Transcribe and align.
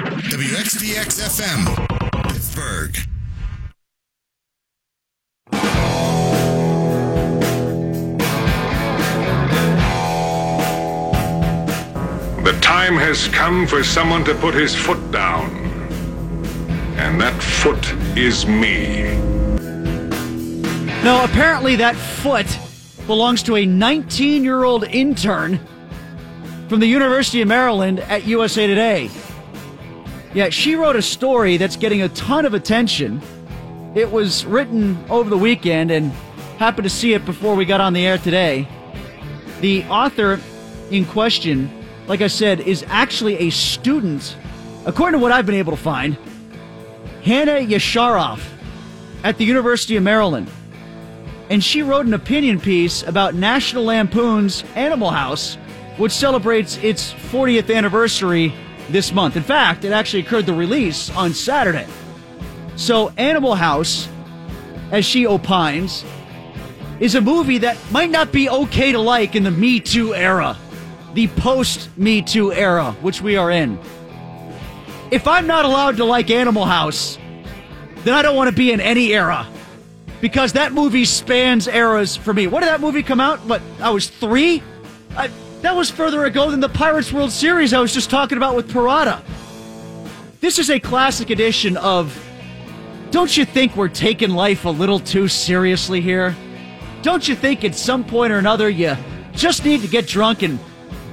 WXDX 0.00 1.20
FM, 1.20 2.28
Pittsburgh. 2.28 2.96
The 12.42 12.58
time 12.62 12.94
has 12.94 13.28
come 13.28 13.66
for 13.66 13.84
someone 13.84 14.24
to 14.24 14.34
put 14.36 14.54
his 14.54 14.74
foot 14.74 15.10
down. 15.12 15.50
And 16.96 17.20
that 17.20 17.34
foot 17.42 17.92
is 18.16 18.46
me. 18.46 19.02
Now, 21.04 21.24
apparently, 21.24 21.76
that 21.76 21.94
foot 21.94 22.46
belongs 23.06 23.42
to 23.42 23.56
a 23.56 23.66
19 23.66 24.44
year 24.44 24.64
old 24.64 24.84
intern 24.84 25.60
from 26.68 26.80
the 26.80 26.86
University 26.86 27.42
of 27.42 27.48
Maryland 27.48 28.00
at 28.00 28.26
USA 28.26 28.66
Today. 28.66 29.10
Yeah, 30.32 30.48
she 30.50 30.76
wrote 30.76 30.94
a 30.94 31.02
story 31.02 31.56
that's 31.56 31.74
getting 31.74 32.02
a 32.02 32.08
ton 32.10 32.46
of 32.46 32.54
attention. 32.54 33.20
It 33.96 34.12
was 34.12 34.44
written 34.44 34.96
over 35.10 35.28
the 35.28 35.36
weekend 35.36 35.90
and 35.90 36.12
happened 36.58 36.84
to 36.84 36.90
see 36.90 37.14
it 37.14 37.24
before 37.24 37.56
we 37.56 37.64
got 37.64 37.80
on 37.80 37.94
the 37.94 38.06
air 38.06 38.16
today. 38.16 38.68
The 39.60 39.82
author 39.86 40.38
in 40.92 41.04
question, 41.04 41.68
like 42.06 42.20
I 42.20 42.28
said, 42.28 42.60
is 42.60 42.84
actually 42.86 43.38
a 43.38 43.50
student, 43.50 44.36
according 44.86 45.18
to 45.18 45.22
what 45.22 45.32
I've 45.32 45.46
been 45.46 45.56
able 45.56 45.72
to 45.72 45.82
find, 45.82 46.16
Hannah 47.24 47.58
Yasharoff 47.58 48.40
at 49.24 49.36
the 49.36 49.44
University 49.44 49.96
of 49.96 50.04
Maryland. 50.04 50.48
And 51.48 51.62
she 51.64 51.82
wrote 51.82 52.06
an 52.06 52.14
opinion 52.14 52.60
piece 52.60 53.02
about 53.02 53.34
National 53.34 53.82
Lampoon's 53.82 54.62
Animal 54.76 55.10
House, 55.10 55.56
which 55.96 56.12
celebrates 56.12 56.76
its 56.76 57.12
40th 57.12 57.74
anniversary 57.74 58.54
this 58.92 59.12
month. 59.12 59.36
In 59.36 59.42
fact, 59.42 59.84
it 59.84 59.92
actually 59.92 60.20
occurred 60.20 60.46
the 60.46 60.54
release 60.54 61.10
on 61.10 61.32
Saturday. 61.32 61.86
So, 62.76 63.10
Animal 63.16 63.54
House, 63.54 64.08
as 64.90 65.04
she 65.04 65.26
opines, 65.26 66.04
is 66.98 67.14
a 67.14 67.20
movie 67.20 67.58
that 67.58 67.78
might 67.90 68.10
not 68.10 68.32
be 68.32 68.48
okay 68.48 68.92
to 68.92 68.98
like 68.98 69.34
in 69.34 69.42
the 69.42 69.50
Me 69.50 69.80
Too 69.80 70.14
era, 70.14 70.56
the 71.14 71.28
post 71.28 71.88
Me 71.96 72.22
Too 72.22 72.52
era, 72.52 72.92
which 73.00 73.22
we 73.22 73.36
are 73.36 73.50
in. 73.50 73.78
If 75.10 75.26
I'm 75.26 75.46
not 75.46 75.64
allowed 75.64 75.96
to 75.96 76.04
like 76.04 76.30
Animal 76.30 76.64
House, 76.64 77.18
then 78.04 78.14
I 78.14 78.22
don't 78.22 78.36
want 78.36 78.48
to 78.48 78.56
be 78.56 78.72
in 78.72 78.80
any 78.80 79.12
era 79.12 79.46
because 80.20 80.52
that 80.52 80.72
movie 80.72 81.04
spans 81.04 81.66
eras 81.66 82.16
for 82.16 82.32
me. 82.32 82.46
When 82.46 82.62
did 82.62 82.68
that 82.68 82.80
movie 82.80 83.02
come 83.02 83.20
out? 83.20 83.40
What, 83.40 83.62
I 83.80 83.90
was 83.90 84.08
three? 84.08 84.62
I, 85.16 85.30
that 85.62 85.76
was 85.76 85.90
further 85.90 86.24
ago 86.24 86.50
than 86.50 86.60
the 86.60 86.68
Pirates 86.68 87.12
World 87.12 87.30
Series 87.30 87.72
I 87.72 87.80
was 87.80 87.92
just 87.92 88.10
talking 88.10 88.38
about 88.38 88.56
with 88.56 88.70
Parada. 88.70 89.22
This 90.40 90.58
is 90.58 90.70
a 90.70 90.80
classic 90.80 91.28
edition 91.30 91.76
of 91.76 92.16
Don't 93.10 93.36
you 93.36 93.44
think 93.44 93.76
we're 93.76 93.88
taking 93.88 94.30
life 94.30 94.64
a 94.64 94.70
little 94.70 94.98
too 94.98 95.28
seriously 95.28 96.00
here? 96.00 96.34
Don't 97.02 97.28
you 97.28 97.34
think 97.34 97.64
at 97.64 97.74
some 97.74 98.04
point 98.04 98.32
or 98.32 98.38
another 98.38 98.70
you 98.70 98.96
just 99.32 99.64
need 99.64 99.82
to 99.82 99.88
get 99.88 100.06
drunk 100.06 100.42
and 100.42 100.58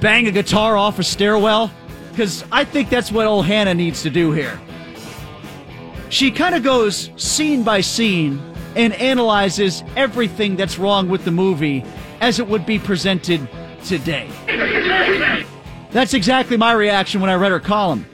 bang 0.00 0.26
a 0.26 0.32
guitar 0.32 0.76
off 0.76 0.98
a 0.98 1.04
stairwell? 1.04 1.70
Because 2.10 2.44
I 2.50 2.64
think 2.64 2.88
that's 2.88 3.12
what 3.12 3.26
old 3.26 3.44
Hannah 3.44 3.74
needs 3.74 4.02
to 4.02 4.10
do 4.10 4.32
here. 4.32 4.58
She 6.08 6.30
kind 6.30 6.54
of 6.54 6.62
goes 6.62 7.10
scene 7.16 7.62
by 7.62 7.82
scene 7.82 8.40
and 8.76 8.94
analyzes 8.94 9.84
everything 9.94 10.56
that's 10.56 10.78
wrong 10.78 11.08
with 11.08 11.24
the 11.26 11.30
movie 11.30 11.84
as 12.20 12.38
it 12.38 12.48
would 12.48 12.64
be 12.64 12.78
presented 12.78 13.46
today. 13.84 14.28
That's 15.90 16.14
exactly 16.14 16.56
my 16.56 16.72
reaction 16.72 17.20
when 17.20 17.30
I 17.30 17.34
read 17.34 17.52
her 17.52 17.60
column. 17.60 18.06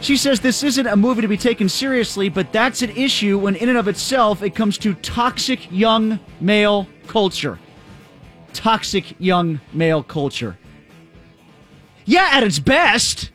She 0.00 0.16
says 0.16 0.40
this 0.40 0.62
isn't 0.62 0.86
a 0.86 0.96
movie 0.96 1.22
to 1.22 1.28
be 1.28 1.36
taken 1.36 1.68
seriously, 1.68 2.28
but 2.28 2.52
that's 2.52 2.82
an 2.82 2.90
issue 2.90 3.38
when, 3.38 3.54
in 3.54 3.68
and 3.68 3.78
of 3.78 3.86
itself, 3.88 4.42
it 4.42 4.54
comes 4.54 4.78
to 4.78 4.94
toxic 4.94 5.70
young 5.70 6.18
male 6.40 6.88
culture. 7.06 7.58
Toxic 8.52 9.14
young 9.20 9.60
male 9.72 10.02
culture. 10.02 10.58
Yeah, 12.04 12.30
at 12.32 12.42
its 12.42 12.58
best. 12.58 13.30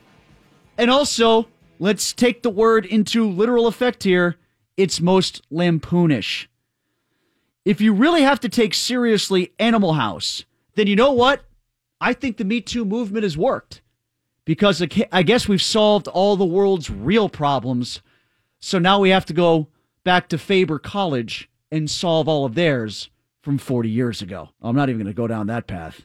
And 0.76 0.90
also, 0.90 1.48
let's 1.78 2.12
take 2.12 2.42
the 2.42 2.50
word 2.50 2.84
into 2.84 3.28
literal 3.28 3.66
effect 3.66 4.02
here 4.02 4.36
it's 4.78 5.00
most 5.00 5.42
lampoonish. 5.50 6.46
If 7.64 7.80
you 7.80 7.92
really 7.92 8.22
have 8.22 8.38
to 8.40 8.48
take 8.48 8.72
seriously 8.72 9.52
Animal 9.58 9.94
House, 9.94 10.44
then 10.78 10.86
you 10.86 10.96
know 10.96 11.12
what? 11.12 11.42
I 12.00 12.12
think 12.12 12.36
the 12.36 12.44
Me 12.44 12.60
Too 12.60 12.84
movement 12.84 13.24
has 13.24 13.36
worked 13.36 13.82
because 14.44 14.82
I 15.12 15.22
guess 15.22 15.48
we've 15.48 15.60
solved 15.60 16.08
all 16.08 16.36
the 16.36 16.44
world's 16.44 16.88
real 16.88 17.28
problems. 17.28 18.00
So 18.60 18.78
now 18.78 19.00
we 19.00 19.10
have 19.10 19.26
to 19.26 19.32
go 19.32 19.68
back 20.04 20.28
to 20.28 20.38
Faber 20.38 20.78
College 20.78 21.50
and 21.70 21.90
solve 21.90 22.28
all 22.28 22.44
of 22.44 22.54
theirs 22.54 23.10
from 23.42 23.58
40 23.58 23.90
years 23.90 24.22
ago. 24.22 24.50
I'm 24.62 24.76
not 24.76 24.88
even 24.88 25.02
going 25.02 25.12
to 25.12 25.16
go 25.16 25.26
down 25.26 25.48
that 25.48 25.66
path. 25.66 26.02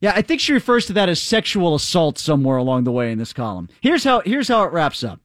Yeah, 0.00 0.12
I 0.16 0.22
think 0.22 0.40
she 0.40 0.52
refers 0.52 0.86
to 0.86 0.92
that 0.94 1.08
as 1.08 1.22
sexual 1.22 1.74
assault 1.76 2.18
somewhere 2.18 2.56
along 2.56 2.84
the 2.84 2.92
way 2.92 3.12
in 3.12 3.18
this 3.18 3.32
column. 3.32 3.68
Here's 3.80 4.02
how 4.02 4.20
here's 4.20 4.48
how 4.48 4.64
it 4.64 4.72
wraps 4.72 5.04
up. 5.04 5.20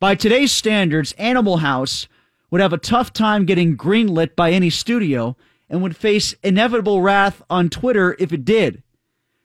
By 0.00 0.16
today's 0.16 0.50
standards, 0.50 1.12
Animal 1.12 1.58
House 1.58 2.08
would 2.50 2.60
have 2.60 2.72
a 2.72 2.78
tough 2.78 3.12
time 3.12 3.44
getting 3.44 3.76
greenlit 3.76 4.34
by 4.34 4.50
any 4.50 4.70
studio 4.70 5.36
and 5.68 5.82
would 5.82 5.96
face 5.96 6.34
inevitable 6.42 7.00
wrath 7.00 7.42
on 7.48 7.68
Twitter 7.68 8.16
if 8.18 8.32
it 8.32 8.44
did. 8.44 8.82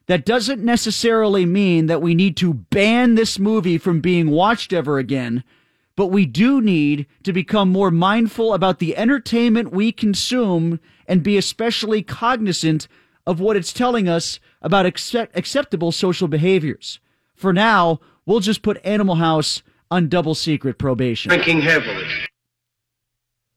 That 0.08 0.26
doesn't 0.26 0.64
necessarily 0.64 1.46
mean 1.46 1.88
that 1.88 2.02
we 2.02 2.16
need 2.16 2.38
to 2.38 2.54
ban 2.54 3.16
this 3.16 3.38
movie 3.38 3.78
from 3.78 4.00
being 4.00 4.30
watched 4.30 4.72
ever 4.72 4.98
again, 4.98 5.44
but 5.96 6.08
we 6.08 6.26
do 6.26 6.62
need 6.62 7.08
to 7.24 7.34
become 7.34 7.70
more 7.70 7.92
mindful 7.92 8.54
about 8.54 8.80
the 8.80 8.96
entertainment 8.96 9.72
we 9.72 9.92
consume 9.92 10.80
and 11.08 11.24
be 11.24 11.38
especially 11.38 12.04
cognizant 12.04 12.88
of 13.26 13.42
what 13.42 13.58
it's 13.58 13.74
telling 13.74 14.08
us 14.08 14.40
about 14.62 14.86
accept- 14.86 15.38
acceptable 15.38 15.92
social 15.92 16.30
behaviors. 16.30 17.00
For 17.36 17.52
now, 17.52 18.00
we'll 18.26 18.40
just 18.40 18.62
put 18.62 18.84
Animal 18.86 19.16
House 19.16 19.62
on 19.92 20.08
double 20.08 20.36
secret 20.36 20.78
probation. 20.78 21.30
Drinking 21.30 21.62
heavily. 21.62 22.08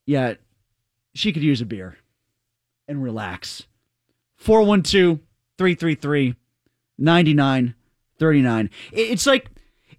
Yeah, 0.06 0.34
she 1.14 1.32
could 1.32 1.42
use 1.42 1.60
a 1.60 1.66
beer 1.66 1.96
and 2.90 3.02
relax. 3.02 3.66
412 4.36 5.20
333 5.56 6.34
9939. 6.98 8.70
It's 8.92 9.26
like, 9.26 9.50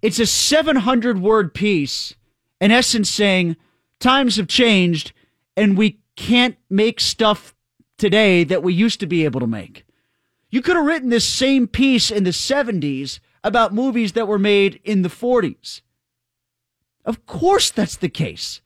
it's 0.01 0.19
a 0.19 0.25
700 0.25 1.19
word 1.19 1.53
piece, 1.53 2.15
in 2.59 2.69
essence 2.69 3.09
saying 3.09 3.55
times 3.99 4.35
have 4.35 4.47
changed 4.47 5.13
and 5.55 5.77
we 5.77 5.99
can't 6.15 6.57
make 6.69 6.99
stuff 6.99 7.55
today 7.97 8.43
that 8.43 8.61
we 8.61 8.73
used 8.73 8.99
to 8.99 9.07
be 9.07 9.23
able 9.25 9.39
to 9.39 9.47
make. 9.47 9.85
You 10.49 10.61
could 10.61 10.75
have 10.75 10.85
written 10.85 11.09
this 11.09 11.27
same 11.27 11.67
piece 11.67 12.11
in 12.11 12.23
the 12.23 12.31
70s 12.31 13.19
about 13.43 13.73
movies 13.73 14.11
that 14.13 14.27
were 14.27 14.39
made 14.39 14.81
in 14.83 15.01
the 15.01 15.09
40s. 15.09 15.81
Of 17.05 17.25
course 17.25 17.71
that's 17.71 17.95
the 17.95 18.09
case. 18.09 18.61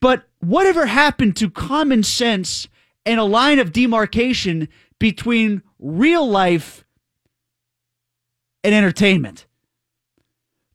But 0.00 0.24
whatever 0.38 0.86
happened 0.86 1.36
to 1.36 1.50
common 1.50 2.02
sense 2.02 2.66
and 3.06 3.18
a 3.18 3.24
line 3.24 3.58
of 3.58 3.72
demarcation 3.72 4.68
between 4.98 5.62
real 5.78 6.28
life 6.28 6.84
and 8.62 8.74
entertainment? 8.74 9.46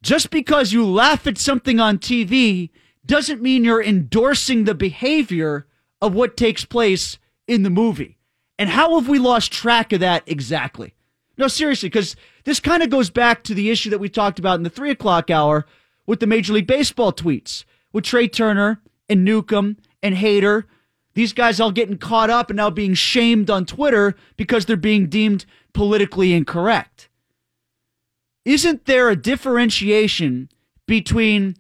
Just 0.02 0.30
because 0.30 0.72
you 0.72 0.86
laugh 0.86 1.26
at 1.26 1.38
something 1.38 1.80
on 1.80 1.98
TV 1.98 2.70
doesn't 3.06 3.42
mean 3.42 3.64
you're 3.64 3.84
endorsing 3.84 4.64
the 4.64 4.76
behavior 4.76 5.68
of 6.02 6.14
what 6.14 6.38
takes 6.38 6.66
place 6.66 7.18
in 7.48 7.64
the 7.64 7.70
movie. 7.70 8.18
And 8.58 8.70
how 8.70 9.00
have 9.00 9.10
we 9.10 9.20
lost 9.20 9.52
track 9.52 9.92
of 9.94 10.00
that 10.00 10.24
exactly? 10.26 10.94
No, 11.38 11.48
seriously, 11.48 11.90
because 11.90 12.16
this 12.46 12.60
kind 12.60 12.82
of 12.82 12.90
goes 12.90 13.10
back 13.10 13.44
to 13.44 13.54
the 13.54 13.70
issue 13.70 13.90
that 13.90 14.00
we 14.00 14.08
talked 14.08 14.40
about 14.40 14.56
in 14.56 14.64
the 14.64 14.70
three 14.70 14.92
o'clock 14.92 15.30
hour 15.30 15.66
with 16.06 16.20
the 16.20 16.28
Major 16.28 16.54
League 16.54 16.68
Baseball 16.68 17.12
tweets 17.12 17.66
with 17.92 18.06
Trea 18.06 18.28
Turner 18.28 18.82
and 19.10 19.26
Newcomb 19.26 19.78
and 20.02 20.16
Hader. 20.16 20.66
These 21.16 21.34
guys 21.34 21.60
all 21.60 21.72
getting 21.72 21.98
caught 21.98 22.30
up 22.30 22.50
and 22.50 22.58
now 22.58 22.70
being 22.70 22.94
shamed 22.94 23.50
on 23.50 23.66
Twitter 23.66 24.16
because 24.36 24.66
they're 24.66 24.76
being 24.76 25.08
deemed 25.08 25.46
politically 25.74 26.34
incorrect. 26.34 27.10
Isn't 28.44 28.86
there 28.86 29.10
a 29.10 29.16
differentiation 29.16 30.50
between 30.86 31.56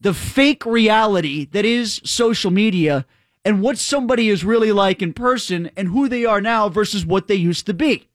the 0.00 0.14
fake 0.14 0.66
reality 0.66 1.44
that 1.52 1.64
is 1.64 2.00
social 2.04 2.50
media 2.50 3.06
and 3.44 3.60
what 3.60 3.78
somebody 3.78 4.30
is 4.30 4.42
really 4.42 4.72
like 4.72 5.02
in 5.02 5.12
person 5.12 5.70
and 5.76 5.88
who 5.88 6.08
they 6.08 6.24
are 6.24 6.40
now 6.40 6.70
versus 6.70 7.04
what 7.04 7.28
they 7.28 7.34
used 7.34 7.66
to 7.66 7.74
be? 7.74 8.08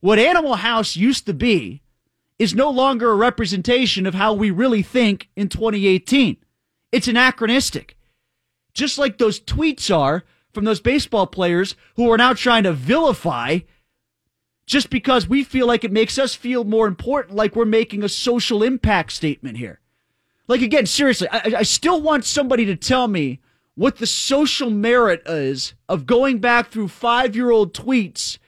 What 0.00 0.18
Animal 0.18 0.56
House 0.56 0.96
used 0.96 1.24
to 1.26 1.34
be 1.34 1.82
is 2.38 2.54
no 2.54 2.68
longer 2.68 3.12
a 3.12 3.16
representation 3.16 4.06
of 4.06 4.14
how 4.14 4.32
we 4.32 4.50
really 4.50 4.82
think 4.82 5.28
in 5.36 5.48
2018. 5.48 6.36
It's 6.90 7.06
anachronistic. 7.06 7.96
Just 8.80 8.96
like 8.96 9.18
those 9.18 9.38
tweets 9.38 9.94
are 9.94 10.24
from 10.54 10.64
those 10.64 10.80
baseball 10.80 11.26
players 11.26 11.76
who 11.96 12.10
are 12.10 12.16
now 12.16 12.32
trying 12.32 12.62
to 12.62 12.72
vilify 12.72 13.58
just 14.64 14.88
because 14.88 15.28
we 15.28 15.44
feel 15.44 15.66
like 15.66 15.84
it 15.84 15.92
makes 15.92 16.18
us 16.18 16.34
feel 16.34 16.64
more 16.64 16.86
important, 16.86 17.36
like 17.36 17.54
we're 17.54 17.66
making 17.66 18.02
a 18.02 18.08
social 18.08 18.62
impact 18.62 19.12
statement 19.12 19.58
here. 19.58 19.80
Like, 20.48 20.62
again, 20.62 20.86
seriously, 20.86 21.28
I, 21.30 21.56
I 21.58 21.62
still 21.62 22.00
want 22.00 22.24
somebody 22.24 22.64
to 22.64 22.74
tell 22.74 23.06
me 23.06 23.40
what 23.74 23.98
the 23.98 24.06
social 24.06 24.70
merit 24.70 25.20
is 25.26 25.74
of 25.86 26.06
going 26.06 26.38
back 26.38 26.70
through 26.70 26.88
five 26.88 27.36
year 27.36 27.50
old 27.50 27.74
tweets 27.74 28.38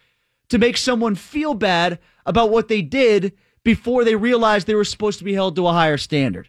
to 0.49 0.57
make 0.57 0.79
someone 0.79 1.15
feel 1.15 1.53
bad 1.53 1.99
about 2.25 2.49
what 2.49 2.69
they 2.69 2.81
did 2.81 3.35
before 3.65 4.03
they 4.03 4.17
realized 4.17 4.67
they 4.67 4.75
were 4.75 4.83
supposed 4.83 5.19
to 5.19 5.27
be 5.27 5.35
held 5.35 5.57
to 5.57 5.67
a 5.67 5.73
higher 5.75 5.99
standard. 5.99 6.49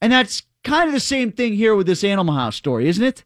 And 0.00 0.12
that's 0.12 0.44
kind 0.64 0.88
of 0.88 0.94
the 0.94 1.00
same 1.00 1.32
thing 1.32 1.54
here 1.54 1.74
with 1.74 1.86
this 1.86 2.04
Animal 2.04 2.34
House 2.34 2.56
story, 2.56 2.88
isn't 2.88 3.04
it? 3.04 3.24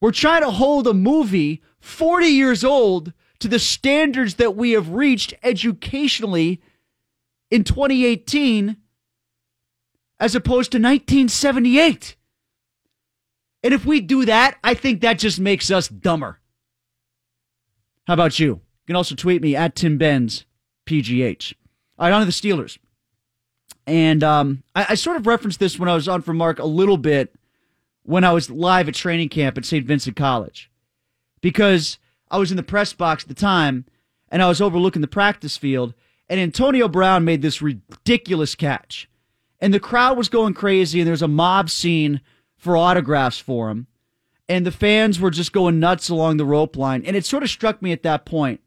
We're 0.00 0.12
trying 0.12 0.42
to 0.42 0.50
hold 0.50 0.86
a 0.86 0.94
movie 0.94 1.62
40 1.80 2.26
years 2.26 2.64
old 2.64 3.12
to 3.40 3.48
the 3.48 3.58
standards 3.58 4.34
that 4.34 4.56
we 4.56 4.72
have 4.72 4.90
reached 4.90 5.34
educationally 5.42 6.60
in 7.50 7.64
2018 7.64 8.76
as 10.20 10.34
opposed 10.34 10.72
to 10.72 10.78
1978. 10.78 12.16
And 13.62 13.74
if 13.74 13.84
we 13.84 14.00
do 14.00 14.24
that, 14.24 14.56
I 14.62 14.74
think 14.74 15.00
that 15.00 15.18
just 15.18 15.40
makes 15.40 15.70
us 15.70 15.88
dumber. 15.88 16.40
How 18.06 18.14
about 18.14 18.38
you? 18.38 18.46
You 18.46 18.86
can 18.86 18.96
also 18.96 19.14
tweet 19.14 19.42
me 19.42 19.54
at 19.54 19.74
Tim 19.74 19.98
Benz, 19.98 20.44
PGH. 20.86 21.54
All 21.98 22.06
right, 22.06 22.14
on 22.14 22.20
to 22.20 22.26
the 22.26 22.32
Steelers. 22.32 22.78
And 23.88 24.22
um, 24.22 24.62
I, 24.74 24.88
I, 24.90 24.94
sort 24.96 25.16
of 25.16 25.26
referenced 25.26 25.60
this 25.60 25.78
when 25.78 25.88
I 25.88 25.94
was 25.94 26.08
on 26.08 26.20
for 26.20 26.34
Mark 26.34 26.58
a 26.58 26.66
little 26.66 26.98
bit 26.98 27.34
when 28.02 28.22
I 28.22 28.32
was 28.32 28.50
live 28.50 28.86
at 28.86 28.94
training 28.94 29.30
camp 29.30 29.56
at 29.56 29.64
St. 29.64 29.86
Vincent 29.86 30.14
College 30.14 30.70
because 31.40 31.96
I 32.30 32.36
was 32.36 32.50
in 32.50 32.58
the 32.58 32.62
press 32.62 32.92
box 32.92 33.24
at 33.24 33.28
the 33.28 33.34
time 33.34 33.86
and 34.28 34.42
I 34.42 34.48
was 34.48 34.60
overlooking 34.60 35.00
the 35.00 35.08
practice 35.08 35.56
field. 35.56 35.94
And 36.28 36.38
Antonio 36.38 36.86
Brown 36.86 37.24
made 37.24 37.40
this 37.40 37.62
ridiculous 37.62 38.54
catch. 38.54 39.08
And 39.58 39.72
the 39.72 39.80
crowd 39.80 40.18
was 40.18 40.28
going 40.28 40.52
crazy, 40.52 41.00
and 41.00 41.06
there 41.06 41.12
was 41.12 41.22
a 41.22 41.26
mob 41.26 41.70
scene 41.70 42.20
for 42.58 42.76
autographs 42.76 43.38
for 43.38 43.70
him. 43.70 43.86
And 44.50 44.66
the 44.66 44.70
fans 44.70 45.18
were 45.18 45.30
just 45.30 45.54
going 45.54 45.80
nuts 45.80 46.10
along 46.10 46.36
the 46.36 46.44
rope 46.44 46.76
line. 46.76 47.06
And 47.06 47.16
it 47.16 47.24
sort 47.24 47.42
of 47.42 47.48
struck 47.48 47.80
me 47.80 47.92
at 47.92 48.02
that 48.02 48.26
point 48.26 48.60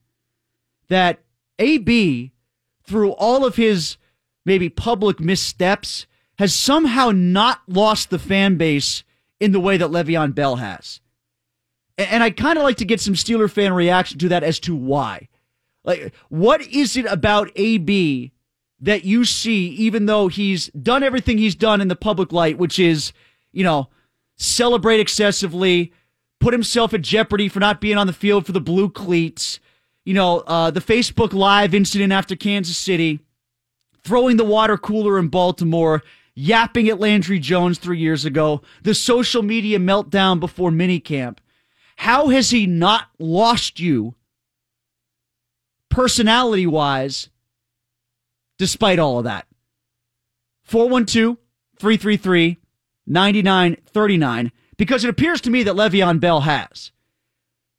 that 0.87 1.19
AB, 1.59 2.31
through 2.83 3.11
all 3.11 3.45
of 3.45 3.55
his 3.55 3.97
maybe 4.45 4.69
public 4.69 5.19
missteps, 5.19 6.05
has 6.37 6.53
somehow 6.55 7.11
not 7.11 7.61
lost 7.67 8.09
the 8.09 8.19
fan 8.19 8.57
base 8.57 9.03
in 9.39 9.51
the 9.51 9.59
way 9.59 9.77
that 9.77 9.89
Le'Veon 9.89 10.33
Bell 10.33 10.57
has. 10.57 11.01
And 11.97 12.23
I'd 12.23 12.37
kind 12.37 12.57
of 12.57 12.63
like 12.63 12.77
to 12.77 12.85
get 12.85 13.01
some 13.01 13.13
Steeler 13.13 13.51
fan 13.51 13.73
reaction 13.73 14.17
to 14.19 14.29
that 14.29 14.43
as 14.43 14.59
to 14.61 14.75
why. 14.75 15.27
Like, 15.83 16.13
what 16.29 16.61
is 16.61 16.95
it 16.97 17.05
about 17.05 17.51
AB 17.55 18.31
that 18.79 19.05
you 19.05 19.25
see, 19.25 19.67
even 19.69 20.07
though 20.07 20.27
he's 20.27 20.67
done 20.69 21.03
everything 21.03 21.37
he's 21.37 21.55
done 21.55 21.81
in 21.81 21.87
the 21.87 21.95
public 21.95 22.31
light, 22.31 22.57
which 22.57 22.79
is, 22.79 23.13
you 23.51 23.63
know, 23.63 23.89
celebrate 24.37 24.99
excessively, 24.99 25.93
put 26.39 26.53
himself 26.53 26.93
at 26.93 27.01
jeopardy 27.01 27.47
for 27.47 27.59
not 27.59 27.79
being 27.79 27.97
on 27.97 28.07
the 28.07 28.13
field 28.13 28.45
for 28.45 28.51
the 28.51 28.61
blue 28.61 28.89
cleats, 28.89 29.59
you 30.03 30.13
know, 30.13 30.39
uh, 30.47 30.71
the 30.71 30.79
Facebook 30.79 31.33
Live 31.33 31.75
incident 31.75 32.11
after 32.11 32.35
Kansas 32.35 32.77
City, 32.77 33.19
throwing 34.03 34.37
the 34.37 34.43
water 34.43 34.77
cooler 34.77 35.17
in 35.19 35.27
Baltimore, 35.27 36.01
yapping 36.35 36.89
at 36.89 36.99
Landry 36.99 37.39
Jones 37.39 37.77
three 37.77 37.99
years 37.99 38.25
ago, 38.25 38.61
the 38.83 38.93
social 38.93 39.43
media 39.43 39.79
meltdown 39.79 40.39
before 40.39 40.71
minicamp. 40.71 41.37
How 41.97 42.29
has 42.29 42.49
he 42.49 42.65
not 42.65 43.09
lost 43.19 43.79
you 43.79 44.15
personality 45.89 46.65
wise 46.65 47.29
despite 48.57 48.99
all 48.99 49.19
of 49.19 49.25
that? 49.25 49.45
412 50.63 51.37
333 51.77 52.57
9939 53.07 54.51
because 54.77 55.03
it 55.03 55.09
appears 55.09 55.41
to 55.41 55.49
me 55.49 55.63
that 55.63 55.75
Le'Veon 55.75 56.19
Bell 56.19 56.41
has. 56.41 56.91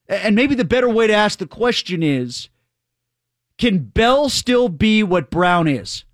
And 0.08 0.36
maybe 0.36 0.54
the 0.54 0.64
better 0.64 0.88
way 0.88 1.06
to 1.06 1.12
ask 1.14 1.38
the 1.38 1.46
question 1.46 2.02
is 2.02 2.48
can 3.58 3.78
Bell 3.78 4.28
still 4.28 4.69
be 4.69 5.02
what 5.02 5.30
Brown 5.30 5.69
is? 5.69 6.04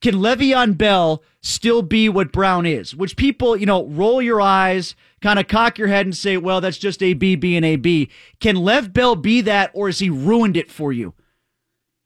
Can 0.00 0.16
Le'Veon 0.16 0.78
Bell 0.78 1.22
still 1.40 1.82
be 1.82 2.08
what 2.08 2.32
Brown 2.32 2.66
is? 2.66 2.94
Which 2.94 3.16
people, 3.16 3.56
you 3.56 3.66
know, 3.66 3.86
roll 3.86 4.22
your 4.22 4.40
eyes, 4.40 4.94
kind 5.20 5.38
of 5.38 5.48
cock 5.48 5.76
your 5.76 5.88
head 5.88 6.06
and 6.06 6.16
say, 6.16 6.36
well, 6.36 6.60
that's 6.60 6.78
just 6.78 7.02
AB 7.02 7.36
being 7.36 7.64
AB. 7.64 8.08
Can 8.40 8.56
Lev 8.56 8.92
Bell 8.92 9.16
be 9.16 9.40
that 9.40 9.70
or 9.74 9.88
has 9.88 9.98
he 9.98 10.08
ruined 10.08 10.56
it 10.56 10.70
for 10.70 10.92
you? 10.92 11.14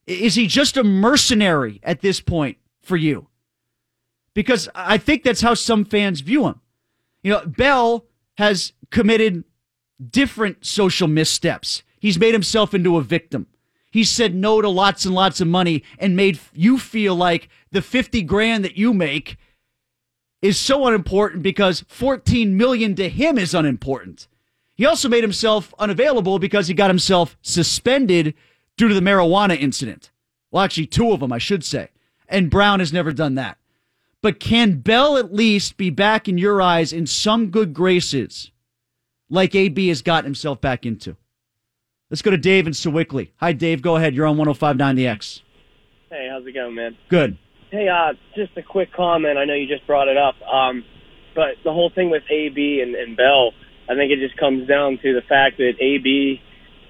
Is 0.07 0.35
he 0.35 0.47
just 0.47 0.75
a 0.75 0.83
mercenary 0.83 1.79
at 1.83 2.01
this 2.01 2.19
point 2.19 2.57
for 2.81 2.97
you? 2.97 3.27
Because 4.33 4.67
I 4.73 4.97
think 4.97 5.23
that's 5.23 5.41
how 5.41 5.53
some 5.53 5.85
fans 5.85 6.21
view 6.21 6.47
him. 6.47 6.59
You 7.21 7.33
know, 7.33 7.45
Bell 7.45 8.05
has 8.37 8.73
committed 8.89 9.43
different 10.09 10.65
social 10.65 11.07
missteps. 11.07 11.83
He's 11.99 12.19
made 12.19 12.33
himself 12.33 12.73
into 12.73 12.97
a 12.97 13.01
victim. 13.01 13.47
He 13.93 14.03
said 14.03 14.33
no 14.33 14.59
to 14.59 14.69
lots 14.69 15.05
and 15.05 15.13
lots 15.13 15.39
of 15.39 15.47
money 15.47 15.83
and 15.99 16.15
made 16.15 16.39
you 16.51 16.79
feel 16.79 17.13
like 17.13 17.47
the 17.69 17.79
50 17.83 18.23
grand 18.23 18.65
that 18.65 18.75
you 18.75 18.91
make 18.91 19.37
is 20.41 20.57
so 20.57 20.87
unimportant 20.87 21.43
because 21.43 21.85
14 21.89 22.57
million 22.57 22.95
to 22.95 23.07
him 23.07 23.37
is 23.37 23.53
unimportant. 23.53 24.27
He 24.73 24.83
also 24.83 25.07
made 25.07 25.23
himself 25.23 25.75
unavailable 25.77 26.39
because 26.39 26.67
he 26.67 26.73
got 26.73 26.89
himself 26.89 27.37
suspended 27.43 28.33
due 28.77 28.87
to 28.87 28.95
the 28.95 28.99
marijuana 28.99 29.61
incident. 29.61 30.09
Well, 30.49 30.63
actually, 30.63 30.87
two 30.87 31.11
of 31.11 31.19
them, 31.19 31.31
I 31.31 31.37
should 31.37 31.63
say. 31.63 31.89
And 32.27 32.49
Brown 32.49 32.79
has 32.79 32.91
never 32.91 33.13
done 33.13 33.35
that. 33.35 33.59
But 34.23 34.39
can 34.39 34.79
Bell 34.79 35.17
at 35.17 35.31
least 35.31 35.77
be 35.77 35.91
back 35.91 36.27
in 36.27 36.39
your 36.39 36.63
eyes 36.63 36.93
in 36.93 37.05
some 37.05 37.51
good 37.51 37.75
graces 37.75 38.49
like 39.29 39.53
AB 39.53 39.87
has 39.89 40.01
gotten 40.01 40.25
himself 40.25 40.59
back 40.59 40.83
into? 40.83 41.15
Let's 42.13 42.21
go 42.21 42.29
to 42.29 42.37
Dave 42.37 42.67
and 42.67 42.75
Sewickley. 42.75 43.31
Hi, 43.37 43.53
Dave. 43.53 43.81
Go 43.81 43.95
ahead. 43.95 44.13
You're 44.13 44.27
on 44.27 44.37
1059 44.37 44.95
The 44.95 45.07
X. 45.07 45.41
Hey, 46.11 46.29
how's 46.31 46.45
it 46.45 46.51
going, 46.51 46.75
man? 46.75 46.95
Good. 47.09 47.39
Hey, 47.71 47.87
uh, 47.87 48.13
just 48.35 48.55
a 48.55 48.61
quick 48.61 48.93
comment. 48.93 49.39
I 49.39 49.45
know 49.45 49.55
you 49.55 49.67
just 49.67 49.87
brought 49.87 50.07
it 50.07 50.15
up. 50.15 50.35
Um, 50.43 50.85
but 51.33 51.55
the 51.63 51.71
whole 51.73 51.89
thing 51.89 52.11
with 52.11 52.21
AB 52.29 52.81
and, 52.83 52.93
and 52.93 53.17
Bell, 53.17 53.53
I 53.89 53.95
think 53.95 54.11
it 54.11 54.19
just 54.19 54.37
comes 54.39 54.67
down 54.67 54.99
to 55.01 55.11
the 55.15 55.23
fact 55.27 55.57
that 55.57 55.73
AB, 55.79 56.39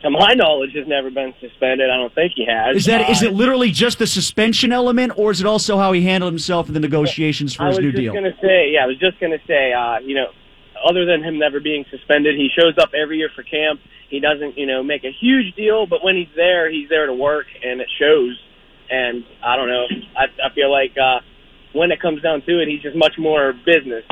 to 0.01 0.09
my 0.09 0.33
knowledge, 0.35 0.75
has 0.75 0.89
never 0.89 1.09
been 1.09 1.33
suspended. 1.39 1.89
I 1.89 1.95
don't 1.95 2.13
think 2.13 2.33
he 2.35 2.45
has. 2.45 2.75
Is 2.75 2.85
that 2.87 3.07
uh, 3.07 3.11
is 3.13 3.23
it 3.23 3.31
literally 3.31 3.71
just 3.71 3.99
the 3.99 4.07
suspension 4.07 4.73
element, 4.73 5.13
or 5.15 5.31
is 5.31 5.39
it 5.39 5.47
also 5.47 5.77
how 5.77 5.93
he 5.93 6.01
handled 6.01 6.33
himself 6.33 6.67
in 6.67 6.73
the 6.73 6.81
negotiations 6.81 7.53
for 7.53 7.63
I 7.63 7.68
his 7.68 7.77
was 7.77 7.85
new 7.85 7.92
just 7.94 8.01
deal? 8.01 8.13
gonna 8.13 8.35
say, 8.42 8.71
yeah, 8.73 8.83
I 8.83 8.87
was 8.87 8.99
just 8.99 9.21
gonna 9.21 9.39
say, 9.47 9.71
uh, 9.71 9.99
you 9.99 10.15
know, 10.15 10.27
other 10.87 11.06
than 11.06 11.23
him 11.23 11.40
never 11.40 11.59
being 11.59 11.85
suspended, 11.90 12.35
he 12.35 12.49
shows 12.57 12.73
up 12.78 12.92
every 12.94 13.18
year 13.18 13.30
for 13.35 13.44
camp. 13.44 13.80
He 14.09 14.19
doesn't, 14.19 14.57
you 14.57 14.66
know, 14.68 14.83
make 14.83 15.04
a 15.04 15.11
huge 15.11 15.56
deal, 15.56 15.85
but 15.87 16.04
when 16.04 16.16
he's 16.16 16.33
there, 16.35 16.69
he's 16.71 16.90
there 16.90 17.06
to 17.07 17.13
work, 17.13 17.45
and 17.63 17.81
it 17.81 17.87
shows. 17.99 18.40
And 18.90 19.23
I 19.44 19.56
don't 19.56 19.69
know, 19.69 19.85
I, 20.16 20.25
I 20.45 20.54
feel 20.54 20.71
like 20.71 20.92
uh, 20.97 21.19
when 21.73 21.92
it 21.92 21.99
comes 22.02 22.21
down 22.21 22.42
to 22.45 22.61
it, 22.61 22.68
he's 22.68 22.81
just 22.81 22.95
much 22.95 23.13
more 23.18 23.54
business. 23.66 24.04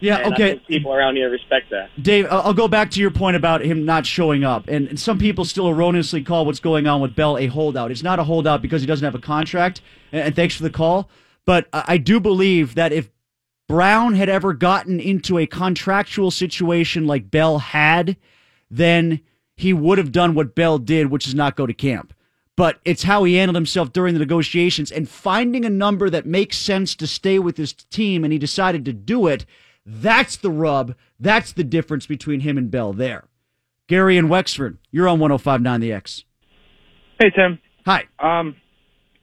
Yeah. 0.00 0.16
And 0.24 0.32
Okay. 0.32 0.58
people 0.66 0.94
around 0.94 1.16
here 1.16 1.28
respect 1.30 1.68
that. 1.70 1.90
Dave, 2.02 2.26
I'll 2.30 2.40
I'll 2.40 2.54
go 2.54 2.68
back 2.68 2.90
to 2.92 3.00
your 3.00 3.10
point 3.10 3.36
about 3.36 3.60
him 3.62 3.84
not 3.84 4.06
showing 4.06 4.44
up. 4.44 4.66
And, 4.66 4.88
and 4.88 4.98
some 4.98 5.18
people 5.18 5.44
still 5.44 5.68
erroneously 5.68 6.22
call 6.22 6.46
what's 6.46 6.60
going 6.60 6.86
on 6.86 7.02
with 7.02 7.14
Bell 7.14 7.36
a 7.36 7.48
holdout. 7.48 7.90
It's 7.90 8.02
not 8.02 8.18
a 8.18 8.24
holdout 8.24 8.62
because 8.62 8.80
he 8.80 8.86
doesn't 8.86 9.04
have 9.04 9.14
a 9.14 9.18
contract. 9.20 9.82
And, 10.10 10.22
and 10.22 10.34
thanks 10.34 10.54
for 10.56 10.62
the 10.62 10.70
call. 10.70 11.10
But 11.44 11.68
I 11.74 11.84
I 11.88 11.96
do 11.98 12.18
believe 12.18 12.76
that 12.76 12.92
if 12.92 13.10
Brown 13.70 14.14
had 14.14 14.28
ever 14.28 14.52
gotten 14.52 14.98
into 14.98 15.38
a 15.38 15.46
contractual 15.46 16.32
situation 16.32 17.06
like 17.06 17.30
Bell 17.30 17.58
had, 17.58 18.16
then 18.68 19.20
he 19.56 19.72
would 19.72 19.96
have 19.96 20.10
done 20.10 20.34
what 20.34 20.56
Bell 20.56 20.76
did, 20.78 21.08
which 21.08 21.28
is 21.28 21.36
not 21.36 21.54
go 21.54 21.66
to 21.66 21.72
camp. 21.72 22.12
But 22.56 22.80
it's 22.84 23.04
how 23.04 23.22
he 23.22 23.36
handled 23.36 23.54
himself 23.54 23.92
during 23.92 24.14
the 24.14 24.18
negotiations 24.18 24.90
and 24.90 25.08
finding 25.08 25.64
a 25.64 25.70
number 25.70 26.10
that 26.10 26.26
makes 26.26 26.58
sense 26.58 26.96
to 26.96 27.06
stay 27.06 27.38
with 27.38 27.56
his 27.58 27.72
team, 27.72 28.24
and 28.24 28.32
he 28.32 28.40
decided 28.40 28.84
to 28.86 28.92
do 28.92 29.28
it. 29.28 29.46
That's 29.86 30.36
the 30.36 30.50
rub. 30.50 30.96
That's 31.20 31.52
the 31.52 31.62
difference 31.62 32.06
between 32.06 32.40
him 32.40 32.58
and 32.58 32.72
Bell 32.72 32.92
there. 32.92 33.28
Gary 33.86 34.18
and 34.18 34.28
Wexford, 34.28 34.78
you're 34.90 35.06
on 35.06 35.20
1059 35.20 35.80
The 35.80 35.92
X. 35.92 36.24
Hey 37.20 37.30
Tim. 37.30 37.60
Hi. 37.86 38.06
Um, 38.18 38.56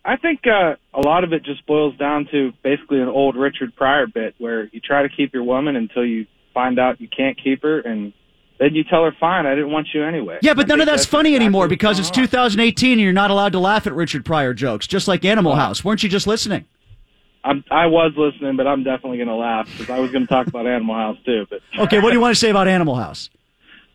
I 0.07 0.15
think 0.15 0.47
uh, 0.47 0.75
a 0.93 1.01
lot 1.01 1.25
of 1.25 1.33
it 1.33 1.43
just 1.43 1.65
boils 1.67 1.97
down 1.97 2.29
to 2.31 2.53
basically 2.63 3.01
an 3.01 3.09
old 3.09 3.35
Richard 3.35 3.75
Pryor 3.75 4.07
bit 4.07 4.35
where 4.37 4.69
you 4.71 4.79
try 4.79 5.03
to 5.03 5.09
keep 5.09 5.33
your 5.33 5.43
woman 5.43 5.75
until 5.75 6.05
you 6.05 6.25
find 6.53 6.79
out 6.79 7.01
you 7.01 7.09
can't 7.09 7.37
keep 7.37 7.61
her, 7.63 7.81
and 7.81 8.13
then 8.57 8.73
you 8.73 8.85
tell 8.85 9.03
her, 9.03 9.11
"Fine, 9.19 9.45
I 9.45 9.53
didn't 9.53 9.71
want 9.71 9.89
you 9.93 10.05
anyway." 10.05 10.39
Yeah, 10.41 10.53
but 10.53 10.65
I 10.65 10.67
none 10.69 10.79
of 10.79 10.87
think 10.87 10.95
that's 10.95 11.05
funny 11.05 11.31
exactly 11.31 11.45
anymore 11.45 11.67
because 11.67 11.99
it's 11.99 12.09
going 12.09 12.23
on. 12.23 12.29
2018 12.29 12.93
and 12.93 13.01
you're 13.01 13.11
not 13.11 13.31
allowed 13.31 13.51
to 13.51 13.59
laugh 13.59 13.85
at 13.85 13.93
Richard 13.93 14.23
Pryor 14.23 14.53
jokes, 14.53 14.87
just 14.87 15.09
like 15.09 15.25
Animal 15.25 15.55
House. 15.55 15.83
Weren't 15.83 16.01
you 16.03 16.09
just 16.09 16.25
listening? 16.25 16.63
I'm, 17.43 17.65
I 17.69 17.87
was 17.87 18.13
listening, 18.15 18.55
but 18.55 18.65
I'm 18.65 18.83
definitely 18.83 19.17
going 19.17 19.29
to 19.29 19.35
laugh 19.35 19.69
because 19.71 19.89
I 19.89 19.99
was 19.99 20.11
going 20.11 20.23
to 20.23 20.27
talk 20.27 20.47
about 20.47 20.67
Animal 20.67 20.95
House 20.95 21.17
too. 21.25 21.45
But 21.49 21.59
Okay, 21.79 21.99
what 21.99 22.09
do 22.09 22.15
you 22.15 22.21
want 22.21 22.33
to 22.33 22.39
say 22.39 22.49
about 22.49 22.69
Animal 22.69 22.95
House? 22.95 23.29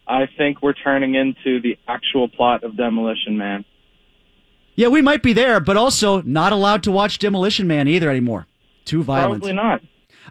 I 0.06 0.26
think 0.36 0.62
we're 0.62 0.72
turning 0.74 1.14
into 1.14 1.60
the 1.60 1.78
actual 1.88 2.28
plot 2.28 2.64
of 2.64 2.76
Demolition 2.76 3.38
Man. 3.38 3.64
Yeah, 4.74 4.88
we 4.88 5.02
might 5.02 5.22
be 5.22 5.32
there, 5.32 5.60
but 5.60 5.76
also 5.76 6.22
not 6.22 6.52
allowed 6.52 6.82
to 6.84 6.92
watch 6.92 7.18
Demolition 7.18 7.66
Man 7.66 7.88
either 7.88 8.10
anymore. 8.10 8.46
Too 8.84 9.02
violent. 9.02 9.42
Probably 9.42 9.54
not. 9.54 9.82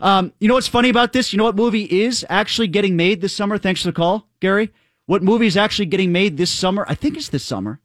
Um, 0.02 0.34
you 0.40 0.48
know 0.48 0.56
what's 0.56 0.68
funny 0.68 0.90
about 0.90 1.14
this? 1.14 1.32
You 1.32 1.38
know 1.38 1.44
what 1.44 1.56
movie 1.56 1.84
is 1.84 2.26
actually 2.30 2.68
getting 2.68 2.96
made 2.96 3.22
this 3.22 3.34
summer? 3.34 3.58
Thanks 3.58 3.82
for 3.82 3.88
the 3.88 3.94
call, 3.94 4.28
Gary. 4.40 4.72
What 5.06 5.22
movie 5.22 5.46
is 5.46 5.58
actually 5.58 5.88
getting 5.88 6.12
made 6.12 6.38
this 6.38 6.50
summer? 6.50 6.86
I 6.88 6.96
think 6.96 7.18
it's 7.18 7.30
this 7.30 7.44
summer. 7.44 7.80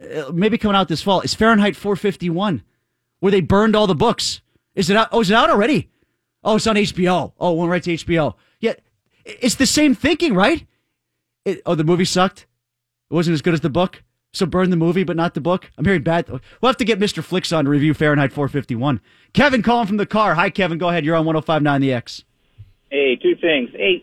Uh, 0.00 0.30
maybe 0.32 0.58
coming 0.58 0.76
out 0.76 0.88
this 0.88 1.02
fall. 1.02 1.20
It's 1.20 1.34
Fahrenheit 1.34 1.76
451, 1.76 2.62
where 3.20 3.32
they 3.32 3.40
burned 3.40 3.74
all 3.74 3.86
the 3.86 3.94
books. 3.94 4.40
Is 4.74 4.90
it 4.90 4.96
out? 4.96 5.08
Oh, 5.12 5.20
is 5.20 5.30
it 5.30 5.36
out 5.36 5.50
already? 5.50 5.90
Oh, 6.44 6.56
it's 6.56 6.66
on 6.66 6.76
HBO. 6.76 7.32
Oh, 7.38 7.52
went 7.52 7.70
right 7.70 7.82
to 7.82 7.94
HBO. 7.94 8.34
Yeah, 8.60 8.74
it's 9.24 9.56
the 9.56 9.66
same 9.66 9.94
thinking, 9.94 10.34
right? 10.34 10.66
It, 11.44 11.62
oh, 11.66 11.74
the 11.74 11.84
movie 11.84 12.04
sucked. 12.04 12.46
It 13.10 13.14
wasn't 13.14 13.34
as 13.34 13.42
good 13.42 13.54
as 13.54 13.60
the 13.60 13.70
book. 13.70 14.02
So 14.34 14.46
burn 14.46 14.70
the 14.70 14.76
movie, 14.76 15.04
but 15.04 15.14
not 15.14 15.34
the 15.34 15.42
book. 15.42 15.70
I'm 15.76 15.84
hearing 15.84 16.02
bad. 16.02 16.26
We'll 16.26 16.40
have 16.64 16.78
to 16.78 16.86
get 16.86 16.98
Mr. 16.98 17.22
Flicks 17.22 17.52
on 17.52 17.66
to 17.66 17.70
review 17.70 17.92
Fahrenheit 17.92 18.32
451. 18.32 18.98
Kevin 19.34 19.62
calling 19.62 19.86
from 19.86 19.98
the 19.98 20.06
car. 20.06 20.34
Hi, 20.34 20.48
Kevin. 20.48 20.78
Go 20.78 20.88
ahead. 20.88 21.04
You're 21.04 21.16
on 21.16 21.26
1059 21.26 21.80
The 21.82 21.92
X. 21.92 22.24
Hey, 22.90 23.16
two 23.16 23.36
things. 23.36 23.68
Hey, 23.76 24.02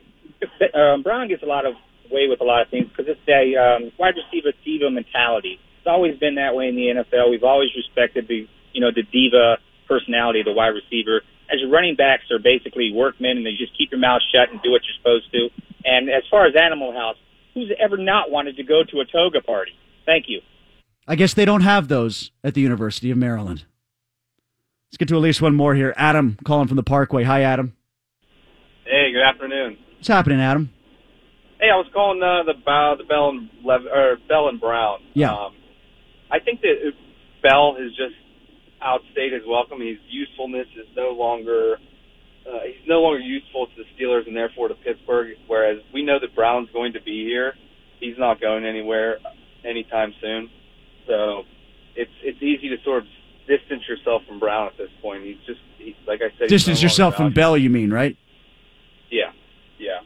um, 0.76 1.02
Brown 1.02 1.30
gets 1.30 1.42
a 1.42 1.48
lot 1.48 1.66
of 1.66 1.74
way 2.12 2.28
with 2.30 2.42
a 2.42 2.44
lot 2.44 2.62
of 2.62 2.70
things 2.70 2.86
because 2.90 3.06
it's 3.10 3.28
a 3.28 3.58
um, 3.58 3.92
wide 3.98 4.14
receiver 4.14 4.54
diva 4.64 4.92
mentality. 4.92 5.60
It's 5.80 5.88
always 5.88 6.18
been 6.20 6.36
that 6.36 6.54
way 6.54 6.70
in 6.70 6.76
the 6.76 6.94
NFL. 7.02 7.32
We've 7.32 7.44
always 7.44 7.70
respected 7.76 8.28
the 8.28 8.48
you 8.74 8.82
know 8.82 8.92
the 8.94 9.02
diva 9.02 9.58
personality 9.88 10.42
of 10.42 10.46
the 10.46 10.54
wide 10.54 10.78
receiver. 10.78 11.22
As 11.52 11.60
your 11.60 11.72
running 11.72 11.96
backs 11.96 12.30
are 12.30 12.38
basically 12.38 12.92
workmen 12.94 13.38
and 13.38 13.46
they 13.46 13.58
just 13.58 13.76
keep 13.76 13.90
your 13.90 14.00
mouth 14.00 14.22
shut 14.30 14.54
and 14.54 14.62
do 14.62 14.70
what 14.70 14.82
you're 14.86 14.98
supposed 15.02 15.32
to. 15.34 15.50
And 15.86 16.08
as 16.10 16.22
far 16.30 16.46
as 16.46 16.54
Animal 16.56 16.94
House, 16.94 17.18
who's 17.56 17.72
ever 17.82 17.98
not 17.98 18.30
wanted 18.30 18.58
to 18.58 18.64
go 18.64 18.84
to 18.84 19.00
a 19.02 19.06
toga 19.06 19.42
party? 19.42 19.74
Thank 20.10 20.26
you. 20.28 20.42
I 21.08 21.16
guess 21.16 21.36
they 21.36 21.46
don't 21.46 21.62
have 21.62 21.88
those 21.88 22.32
at 22.44 22.56
the 22.56 22.62
University 22.62 23.12
of 23.12 23.18
Maryland. 23.20 23.66
Let's 24.88 24.98
get 24.98 25.08
to 25.10 25.16
at 25.16 25.22
least 25.22 25.40
one 25.40 25.54
more 25.54 25.76
here. 25.76 25.94
Adam 25.98 26.36
calling 26.44 26.68
from 26.68 26.78
the 26.78 26.84
Parkway. 26.84 27.24
Hi, 27.26 27.44
Adam. 27.44 27.74
Hey, 28.86 29.12
good 29.14 29.22
afternoon. 29.22 29.78
What's 29.98 30.08
happening, 30.08 30.42
Adam? 30.42 30.74
Hey, 31.62 31.70
I 31.72 31.78
was 31.78 31.86
calling 31.94 32.24
uh, 32.24 32.42
the 32.42 32.58
Bow, 32.66 32.96
the 32.98 33.04
Bell 33.04 33.30
and 33.30 33.50
Lev, 33.64 33.82
or 33.86 34.18
Bell 34.28 34.50
and 34.50 34.60
Brown. 34.60 34.98
Yeah. 35.14 35.32
Um, 35.32 35.54
I 36.32 36.40
think 36.40 36.62
that 36.62 36.74
Bell 37.44 37.76
has 37.78 37.92
just 37.92 38.18
outstayed 38.82 39.34
his 39.34 39.44
welcome. 39.48 39.80
His 39.80 40.00
usefulness 40.10 40.66
is 40.74 40.88
no 40.98 41.12
longer 41.12 41.78
uh, 42.50 42.66
he's 42.66 42.88
no 42.88 43.02
longer 43.02 43.20
useful 43.20 43.68
to 43.68 43.74
the 43.78 43.86
Steelers 43.94 44.26
and 44.26 44.36
therefore 44.36 44.70
to 44.70 44.74
Pittsburgh. 44.74 45.38
Whereas 45.46 45.78
we 45.94 46.02
know 46.02 46.18
that 46.20 46.34
Brown's 46.34 46.70
going 46.74 46.94
to 46.94 47.02
be 47.02 47.26
here, 47.26 47.54
he's 48.00 48.18
not 48.18 48.42
going 48.42 48.66
anywhere 48.66 49.20
anytime 49.66 50.14
soon. 50.22 50.50
So 51.08 51.44
it's 51.96 52.12
it's 52.22 52.42
easy 52.42 52.70
to 52.70 52.82
sort 52.84 53.04
of 53.04 53.10
distance 53.48 53.88
yourself 53.88 54.24
from 54.28 54.40
Brown 54.40 54.68
at 54.68 54.78
this 54.78 54.90
point. 55.02 55.24
He's 55.24 55.38
just 55.46 55.60
he's 55.78 55.96
like 56.08 56.22
I 56.22 56.30
said, 56.38 56.50
Distance 56.50 56.82
yourself 56.82 57.16
from. 57.16 57.34
Bell, 57.34 57.58
you 57.58 57.70
mean, 57.70 57.92
right? 57.92 58.16
Yeah, 59.10 59.32
yeah. 59.78 60.00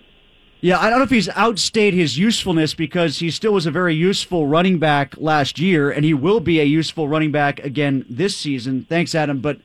Yeah, 0.61 0.79
I 0.79 0.89
don't 0.89 0.99
know 0.99 1.03
if 1.03 1.09
he's 1.09 1.27
outstayed 1.27 1.93
his 1.93 2.17
usefulness 2.17 2.73
because 2.73 3.19
he 3.19 3.29
still 3.31 3.51
was 3.51 3.65
a 3.65 3.71
very 3.71 3.93
useful 3.93 4.47
running 4.47 4.79
back 4.79 5.13
last 5.17 5.59
year, 5.59 5.91
and 5.91 6.05
he 6.05 6.13
will 6.13 6.39
be 6.39 6.61
a 6.61 6.63
useful 6.63 7.09
running 7.09 7.33
back 7.33 7.59
again 7.59 8.05
this 8.09 8.37
season. 8.37 8.85
Thanks, 8.87 9.13
Adam. 9.13 9.41
But 9.41 9.57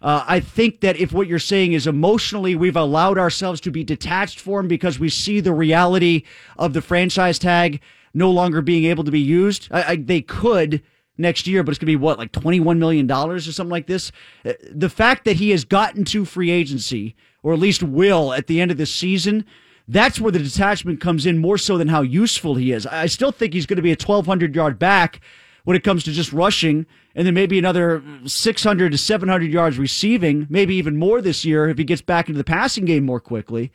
uh, 0.00 0.24
I 0.24 0.38
think 0.38 0.82
that 0.82 0.96
if 0.98 1.12
what 1.12 1.26
you're 1.26 1.40
saying 1.40 1.72
is 1.72 1.88
emotionally 1.88 2.54
we've 2.54 2.76
allowed 2.76 3.18
ourselves 3.18 3.60
to 3.62 3.72
be 3.72 3.82
detached 3.82 4.38
for 4.38 4.60
him 4.60 4.68
because 4.68 5.00
we 5.00 5.08
see 5.08 5.40
the 5.40 5.52
reality 5.52 6.22
of 6.56 6.74
the 6.74 6.82
franchise 6.82 7.40
tag 7.40 7.80
no 8.16 8.30
longer 8.30 8.62
being 8.62 8.84
able 8.86 9.04
to 9.04 9.10
be 9.10 9.20
used, 9.20 9.68
I, 9.70 9.82
I, 9.82 9.96
they 9.96 10.22
could 10.22 10.82
next 11.18 11.46
year, 11.46 11.62
but 11.62 11.70
it's 11.70 11.78
going 11.78 11.86
to 11.86 11.92
be 11.92 11.96
what, 11.96 12.18
like 12.18 12.32
$21 12.32 12.78
million 12.78 13.10
or 13.10 13.38
something 13.40 13.70
like 13.70 13.86
this? 13.86 14.10
Uh, 14.44 14.52
The 14.72 14.88
fact 14.88 15.24
that 15.24 15.36
he 15.36 15.50
has 15.50 15.64
gotten 15.64 16.04
to 16.06 16.24
free 16.24 16.50
agency, 16.50 17.14
or 17.42 17.52
at 17.52 17.58
least 17.58 17.82
will 17.82 18.32
at 18.32 18.46
the 18.46 18.60
end 18.60 18.70
of 18.70 18.76
this 18.76 18.92
season, 18.94 19.44
that's 19.88 20.20
where 20.20 20.32
the 20.32 20.38
detachment 20.38 21.00
comes 21.00 21.26
in 21.26 21.38
more 21.38 21.58
so 21.58 21.78
than 21.78 21.88
how 21.88 22.00
useful 22.02 22.56
he 22.56 22.72
is. 22.72 22.86
I 22.86 23.06
still 23.06 23.30
think 23.32 23.52
he's 23.52 23.66
going 23.66 23.76
to 23.76 23.82
be 23.82 23.92
a 23.92 24.02
1,200 24.02 24.54
yard 24.54 24.78
back 24.78 25.20
when 25.64 25.76
it 25.76 25.84
comes 25.84 26.04
to 26.04 26.12
just 26.12 26.32
rushing, 26.32 26.86
and 27.14 27.26
then 27.26 27.34
maybe 27.34 27.58
another 27.58 28.02
600 28.24 28.92
to 28.92 28.98
700 28.98 29.50
yards 29.50 29.78
receiving, 29.78 30.46
maybe 30.48 30.74
even 30.76 30.96
more 30.96 31.20
this 31.20 31.44
year 31.44 31.68
if 31.68 31.78
he 31.78 31.84
gets 31.84 32.02
back 32.02 32.28
into 32.28 32.38
the 32.38 32.44
passing 32.44 32.84
game 32.84 33.04
more 33.04 33.20
quickly. 33.20 33.72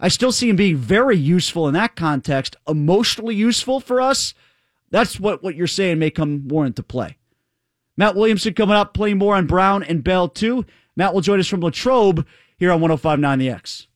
I 0.00 0.08
still 0.08 0.32
see 0.32 0.48
him 0.48 0.56
being 0.56 0.76
very 0.76 1.16
useful 1.16 1.68
in 1.68 1.74
that 1.74 1.96
context, 1.96 2.56
emotionally 2.68 3.34
useful 3.34 3.80
for 3.80 4.00
us. 4.00 4.34
That's 4.90 5.18
what, 5.18 5.42
what 5.42 5.54
you're 5.54 5.66
saying 5.66 5.98
may 5.98 6.10
come 6.10 6.46
more 6.46 6.66
into 6.66 6.82
play. 6.82 7.16
Matt 7.96 8.16
Williamson 8.16 8.54
coming 8.54 8.76
up, 8.76 8.94
playing 8.94 9.18
more 9.18 9.36
on 9.36 9.46
Brown 9.46 9.82
and 9.82 10.02
Bell 10.02 10.28
too. 10.28 10.66
Matt 10.96 11.14
will 11.14 11.20
join 11.20 11.40
us 11.40 11.46
from 11.46 11.60
Latrobe 11.60 12.26
here 12.56 12.72
on 12.72 12.80
1059 12.80 13.38
The 13.38 13.50
X. 13.50 13.86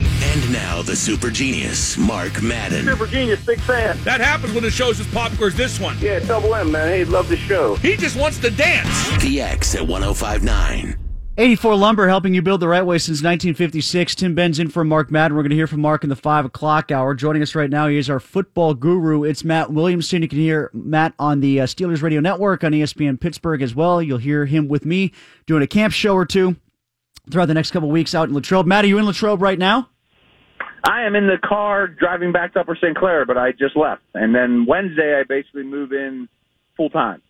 And 0.00 0.52
now 0.52 0.80
the 0.80 0.96
super 0.96 1.30
genius, 1.30 1.98
Mark 1.98 2.42
Madden. 2.42 2.86
Super 2.86 3.06
genius, 3.06 3.44
big 3.44 3.60
fan. 3.60 3.98
That 4.04 4.20
happens 4.20 4.54
when 4.54 4.62
the 4.62 4.70
show's 4.70 4.98
as 4.98 5.06
popular 5.08 5.48
as 5.48 5.54
this 5.54 5.78
one. 5.78 5.96
Yeah, 6.00 6.20
double 6.20 6.54
M, 6.54 6.72
man. 6.72 6.88
Hey, 6.88 7.04
love 7.04 7.28
the 7.28 7.36
show. 7.36 7.74
He 7.76 7.96
just 7.96 8.16
wants 8.16 8.38
to 8.38 8.50
dance. 8.50 9.10
The 9.22 9.42
X 9.42 9.74
at 9.74 9.86
1059. 9.86 11.01
84 11.38 11.76
Lumber 11.76 12.08
helping 12.08 12.34
you 12.34 12.42
build 12.42 12.60
the 12.60 12.68
right 12.68 12.84
way 12.84 12.98
since 12.98 13.22
1956. 13.22 14.14
Tim 14.16 14.34
Benz 14.34 14.58
in 14.58 14.68
for 14.68 14.84
Mark 14.84 15.10
Madden. 15.10 15.34
We're 15.34 15.42
going 15.42 15.50
to 15.50 15.56
hear 15.56 15.66
from 15.66 15.80
Mark 15.80 16.04
in 16.04 16.10
the 16.10 16.16
5 16.16 16.44
o'clock 16.44 16.90
hour. 16.90 17.14
Joining 17.14 17.40
us 17.40 17.54
right 17.54 17.70
now, 17.70 17.88
he 17.88 17.96
is 17.96 18.10
our 18.10 18.20
football 18.20 18.74
guru. 18.74 19.24
It's 19.24 19.42
Matt 19.42 19.72
Williamson. 19.72 20.20
You 20.20 20.28
can 20.28 20.38
hear 20.38 20.70
Matt 20.74 21.14
on 21.18 21.40
the 21.40 21.62
uh, 21.62 21.64
Steelers 21.64 22.02
Radio 22.02 22.20
Network 22.20 22.62
on 22.62 22.72
ESPN 22.72 23.18
Pittsburgh 23.18 23.62
as 23.62 23.74
well. 23.74 24.02
You'll 24.02 24.18
hear 24.18 24.44
him 24.44 24.68
with 24.68 24.84
me 24.84 25.10
doing 25.46 25.62
a 25.62 25.66
camp 25.66 25.94
show 25.94 26.14
or 26.14 26.26
two 26.26 26.56
throughout 27.30 27.46
the 27.46 27.54
next 27.54 27.70
couple 27.70 27.88
weeks 27.88 28.14
out 28.14 28.28
in 28.28 28.34
Latrobe. 28.34 28.66
Matt, 28.66 28.84
are 28.84 28.88
you 28.88 28.98
in 28.98 29.06
Latrobe 29.06 29.40
right 29.40 29.58
now? 29.58 29.88
I 30.84 31.04
am 31.04 31.14
in 31.14 31.28
the 31.28 31.38
car 31.42 31.86
driving 31.86 32.32
back 32.32 32.52
to 32.54 32.60
Upper 32.60 32.76
St. 32.76 32.94
Clair, 32.94 33.24
but 33.24 33.38
I 33.38 33.52
just 33.52 33.74
left. 33.74 34.02
And 34.12 34.34
then 34.34 34.66
Wednesday, 34.66 35.18
I 35.18 35.22
basically 35.26 35.62
move 35.62 35.92
in 35.92 36.28
full 36.76 36.90
time. 36.90 37.22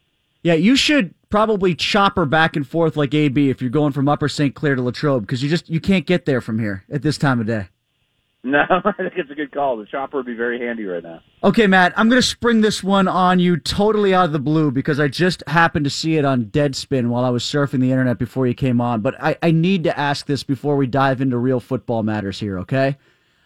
Yeah, 0.42 0.54
you 0.54 0.76
should 0.76 1.14
probably 1.30 1.75
chopper 1.75 2.26
back 2.26 2.56
and 2.56 2.66
forth 2.66 2.96
like 2.96 3.14
AB 3.14 3.49
if 3.49 3.61
you're 3.61 3.70
going 3.70 3.92
from 3.92 4.08
Upper 4.08 4.28
St. 4.28 4.54
Clair 4.54 4.75
to 4.75 4.82
Latrobe 4.82 5.22
because 5.22 5.42
you 5.42 5.49
just 5.49 5.68
you 5.70 5.80
can't 5.80 6.06
get 6.06 6.26
there 6.26 6.40
from 6.40 6.58
here 6.58 6.84
at 6.90 7.02
this 7.02 7.16
time 7.16 7.40
of 7.40 7.46
day. 7.46 7.68
No, 8.44 8.64
I 8.84 8.92
think 8.92 9.12
it's 9.16 9.30
a 9.30 9.34
good 9.34 9.52
call. 9.52 9.76
The 9.76 9.87
chopper 9.87 10.16
would 10.16 10.26
be 10.26 10.34
very 10.34 10.58
handy 10.58 10.84
right 10.84 11.02
now. 11.02 11.20
Okay, 11.44 11.68
Matt, 11.68 11.92
I'm 11.96 12.08
going 12.08 12.20
to 12.20 12.26
spring 12.26 12.61
this 12.61 12.82
one 12.82 13.06
on 13.06 13.38
you 13.38 13.56
totally 13.56 14.12
out 14.12 14.25
of 14.25 14.32
the 14.32 14.40
blue 14.40 14.72
because 14.72 14.99
I 14.99 15.06
just 15.06 15.44
happened 15.46 15.84
to 15.84 15.90
see 15.90 16.16
it 16.16 16.25
on 16.25 16.46
Deadspin 16.46 17.08
while 17.08 17.25
I 17.25 17.30
was 17.30 17.44
surfing 17.44 17.80
the 17.80 17.92
internet 17.92 18.18
before 18.18 18.49
you 18.49 18.54
came 18.54 18.80
on. 18.80 19.00
But 19.00 19.14
I, 19.22 19.37
I 19.42 19.52
need 19.52 19.84
to 19.84 19.96
ask 19.96 20.26
this 20.26 20.42
before 20.42 20.76
we 20.76 20.88
dive 20.88 21.20
into 21.20 21.38
real 21.38 21.61
football 21.61 22.02
matters 22.02 22.40
here, 22.40 22.58
okay? 22.61 22.96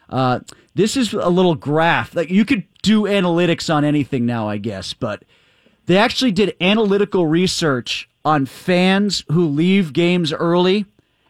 Uh, 0.09 0.41
this 0.75 0.97
is 0.97 1.13
a 1.13 1.29
little 1.29 1.57
graph. 1.57 2.15
Like 2.15 2.31
you 2.31 2.47
could 2.47 2.65
do 2.83 3.03
analytics 3.03 3.73
on 3.73 3.85
anything 3.85 4.25
now, 4.25 4.49
I 4.49 4.57
guess, 4.57 4.95
but 4.95 5.25
they 5.87 5.97
actually 5.97 6.33
did 6.33 6.57
analytical 6.61 7.27
research 7.27 8.09
on 8.25 8.45
fans 8.47 9.25
who 9.31 9.47
leave 9.47 9.93
games 9.93 10.33
early 10.33 10.85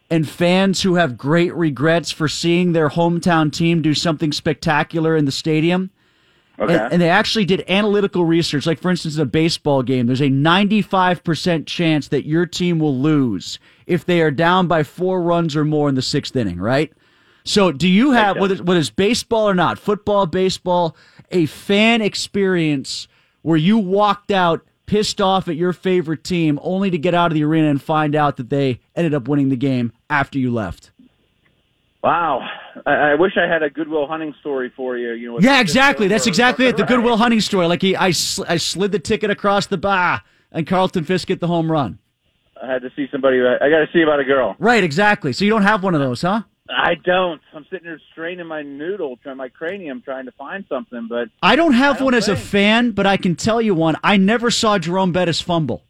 and 0.09 0.27
fans 0.27 0.81
who 0.81 0.95
have 0.95 1.17
great 1.17 1.53
regrets 1.53 2.11
for 2.11 2.27
seeing 2.27 2.71
their 2.71 2.89
hometown 2.89 3.51
team 3.51 3.81
do 3.81 3.93
something 3.93 4.31
spectacular 4.31 5.15
in 5.15 5.25
the 5.25 5.31
stadium. 5.31 5.91
Okay. 6.59 6.73
And, 6.73 6.93
and 6.93 7.01
they 7.01 7.09
actually 7.09 7.45
did 7.45 7.63
analytical 7.69 8.25
research. 8.25 8.65
Like, 8.65 8.79
for 8.79 8.89
instance, 8.89 9.15
in 9.15 9.21
a 9.21 9.25
baseball 9.25 9.83
game, 9.83 10.07
there's 10.07 10.21
a 10.21 10.29
95% 10.29 11.67
chance 11.67 12.07
that 12.07 12.25
your 12.25 12.45
team 12.45 12.79
will 12.79 12.97
lose 12.97 13.59
if 13.85 14.05
they 14.05 14.21
are 14.21 14.31
down 14.31 14.67
by 14.67 14.81
four 14.83 15.21
runs 15.21 15.55
or 15.55 15.65
more 15.65 15.87
in 15.87 15.95
the 15.95 16.01
sixth 16.01 16.35
inning, 16.35 16.59
right? 16.59 16.91
So, 17.43 17.71
do 17.71 17.87
you 17.87 18.11
have, 18.11 18.37
whether, 18.37 18.55
whether 18.55 18.79
it's 18.79 18.89
baseball 18.89 19.47
or 19.47 19.53
not, 19.53 19.77
football, 19.77 20.25
baseball, 20.25 20.97
a 21.31 21.45
fan 21.45 22.01
experience 22.01 23.07
where 23.47 23.55
you 23.55 23.77
walked 23.77 24.29
out 24.29 24.61
pissed 24.87 25.21
off 25.21 25.47
at 25.47 25.55
your 25.55 25.71
favorite 25.71 26.21
team 26.21 26.59
only 26.61 26.89
to 26.91 26.97
get 26.97 27.13
out 27.13 27.31
of 27.31 27.33
the 27.33 27.45
arena 27.45 27.69
and 27.69 27.81
find 27.81 28.13
out 28.13 28.35
that 28.35 28.49
they 28.49 28.81
ended 28.93 29.13
up 29.13 29.25
winning 29.29 29.47
the 29.47 29.55
game 29.55 29.93
after 30.09 30.37
you 30.37 30.53
left? 30.53 30.91
Wow. 32.03 32.45
I, 32.85 32.91
I 32.91 33.15
wish 33.15 33.37
I 33.37 33.47
had 33.47 33.63
a 33.63 33.69
Goodwill 33.69 34.05
Hunting 34.05 34.35
story 34.41 34.69
for 34.75 34.97
you. 34.97 35.13
You 35.13 35.31
know. 35.31 35.39
Yeah, 35.39 35.61
exactly. 35.61 36.09
That's 36.09 36.27
exactly 36.27 36.65
it. 36.65 36.73
The 36.73 36.79
something, 36.79 36.97
Goodwill? 36.97 37.15
Hunting 37.15 37.39
story. 37.39 37.67
Like 37.67 37.81
he, 37.81 37.95
I, 37.95 38.11
sl- 38.11 38.43
I 38.49 38.57
slid 38.57 38.91
the 38.91 38.99
ticket 38.99 39.29
across 39.29 39.67
the 39.67 39.77
bar, 39.77 40.23
and 40.51 40.67
Carlton 40.67 41.05
Fisk 41.05 41.29
hit 41.29 41.39
the 41.39 41.47
home 41.47 41.71
run. 41.71 41.99
I 42.61 42.69
had 42.69 42.81
to 42.81 42.91
see 42.97 43.07
somebody. 43.13 43.39
I 43.39 43.69
got 43.69 43.79
to 43.79 43.87
see 43.93 44.01
about 44.01 44.19
a 44.19 44.25
girl. 44.25 44.57
Right, 44.59 44.83
exactly. 44.83 45.31
So 45.31 45.45
you 45.45 45.51
don't 45.51 45.63
have 45.63 45.83
one 45.83 45.95
of 45.95 46.01
those, 46.01 46.21
huh? 46.21 46.41
I 46.69 46.95
don't. 46.95 47.41
I'm 47.53 47.65
sitting 47.69 47.85
here 47.85 47.99
straining 48.11 48.47
my 48.47 48.61
noodle, 48.61 49.17
trying 49.23 49.37
my 49.37 49.49
cranium, 49.49 50.01
trying 50.01 50.25
to 50.25 50.31
find 50.33 50.65
something. 50.69 51.07
But 51.09 51.29
I 51.41 51.55
don't 51.55 51.73
have 51.73 51.95
I 51.95 51.99
don't 51.99 52.05
one 52.05 52.13
as 52.13 52.27
a 52.27 52.35
fan, 52.35 52.91
but 52.91 53.05
I 53.05 53.17
can 53.17 53.35
tell 53.35 53.61
you 53.61 53.73
one. 53.73 53.95
I 54.03 54.17
never 54.17 54.51
saw 54.51 54.77
Jerome 54.77 55.11
Bettis 55.11 55.41
fumble 55.41 55.83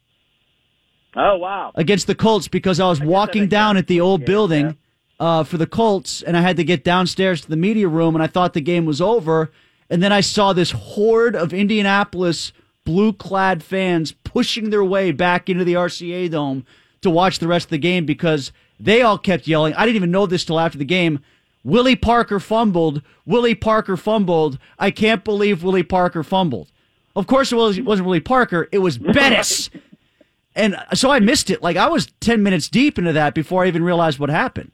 oh 1.16 1.36
wow, 1.36 1.72
against 1.74 2.06
the 2.06 2.14
Colts 2.14 2.48
because 2.48 2.80
I 2.80 2.88
was 2.88 3.00
walking 3.00 3.48
down 3.48 3.74
sense. 3.74 3.84
at 3.84 3.86
the 3.88 4.00
old 4.00 4.20
Yeah, 4.20 4.26
building 4.26 4.76
uh, 5.20 5.44
for 5.44 5.58
the 5.58 5.66
Colts, 5.66 6.22
and 6.22 6.36
I 6.36 6.40
had 6.40 6.56
to 6.56 6.64
get 6.64 6.84
downstairs 6.84 7.40
to 7.42 7.48
the 7.48 7.56
media 7.56 7.88
room, 7.88 8.14
and 8.14 8.22
I 8.22 8.26
thought 8.26 8.54
the 8.54 8.60
game 8.60 8.84
was 8.84 9.00
over, 9.00 9.50
and 9.90 10.02
then 10.02 10.12
I 10.12 10.20
saw 10.20 10.52
this 10.52 10.70
horde 10.70 11.34
of 11.34 11.52
Indianapolis 11.52 12.52
blue-clad 12.84 13.62
fans 13.62 14.12
pushing 14.12 14.70
their 14.70 14.84
way 14.84 15.12
back 15.12 15.50
into 15.50 15.64
the 15.64 15.74
RCA 15.74 16.30
Dome 16.30 16.64
to 17.02 17.10
watch 17.10 17.38
the 17.38 17.48
rest 17.48 17.66
of 17.66 17.70
the 17.70 17.78
game 17.78 18.06
because 18.06 18.50
they 18.80 19.02
all 19.02 19.18
kept 19.18 19.46
yelling. 19.46 19.74
I 19.74 19.84
didn't 19.84 19.96
even 19.96 20.10
know 20.10 20.26
this 20.26 20.44
till 20.44 20.60
after 20.60 20.78
the 20.78 20.84
game. 20.84 21.20
Willie 21.64 21.96
Parker 21.96 22.40
fumbled. 22.40 23.02
Willie 23.26 23.54
Parker 23.54 23.96
fumbled. 23.96 24.58
I 24.78 24.90
can't 24.90 25.24
believe 25.24 25.62
Willie 25.62 25.82
Parker 25.82 26.22
fumbled. 26.22 26.70
Of 27.16 27.26
course, 27.26 27.50
it, 27.52 27.56
was, 27.56 27.78
it 27.78 27.84
wasn't 27.84 28.06
Willie 28.06 28.20
Parker. 28.20 28.68
It 28.70 28.78
was 28.78 28.96
Bettis. 28.96 29.70
and 30.54 30.76
uh, 30.76 30.94
so 30.94 31.10
I 31.10 31.18
missed 31.18 31.50
it. 31.50 31.62
Like 31.62 31.76
I 31.76 31.88
was 31.88 32.06
10 32.20 32.42
minutes 32.42 32.68
deep 32.68 32.98
into 32.98 33.12
that 33.12 33.34
before 33.34 33.64
I 33.64 33.68
even 33.68 33.82
realized 33.82 34.18
what 34.18 34.30
happened. 34.30 34.70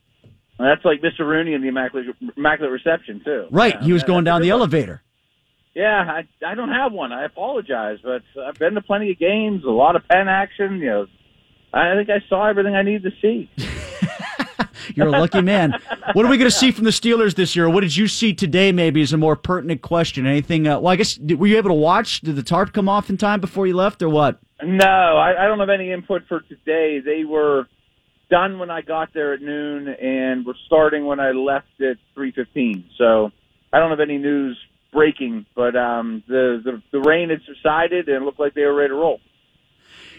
Well, 0.59 0.69
that's 0.69 0.85
like 0.85 1.01
Mr. 1.01 1.21
Rooney 1.21 1.55
in 1.55 1.63
the 1.63 1.69
Immaculate, 1.69 2.15
Immaculate 2.37 2.71
Reception, 2.71 3.23
too. 3.25 3.47
Right. 3.51 3.75
Yeah, 3.75 3.85
he 3.87 3.93
was 3.93 4.03
that- 4.03 4.09
going 4.09 4.25
down 4.25 4.43
the 4.43 4.51
elevator. 4.51 5.03
Yeah, 5.75 6.05
I 6.09 6.29
I 6.47 6.55
don't 6.55 6.69
have 6.71 6.93
one. 6.93 7.13
I 7.13 7.25
apologize, 7.25 7.99
but 8.01 8.23
I've 8.41 8.55
been 8.55 8.75
to 8.75 8.81
plenty 8.81 9.11
of 9.11 9.19
games, 9.19 9.65
a 9.65 9.71
lot 9.71 9.97
of 9.97 10.07
pen 10.07 10.29
action. 10.29 10.79
You 10.79 10.87
know, 10.87 11.07
I 11.73 11.97
think 11.97 12.11
I 12.11 12.23
saw 12.29 12.49
everything 12.49 12.77
I 12.77 12.83
needed 12.83 13.03
to 13.03 13.11
see. 13.21 13.51
You're 14.95 15.09
a 15.09 15.11
lucky 15.11 15.43
man. 15.43 15.75
What 16.13 16.27
are 16.27 16.29
we 16.29 16.37
going 16.37 16.51
to 16.51 16.57
see 16.57 16.71
from 16.71 16.85
the 16.85 16.91
Steelers 16.91 17.35
this 17.35 17.55
year? 17.57 17.69
What 17.69 17.81
did 17.81 17.97
you 17.97 18.09
see 18.09 18.35
today? 18.35 18.73
Maybe 18.73 19.01
is 19.01 19.13
a 19.13 19.17
more 19.17 19.37
pertinent 19.37 19.83
question. 19.83 20.27
Anything? 20.27 20.67
Uh, 20.67 20.81
well, 20.81 20.93
I 20.93 20.97
guess 20.97 21.19
were 21.19 21.47
you 21.47 21.57
able 21.57 21.71
to 21.71 21.75
watch? 21.75 22.21
Did 22.21 22.37
the 22.37 22.43
tarp 22.43 22.73
come 22.73 22.89
off 22.89 23.11
in 23.11 23.17
time 23.17 23.41
before 23.41 23.67
you 23.67 23.75
left, 23.75 24.03
or 24.03 24.09
what? 24.09 24.41
No, 24.63 24.87
I, 24.87 25.45
I 25.45 25.49
don't 25.49 25.59
have 25.61 25.71
any 25.71 25.93
input 25.93 26.23
for 26.29 26.41
today. 26.41 27.01
They 27.01 27.25
were 27.25 27.67
done 28.31 28.59
when 28.59 28.71
I 28.71 28.81
got 28.83 29.13
there 29.13 29.35
at 29.35 29.43
noon, 29.43 29.89
and 29.89 30.47
were 30.47 30.57
starting 30.67 31.07
when 31.07 31.21
I 31.21 31.33
left 31.33 31.81
at 31.81 31.97
three 32.15 32.33
fifteen. 32.33 32.85
So 32.97 33.31
I 33.73 33.79
don't 33.79 33.91
have 33.91 34.01
any 34.01 34.19
news 34.19 34.59
breaking, 34.93 35.45
but 35.57 35.75
um, 35.75 36.23
the, 36.29 36.63
the 36.65 36.83
the 36.93 37.01
rain 37.01 37.31
had 37.31 37.41
subsided, 37.47 38.09
and 38.09 38.23
it 38.23 38.23
looked 38.23 38.41
like 38.41 38.55
they 38.55 38.63
were 38.63 38.75
ready 38.75 38.91
to 38.91 38.95
roll. 38.95 39.21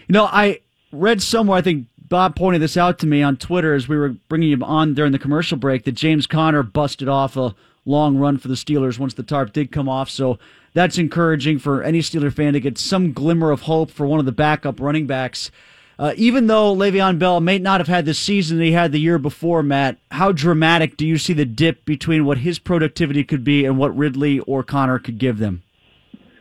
You 0.06 0.12
know, 0.12 0.26
I 0.26 0.60
read 0.92 1.22
somewhere. 1.22 1.58
I 1.58 1.62
think 1.62 1.86
Bob 2.08 2.36
pointed 2.36 2.62
this 2.62 2.76
out 2.76 2.98
to 3.00 3.06
me 3.06 3.22
on 3.22 3.36
Twitter 3.36 3.74
as 3.74 3.88
we 3.88 3.96
were 3.96 4.10
bringing 4.28 4.52
him 4.52 4.62
on 4.62 4.94
during 4.94 5.12
the 5.12 5.18
commercial 5.18 5.56
break 5.56 5.84
that 5.84 5.92
James 5.92 6.26
Conner 6.26 6.62
busted 6.62 7.08
off 7.08 7.36
a 7.36 7.54
long 7.84 8.16
run 8.16 8.38
for 8.38 8.48
the 8.48 8.54
Steelers 8.54 8.98
once 8.98 9.14
the 9.14 9.22
tarp 9.22 9.52
did 9.52 9.72
come 9.72 9.88
off. 9.88 10.08
So 10.08 10.38
that's 10.72 10.98
encouraging 10.98 11.58
for 11.58 11.82
any 11.82 12.00
Steeler 12.00 12.32
fan 12.32 12.52
to 12.52 12.60
get 12.60 12.78
some 12.78 13.12
glimmer 13.12 13.50
of 13.50 13.62
hope 13.62 13.90
for 13.90 14.06
one 14.06 14.20
of 14.20 14.26
the 14.26 14.32
backup 14.32 14.80
running 14.80 15.06
backs. 15.06 15.50
Uh, 15.98 16.12
even 16.16 16.46
though 16.46 16.76
Le'Veon 16.76 17.18
Bell 17.18 17.40
may 17.40 17.58
not 17.58 17.80
have 17.80 17.88
had 17.88 18.04
the 18.04 18.12
season 18.12 18.58
that 18.58 18.64
he 18.64 18.72
had 18.72 18.92
the 18.92 19.00
year 19.00 19.18
before, 19.18 19.62
Matt, 19.62 19.96
how 20.10 20.30
dramatic 20.30 20.96
do 20.96 21.06
you 21.06 21.16
see 21.16 21.32
the 21.32 21.46
dip 21.46 21.86
between 21.86 22.26
what 22.26 22.38
his 22.38 22.58
productivity 22.58 23.24
could 23.24 23.42
be 23.42 23.64
and 23.64 23.78
what 23.78 23.96
Ridley 23.96 24.40
or 24.40 24.62
Conner 24.62 24.98
could 24.98 25.18
give 25.18 25.38
them? 25.38 25.62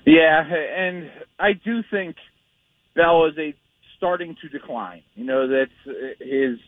Yeah, 0.05 0.43
and 0.43 1.09
I 1.39 1.53
do 1.53 1.81
think 1.89 2.17
Bell 2.95 3.25
is 3.27 3.37
a 3.37 3.55
starting 4.05 4.35
to 4.39 4.49
decline. 4.49 5.01
You 5.15 5.25
know 5.25 5.47
that 5.47 5.67
uh, 5.87 5.91
his. 6.19 6.59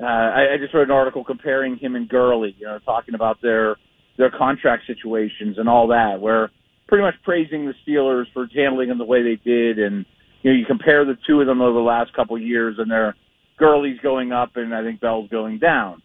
Uh, 0.00 0.06
I, 0.06 0.54
I 0.54 0.56
just 0.60 0.72
read 0.74 0.84
an 0.84 0.90
article 0.90 1.24
comparing 1.24 1.76
him 1.76 1.96
and 1.96 2.08
Gurley. 2.08 2.54
You 2.56 2.66
know, 2.66 2.78
talking 2.84 3.14
about 3.14 3.42
their 3.42 3.76
their 4.16 4.30
contract 4.30 4.84
situations 4.86 5.58
and 5.58 5.68
all 5.68 5.88
that, 5.88 6.20
where 6.20 6.50
pretty 6.86 7.02
much 7.02 7.14
praising 7.24 7.66
the 7.66 7.74
Steelers 7.84 8.26
for 8.32 8.46
handling 8.54 8.88
them 8.90 8.98
the 8.98 9.04
way 9.04 9.22
they 9.22 9.40
did, 9.42 9.80
and 9.80 10.06
you 10.42 10.52
know 10.52 10.56
you 10.56 10.64
compare 10.66 11.04
the 11.04 11.16
two 11.26 11.40
of 11.40 11.48
them 11.48 11.60
over 11.60 11.74
the 11.74 11.84
last 11.84 12.14
couple 12.14 12.36
of 12.36 12.42
years, 12.42 12.76
and 12.78 12.90
their 12.90 13.16
Gurley's 13.58 13.98
going 14.00 14.32
up, 14.32 14.50
and 14.54 14.74
I 14.74 14.84
think 14.84 15.00
Bell's 15.00 15.30
going 15.30 15.58
down. 15.58 16.00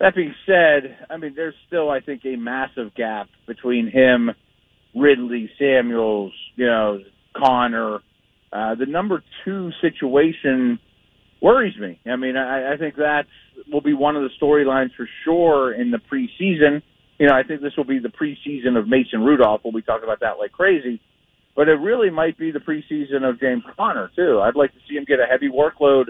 That 0.00 0.16
being 0.16 0.34
said, 0.44 0.98
I 1.08 1.16
mean 1.16 1.34
there's 1.36 1.54
still 1.68 1.90
I 1.90 2.00
think 2.00 2.22
a 2.24 2.36
massive 2.36 2.92
gap 2.96 3.28
between 3.46 3.88
him 3.88 4.30
Ridley, 4.96 5.50
Samuels, 5.58 6.32
you 6.56 6.66
know, 6.66 7.00
Conner. 7.36 7.98
Uh, 8.56 8.74
the 8.74 8.86
number 8.86 9.22
two 9.44 9.70
situation 9.82 10.78
worries 11.42 11.76
me. 11.76 12.00
I 12.06 12.16
mean, 12.16 12.38
I, 12.38 12.72
I 12.72 12.76
think 12.78 12.96
that 12.96 13.26
will 13.70 13.82
be 13.82 13.92
one 13.92 14.16
of 14.16 14.22
the 14.22 14.30
storylines 14.40 14.94
for 14.96 15.06
sure 15.24 15.74
in 15.74 15.90
the 15.90 15.98
preseason. 15.98 16.80
You 17.18 17.26
know, 17.26 17.34
I 17.34 17.42
think 17.42 17.60
this 17.60 17.76
will 17.76 17.84
be 17.84 17.98
the 17.98 18.08
preseason 18.08 18.78
of 18.78 18.88
Mason 18.88 19.22
Rudolph. 19.22 19.60
We'll 19.62 19.74
be 19.74 19.82
talking 19.82 20.04
about 20.04 20.20
that 20.20 20.38
like 20.38 20.52
crazy. 20.52 21.02
But 21.54 21.68
it 21.68 21.74
really 21.74 22.08
might 22.08 22.38
be 22.38 22.50
the 22.50 22.58
preseason 22.58 23.28
of 23.28 23.38
James 23.38 23.62
Conner, 23.76 24.10
too. 24.16 24.40
I'd 24.40 24.56
like 24.56 24.72
to 24.72 24.78
see 24.88 24.96
him 24.96 25.04
get 25.04 25.20
a 25.20 25.26
heavy 25.26 25.50
workload 25.50 26.06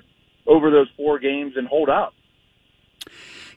over 0.46 0.70
those 0.70 0.88
four 0.96 1.18
games 1.18 1.54
and 1.56 1.66
hold 1.66 1.88
up. 1.88 2.14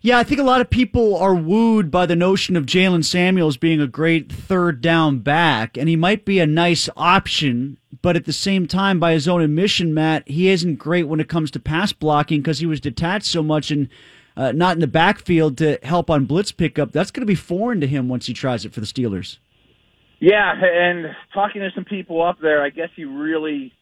Yeah, 0.01 0.17
I 0.17 0.23
think 0.23 0.39
a 0.39 0.45
lot 0.45 0.61
of 0.61 0.69
people 0.69 1.17
are 1.17 1.35
wooed 1.35 1.91
by 1.91 2.05
the 2.05 2.15
notion 2.15 2.55
of 2.55 2.65
Jalen 2.65 3.03
Samuels 3.03 3.57
being 3.57 3.81
a 3.81 3.87
great 3.87 4.31
third 4.31 4.79
down 4.81 5.19
back, 5.19 5.77
and 5.77 5.89
he 5.89 5.97
might 5.97 6.23
be 6.23 6.39
a 6.39 6.47
nice 6.47 6.87
option, 6.95 7.77
but 8.01 8.15
at 8.15 8.25
the 8.25 8.31
same 8.31 8.65
time, 8.65 8.99
by 8.99 9.11
his 9.11 9.27
own 9.27 9.41
admission, 9.41 9.93
Matt, 9.93 10.25
he 10.27 10.47
isn't 10.47 10.75
great 10.75 11.09
when 11.09 11.19
it 11.19 11.27
comes 11.27 11.51
to 11.51 11.59
pass 11.59 11.91
blocking 11.91 12.39
because 12.39 12.59
he 12.59 12.65
was 12.65 12.79
detached 12.79 13.25
so 13.25 13.43
much 13.43 13.71
and 13.71 13.89
uh, 14.37 14.53
not 14.53 14.77
in 14.77 14.79
the 14.79 14.87
backfield 14.87 15.57
to 15.57 15.77
help 15.83 16.09
on 16.09 16.23
blitz 16.23 16.53
pickup. 16.53 16.93
That's 16.93 17.11
going 17.11 17.23
to 17.23 17.27
be 17.27 17.35
foreign 17.35 17.81
to 17.81 17.87
him 17.87 18.07
once 18.07 18.25
he 18.27 18.33
tries 18.33 18.63
it 18.63 18.73
for 18.73 18.79
the 18.79 18.85
Steelers. 18.85 19.37
Yeah, 20.21 20.53
and 20.61 21.07
talking 21.33 21.61
to 21.61 21.71
some 21.75 21.83
people 21.83 22.21
up 22.21 22.39
there, 22.41 22.63
I 22.63 22.69
guess 22.69 22.89
he 22.95 23.03
really 23.03 23.73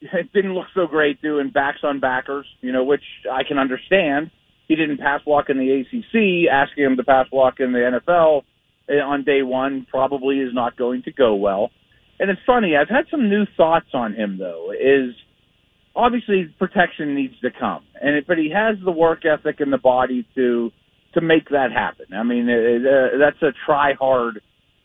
it 0.00 0.30
didn't 0.34 0.54
look 0.54 0.66
so 0.74 0.86
great 0.86 1.22
doing 1.22 1.50
backs 1.50 1.78
on 1.82 2.00
backers, 2.00 2.46
you 2.60 2.72
know, 2.72 2.84
which 2.84 3.02
I 3.30 3.44
can 3.44 3.58
understand. 3.58 4.30
He 4.68 4.76
didn't 4.76 4.98
pass 4.98 5.22
block 5.24 5.46
in 5.48 5.58
the 5.58 5.80
ACC. 5.80 6.48
Asking 6.52 6.84
him 6.84 6.96
to 6.96 7.04
pass 7.04 7.26
block 7.30 7.54
in 7.58 7.72
the 7.72 8.00
NFL 8.00 8.42
eh, 8.88 9.02
on 9.02 9.24
day 9.24 9.42
one 9.42 9.86
probably 9.90 10.36
is 10.38 10.54
not 10.54 10.76
going 10.76 11.02
to 11.04 11.12
go 11.12 11.34
well. 11.34 11.70
And 12.20 12.30
it's 12.30 12.40
funny, 12.46 12.74
I've 12.76 12.88
had 12.88 13.06
some 13.10 13.28
new 13.28 13.44
thoughts 13.56 13.88
on 13.94 14.14
him 14.14 14.38
though. 14.38 14.72
Is 14.72 15.14
obviously 15.94 16.52
protection 16.58 17.14
needs 17.14 17.38
to 17.40 17.50
come, 17.50 17.84
and 18.00 18.16
it, 18.16 18.26
but 18.26 18.38
he 18.38 18.50
has 18.54 18.76
the 18.84 18.90
work 18.90 19.24
ethic 19.24 19.60
and 19.60 19.72
the 19.72 19.78
body 19.78 20.26
to 20.34 20.70
to 21.14 21.20
make 21.20 21.48
that 21.50 21.68
happen. 21.72 22.06
I 22.12 22.22
mean, 22.24 22.48
it, 22.48 22.82
uh, 22.82 23.18
that's 23.18 23.40
a 23.42 23.52
try 23.64 23.94
hard 23.94 24.40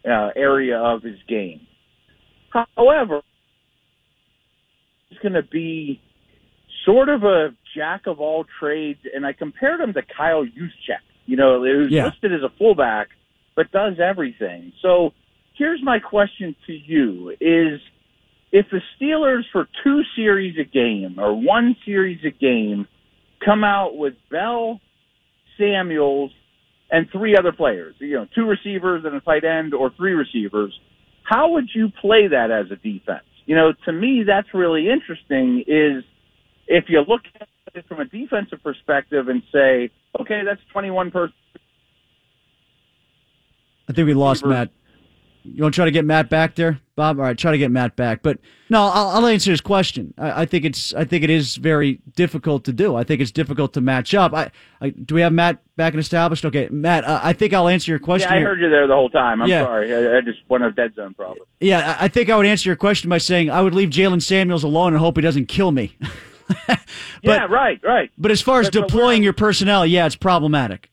uh, 0.05 0.29
area 0.35 0.77
of 0.77 1.01
his 1.01 1.17
game. 1.27 1.61
However, 2.75 3.21
he's 5.09 5.19
going 5.19 5.33
to 5.33 5.43
be 5.43 5.99
sort 6.85 7.09
of 7.09 7.23
a 7.23 7.49
jack 7.75 8.07
of 8.07 8.19
all 8.19 8.45
trades, 8.59 8.99
and 9.13 9.25
I 9.25 9.33
compared 9.33 9.79
him 9.79 9.93
to 9.93 10.01
Kyle 10.01 10.45
Juszczyk, 10.45 11.01
you 11.25 11.35
know, 11.37 11.63
who's 11.63 11.91
Yeah. 11.91 12.05
listed 12.05 12.33
as 12.33 12.43
a 12.43 12.49
fullback 12.49 13.09
but 13.55 13.71
does 13.71 13.99
everything. 13.99 14.73
So 14.81 15.13
here's 15.53 15.81
my 15.83 15.99
question 15.99 16.55
to 16.67 16.73
you: 16.73 17.35
Is 17.39 17.79
if 18.51 18.69
the 18.69 18.81
Steelers 18.95 19.43
for 19.51 19.67
two 19.83 20.01
series 20.15 20.57
a 20.57 20.63
game 20.63 21.19
or 21.19 21.33
one 21.33 21.75
series 21.85 22.23
a 22.25 22.31
game 22.31 22.87
come 23.43 23.63
out 23.63 23.97
with 23.97 24.13
Bell, 24.29 24.79
Samuels, 25.57 26.31
and 26.91 27.09
three 27.11 27.35
other 27.35 27.51
players, 27.51 27.95
you 27.99 28.15
know, 28.15 28.27
two 28.35 28.45
receivers 28.45 29.03
and 29.05 29.15
a 29.15 29.19
tight 29.21 29.43
end 29.43 29.73
or 29.73 29.89
three 29.91 30.13
receivers, 30.13 30.77
how 31.23 31.49
would 31.49 31.69
you 31.73 31.89
play 32.01 32.27
that 32.27 32.51
as 32.51 32.71
a 32.71 32.75
defense? 32.75 33.25
You 33.45 33.55
know, 33.55 33.73
to 33.85 33.91
me, 33.91 34.23
that's 34.25 34.53
really 34.53 34.89
interesting 34.89 35.63
is 35.67 36.03
if 36.67 36.85
you 36.87 36.99
look 37.07 37.21
at 37.39 37.47
it 37.73 37.87
from 37.87 37.99
a 37.99 38.05
defensive 38.05 38.61
perspective 38.63 39.27
and 39.29 39.41
say, 39.51 39.89
okay, 40.19 40.41
that's 40.45 40.61
21 40.71 41.11
person. 41.11 41.33
I 43.89 43.93
think 43.93 44.07
we 44.07 44.13
lost 44.13 44.45
Matt. 44.45 44.69
You 45.45 45.61
want 45.61 45.73
to 45.73 45.77
try 45.77 45.85
to 45.85 45.91
get 45.91 46.05
Matt 46.05 46.29
back 46.29 46.55
there, 46.55 46.79
Bob? 46.95 47.19
All 47.19 47.25
right, 47.25 47.37
try 47.37 47.51
to 47.51 47.57
get 47.57 47.69
Matt 47.69 47.97
back. 47.97 48.21
But 48.23 48.37
no, 48.69 48.83
I'll, 48.83 49.09
I'll 49.09 49.25
answer 49.27 49.51
his 49.51 49.59
question. 49.59 50.13
I, 50.17 50.43
I 50.43 50.45
think 50.45 50.63
it's 50.63 50.93
I 50.93 51.03
think 51.03 51.21
it 51.25 51.29
is 51.29 51.57
very 51.57 51.99
difficult 52.15 52.63
to 52.63 52.71
do. 52.71 52.95
I 52.95 53.03
think 53.03 53.19
it's 53.19 53.31
difficult 53.31 53.73
to 53.73 53.81
match 53.81 54.13
up. 54.15 54.33
I, 54.33 54.51
I 54.79 54.91
do 54.91 55.15
we 55.15 55.21
have 55.21 55.33
Matt 55.33 55.61
back 55.75 55.91
and 55.91 55.99
established? 55.99 56.45
Okay, 56.45 56.69
Matt. 56.71 57.03
Uh, 57.03 57.19
I 57.21 57.33
think 57.33 57.53
I'll 57.53 57.67
answer 57.67 57.91
your 57.91 57.99
question. 57.99 58.29
Yeah, 58.29 58.35
I 58.35 58.39
here. 58.39 58.47
heard 58.47 58.61
you 58.61 58.69
there 58.69 58.87
the 58.87 58.93
whole 58.95 59.09
time. 59.09 59.41
I'm 59.41 59.49
Yeah. 59.49 59.65
sorry. 59.65 59.93
I, 59.93 60.17
I 60.19 60.21
just 60.21 60.39
went 60.47 60.63
a 60.63 60.71
dead 60.71 60.95
zone 60.95 61.13
problem. 61.13 61.45
Yeah, 61.59 61.97
I 61.99 62.05
I 62.05 62.07
think 62.07 62.29
I 62.29 62.37
would 62.37 62.45
answer 62.45 62.69
your 62.69 62.77
question 62.77 63.09
by 63.09 63.17
saying 63.17 63.49
I 63.49 63.61
would 63.61 63.75
leave 63.75 63.89
Jalen 63.89 64.21
Samuels 64.21 64.63
alone 64.63 64.93
and 64.93 64.99
hope 64.99 65.17
he 65.17 65.21
doesn't 65.21 65.47
kill 65.47 65.71
me. 65.73 65.97
yeah, 67.21 67.45
right, 67.49 67.79
right. 67.83 68.11
But 68.17 68.31
as 68.31 68.41
far 68.41 68.59
as 68.59 68.67
But- 68.67 68.73
but 68.73 68.87
deploying 68.87 69.23
your 69.23 69.33
personnel, 69.33 69.85
yeah, 69.85 70.05
it's 70.05 70.15
problematic. 70.15 70.89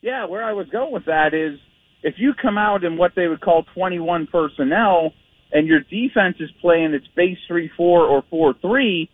Yeah, 0.00 0.26
where 0.26 0.44
I 0.44 0.52
was 0.52 0.68
going 0.68 0.92
with 0.92 1.06
that 1.06 1.34
is 1.34 1.58
if 2.02 2.14
you 2.18 2.32
come 2.40 2.56
out 2.56 2.84
in 2.84 2.96
what 2.96 3.12
they 3.16 3.26
would 3.26 3.40
call 3.40 3.64
21 3.74 4.28
personnel 4.28 5.12
and 5.52 5.66
your 5.66 5.80
defense 5.80 6.36
is 6.40 6.50
playing 6.60 6.94
its 6.94 7.06
base 7.16 7.38
3 7.48 7.68
4 7.76 8.04
or 8.04 8.22
4 8.30 8.54
3, 8.60 9.10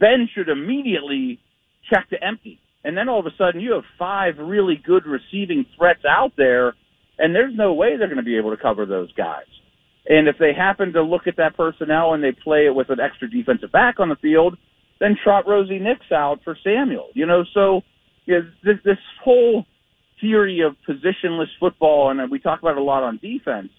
Ben 0.00 0.28
should 0.34 0.48
immediately 0.48 1.38
check 1.88 2.08
to 2.10 2.22
empty. 2.22 2.58
And 2.82 2.96
then 2.96 3.08
all 3.08 3.20
of 3.20 3.26
a 3.26 3.34
sudden 3.38 3.60
you 3.60 3.72
have 3.72 3.84
five 3.98 4.38
really 4.38 4.76
good 4.76 5.06
receiving 5.06 5.64
threats 5.76 6.04
out 6.08 6.32
there, 6.36 6.74
and 7.18 7.34
there's 7.34 7.54
no 7.54 7.72
way 7.72 7.96
they're 7.96 8.08
going 8.08 8.16
to 8.18 8.22
be 8.24 8.36
able 8.36 8.50
to 8.54 8.60
cover 8.60 8.84
those 8.86 9.12
guys. 9.12 9.46
And 10.06 10.28
if 10.28 10.36
they 10.38 10.52
happen 10.52 10.92
to 10.94 11.02
look 11.02 11.26
at 11.26 11.36
that 11.36 11.56
personnel 11.56 12.12
and 12.12 12.22
they 12.22 12.32
play 12.32 12.66
it 12.66 12.74
with 12.74 12.90
an 12.90 13.00
extra 13.00 13.30
defensive 13.30 13.72
back 13.72 14.00
on 14.00 14.10
the 14.10 14.16
field, 14.16 14.58
then 15.00 15.16
trot 15.22 15.46
Rosie 15.46 15.78
Nix 15.78 16.00
out 16.12 16.40
for 16.44 16.56
Samuel. 16.62 17.08
You 17.14 17.26
know, 17.26 17.44
so 17.52 17.82
you 18.26 18.40
know, 18.40 18.50
this 18.62 18.76
this 18.84 18.98
whole 19.22 19.66
theory 20.20 20.60
of 20.60 20.76
positionless 20.88 21.48
football, 21.60 22.10
and 22.10 22.30
we 22.30 22.38
talk 22.38 22.60
about 22.60 22.72
it 22.72 22.78
a 22.78 22.82
lot 22.82 23.02
on 23.02 23.18
defense, 23.18 23.70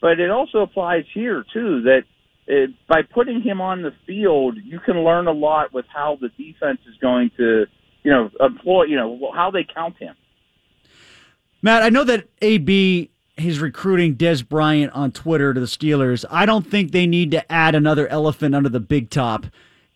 but 0.00 0.20
it 0.20 0.30
also 0.30 0.58
applies 0.58 1.04
here 1.12 1.44
too. 1.52 1.82
That 1.82 2.02
it, 2.46 2.70
by 2.88 3.02
putting 3.02 3.42
him 3.42 3.60
on 3.60 3.82
the 3.82 3.92
field, 4.06 4.58
you 4.62 4.80
can 4.80 5.04
learn 5.04 5.26
a 5.26 5.32
lot 5.32 5.72
with 5.72 5.86
how 5.92 6.18
the 6.20 6.28
defense 6.30 6.80
is 6.88 6.96
going 7.00 7.30
to, 7.36 7.66
you 8.02 8.10
know, 8.10 8.30
employ, 8.40 8.84
you 8.84 8.96
know, 8.96 9.30
how 9.34 9.50
they 9.50 9.64
count 9.72 9.96
him. 9.98 10.14
Matt, 11.62 11.82
I 11.82 11.90
know 11.90 12.04
that 12.04 12.28
AB 12.40 13.10
is 13.36 13.60
recruiting 13.60 14.16
Dez 14.16 14.46
Bryant 14.46 14.92
on 14.92 15.12
Twitter 15.12 15.54
to 15.54 15.60
the 15.60 15.66
Steelers. 15.66 16.24
I 16.30 16.46
don't 16.46 16.66
think 16.66 16.92
they 16.92 17.06
need 17.06 17.30
to 17.32 17.52
add 17.52 17.74
another 17.74 18.08
elephant 18.08 18.54
under 18.54 18.68
the 18.68 18.80
big 18.80 19.10
top. 19.10 19.46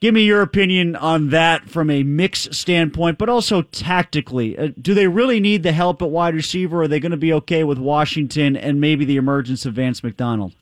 Give 0.05 0.13
me 0.13 0.25
your 0.25 0.43
opinion 0.43 0.97
on 0.97 1.31
that 1.31 1.71
from 1.71 1.89
a 1.89 2.03
mix 2.03 2.47
standpoint, 2.53 3.17
but 3.17 3.31
also 3.31 3.63
tactically. 3.63 4.55
Uh, 4.59 4.69
do 4.79 4.93
they 4.93 5.09
really 5.09 5.41
need 5.41 5.63
the 5.63 5.73
help 5.73 6.03
at 6.03 6.11
wide 6.11 6.35
receiver? 6.35 6.81
Or 6.81 6.83
are 6.83 6.89
they 6.89 7.01
going 7.01 7.13
to 7.13 7.17
be 7.17 7.33
okay 7.33 7.65
with 7.65 7.79
Washington 7.79 8.55
and 8.55 8.83
maybe 8.83 9.07
the 9.07 9.17
emergence 9.17 9.65
of 9.65 9.73
Vance 9.73 10.05
McDonald? 10.05 10.53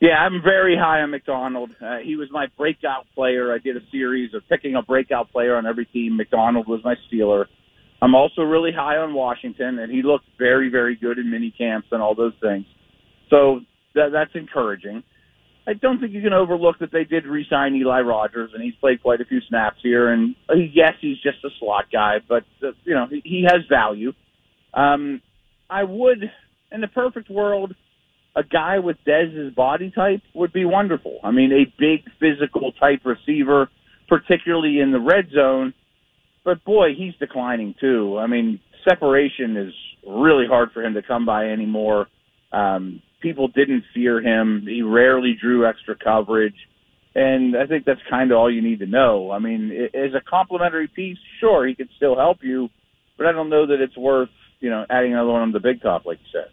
Yeah, 0.00 0.16
I'm 0.18 0.42
very 0.42 0.76
high 0.76 1.02
on 1.02 1.12
McDonald. 1.12 1.70
Uh, 1.80 1.98
he 1.98 2.16
was 2.16 2.30
my 2.32 2.48
breakout 2.56 3.06
player. 3.14 3.54
I 3.54 3.58
did 3.58 3.76
a 3.76 3.90
series 3.92 4.34
of 4.34 4.42
picking 4.48 4.74
a 4.74 4.82
breakout 4.82 5.30
player 5.30 5.54
on 5.54 5.64
every 5.64 5.86
team. 5.86 6.16
McDonald 6.16 6.66
was 6.66 6.80
my 6.82 6.96
Steeler. 7.08 7.44
I'm 8.02 8.16
also 8.16 8.42
really 8.42 8.72
high 8.72 8.96
on 8.96 9.14
Washington, 9.14 9.78
and 9.78 9.92
he 9.92 10.02
looked 10.02 10.26
very, 10.36 10.68
very 10.68 10.96
good 10.96 11.18
in 11.18 11.30
mini 11.30 11.54
camps 11.56 11.86
and 11.92 12.02
all 12.02 12.16
those 12.16 12.34
things. 12.40 12.66
So 13.30 13.60
that, 13.94 14.08
that's 14.12 14.34
encouraging. 14.34 15.04
I 15.68 15.74
don't 15.74 16.00
think 16.00 16.14
you 16.14 16.22
can 16.22 16.32
overlook 16.32 16.78
that 16.78 16.90
they 16.90 17.04
did 17.04 17.26
re-sign 17.26 17.74
Eli 17.74 18.00
Rogers, 18.00 18.52
and 18.54 18.62
he's 18.62 18.74
played 18.76 19.02
quite 19.02 19.20
a 19.20 19.26
few 19.26 19.40
snaps 19.48 19.76
here. 19.82 20.10
And 20.10 20.34
yes, 20.72 20.94
he's 20.98 21.18
just 21.18 21.44
a 21.44 21.50
slot 21.60 21.86
guy, 21.92 22.20
but 22.26 22.44
uh, 22.62 22.70
you 22.84 22.94
know 22.94 23.06
he, 23.10 23.20
he 23.22 23.42
has 23.42 23.66
value. 23.68 24.14
Um, 24.72 25.20
I 25.68 25.84
would, 25.84 26.30
in 26.72 26.80
the 26.80 26.88
perfect 26.88 27.28
world, 27.28 27.74
a 28.34 28.42
guy 28.42 28.78
with 28.78 28.96
Dez's 29.04 29.54
body 29.54 29.90
type 29.90 30.22
would 30.34 30.54
be 30.54 30.64
wonderful. 30.64 31.18
I 31.22 31.32
mean, 31.32 31.52
a 31.52 31.70
big 31.78 32.04
physical 32.18 32.72
type 32.72 33.00
receiver, 33.04 33.68
particularly 34.08 34.80
in 34.80 34.90
the 34.90 35.00
red 35.00 35.28
zone. 35.34 35.74
But 36.46 36.64
boy, 36.64 36.94
he's 36.96 37.14
declining 37.16 37.74
too. 37.78 38.16
I 38.18 38.26
mean, 38.26 38.60
separation 38.88 39.58
is 39.58 39.74
really 40.06 40.46
hard 40.48 40.70
for 40.72 40.82
him 40.82 40.94
to 40.94 41.02
come 41.02 41.26
by 41.26 41.50
anymore. 41.50 42.06
Um, 42.52 43.02
people 43.20 43.48
didn't 43.48 43.84
fear 43.94 44.20
him. 44.20 44.62
He 44.66 44.82
rarely 44.82 45.36
drew 45.40 45.66
extra 45.66 45.96
coverage. 45.96 46.56
And 47.14 47.56
I 47.56 47.66
think 47.66 47.84
that's 47.84 48.00
kind 48.08 48.30
of 48.30 48.38
all 48.38 48.52
you 48.52 48.62
need 48.62 48.78
to 48.80 48.86
know. 48.86 49.30
I 49.30 49.38
mean, 49.38 49.88
as 49.94 50.14
a 50.14 50.20
complimentary 50.20 50.88
piece, 50.88 51.18
sure, 51.40 51.66
he 51.66 51.74
could 51.74 51.88
still 51.96 52.16
help 52.16 52.38
you, 52.42 52.68
but 53.16 53.26
I 53.26 53.32
don't 53.32 53.50
know 53.50 53.66
that 53.66 53.80
it's 53.80 53.96
worth, 53.96 54.28
you 54.60 54.70
know, 54.70 54.86
adding 54.88 55.14
another 55.14 55.30
one 55.30 55.42
on 55.42 55.52
the 55.52 55.60
big 55.60 55.82
top, 55.82 56.06
like 56.06 56.18
you 56.20 56.26
said. 56.32 56.50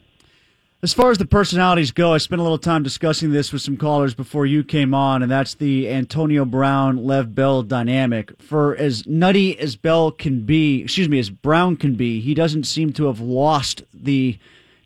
As 0.82 0.94
far 0.94 1.10
as 1.10 1.18
the 1.18 1.26
personalities 1.26 1.92
go, 1.92 2.14
I 2.14 2.20
spent 2.20 2.40
a 2.40 2.44
little 2.44 2.60
time 2.60 2.84
discussing 2.84 3.32
this 3.32 3.52
with 3.52 3.62
some 3.62 3.76
callers 3.76 4.14
before 4.14 4.46
you 4.46 4.64
came 4.64 4.94
on, 4.94 5.24
and 5.24 5.32
that's 5.32 5.56
the 5.56 5.90
Antonio 5.90 6.46
Brown 6.46 7.04
Lev 7.06 7.34
Bell 7.34 7.64
dynamic. 7.64 8.40
For 8.42 8.76
as 8.76 9.08
nutty 9.08 9.58
as 9.60 9.76
Bell 9.76 10.12
can 10.12 10.46
be, 10.46 10.84
excuse 10.84 11.10
me, 11.10 11.18
as 11.18 11.30
Brown 11.30 11.76
can 11.76 11.96
be, 11.96 12.20
he 12.20 12.34
doesn't 12.34 12.66
seem 12.66 12.94
to 12.94 13.06
have 13.06 13.20
lost 13.20 13.84
the 13.94 14.38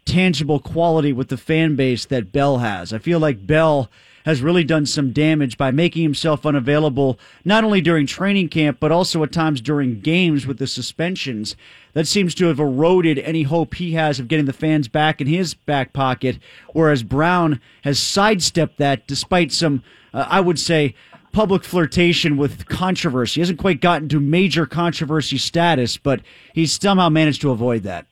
tangible 0.10 0.60
quality 0.60 1.14
with 1.14 1.28
the 1.30 1.38
fan 1.38 1.76
base 1.76 2.04
that 2.06 2.32
Bell 2.32 2.58
has. 2.58 2.92
I 2.92 2.98
feel 2.98 3.20
like 3.20 3.46
Bell 3.46 3.92
has 4.26 4.42
really 4.42 4.64
done 4.64 4.88
some 4.88 5.14
damage 5.14 5.56
by 5.56 5.70
making 5.70 6.02
himself 6.02 6.48
unavailable 6.48 7.20
not 7.46 7.64
only 7.64 7.80
during 7.80 8.08
training 8.08 8.50
camp 8.50 8.78
but 8.80 8.92
also 8.92 9.22
at 9.24 9.32
times 9.32 9.62
during 9.62 10.00
games 10.00 10.48
with 10.48 10.58
the 10.58 10.66
suspensions. 10.66 11.56
That 11.94 12.08
seems 12.08 12.34
to 12.36 12.48
have 12.48 12.60
eroded 12.60 13.20
any 13.20 13.44
hope 13.44 13.76
he 13.76 13.94
has 13.94 14.20
of 14.20 14.28
getting 14.28 14.46
the 14.46 14.54
fans 14.54 14.88
back 14.88 15.22
in 15.22 15.28
his 15.28 15.54
back 15.54 15.94
pocket, 15.94 16.40
whereas 16.74 17.04
Brown 17.04 17.62
has 17.84 18.00
sidestepped 18.00 18.78
that 18.80 19.08
despite 19.08 19.52
some, 19.52 19.84
uh, 20.12 20.26
I 20.28 20.42
would 20.42 20.60
say, 20.60 20.96
public 21.32 21.64
flirtation 21.64 22.36
with 22.36 22.68
controversy. 22.68 23.36
He 23.36 23.42
hasn't 23.42 23.60
quite 23.60 23.80
gotten 23.80 24.10
to 24.10 24.20
major 24.20 24.66
controversy 24.66 25.38
status, 25.38 25.98
but 25.98 26.22
he's 26.54 26.80
somehow 26.80 27.10
managed 27.10 27.42
to 27.42 27.52
avoid 27.52 27.84
that. 27.84 28.08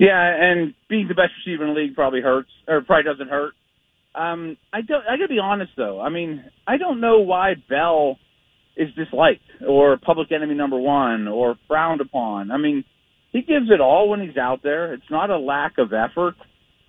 Yeah, 0.00 0.16
and 0.16 0.72
being 0.88 1.08
the 1.08 1.14
best 1.14 1.32
receiver 1.44 1.66
in 1.66 1.74
the 1.74 1.78
league 1.78 1.94
probably 1.94 2.22
hurts, 2.22 2.48
or 2.66 2.80
probably 2.80 3.04
doesn't 3.04 3.28
hurt. 3.28 3.52
Um, 4.14 4.56
I 4.72 4.80
don't. 4.80 5.04
I 5.06 5.18
gotta 5.18 5.28
be 5.28 5.38
honest 5.38 5.72
though. 5.76 6.00
I 6.00 6.08
mean, 6.08 6.42
I 6.66 6.78
don't 6.78 7.02
know 7.02 7.20
why 7.20 7.52
Bell 7.68 8.16
is 8.78 8.88
disliked 8.94 9.42
or 9.68 9.98
public 9.98 10.32
enemy 10.32 10.54
number 10.54 10.78
one 10.78 11.28
or 11.28 11.56
frowned 11.68 12.00
upon. 12.00 12.50
I 12.50 12.56
mean, 12.56 12.82
he 13.30 13.42
gives 13.42 13.70
it 13.70 13.82
all 13.82 14.08
when 14.08 14.22
he's 14.22 14.38
out 14.38 14.62
there. 14.62 14.94
It's 14.94 15.10
not 15.10 15.28
a 15.28 15.38
lack 15.38 15.74
of 15.76 15.92
effort. 15.92 16.34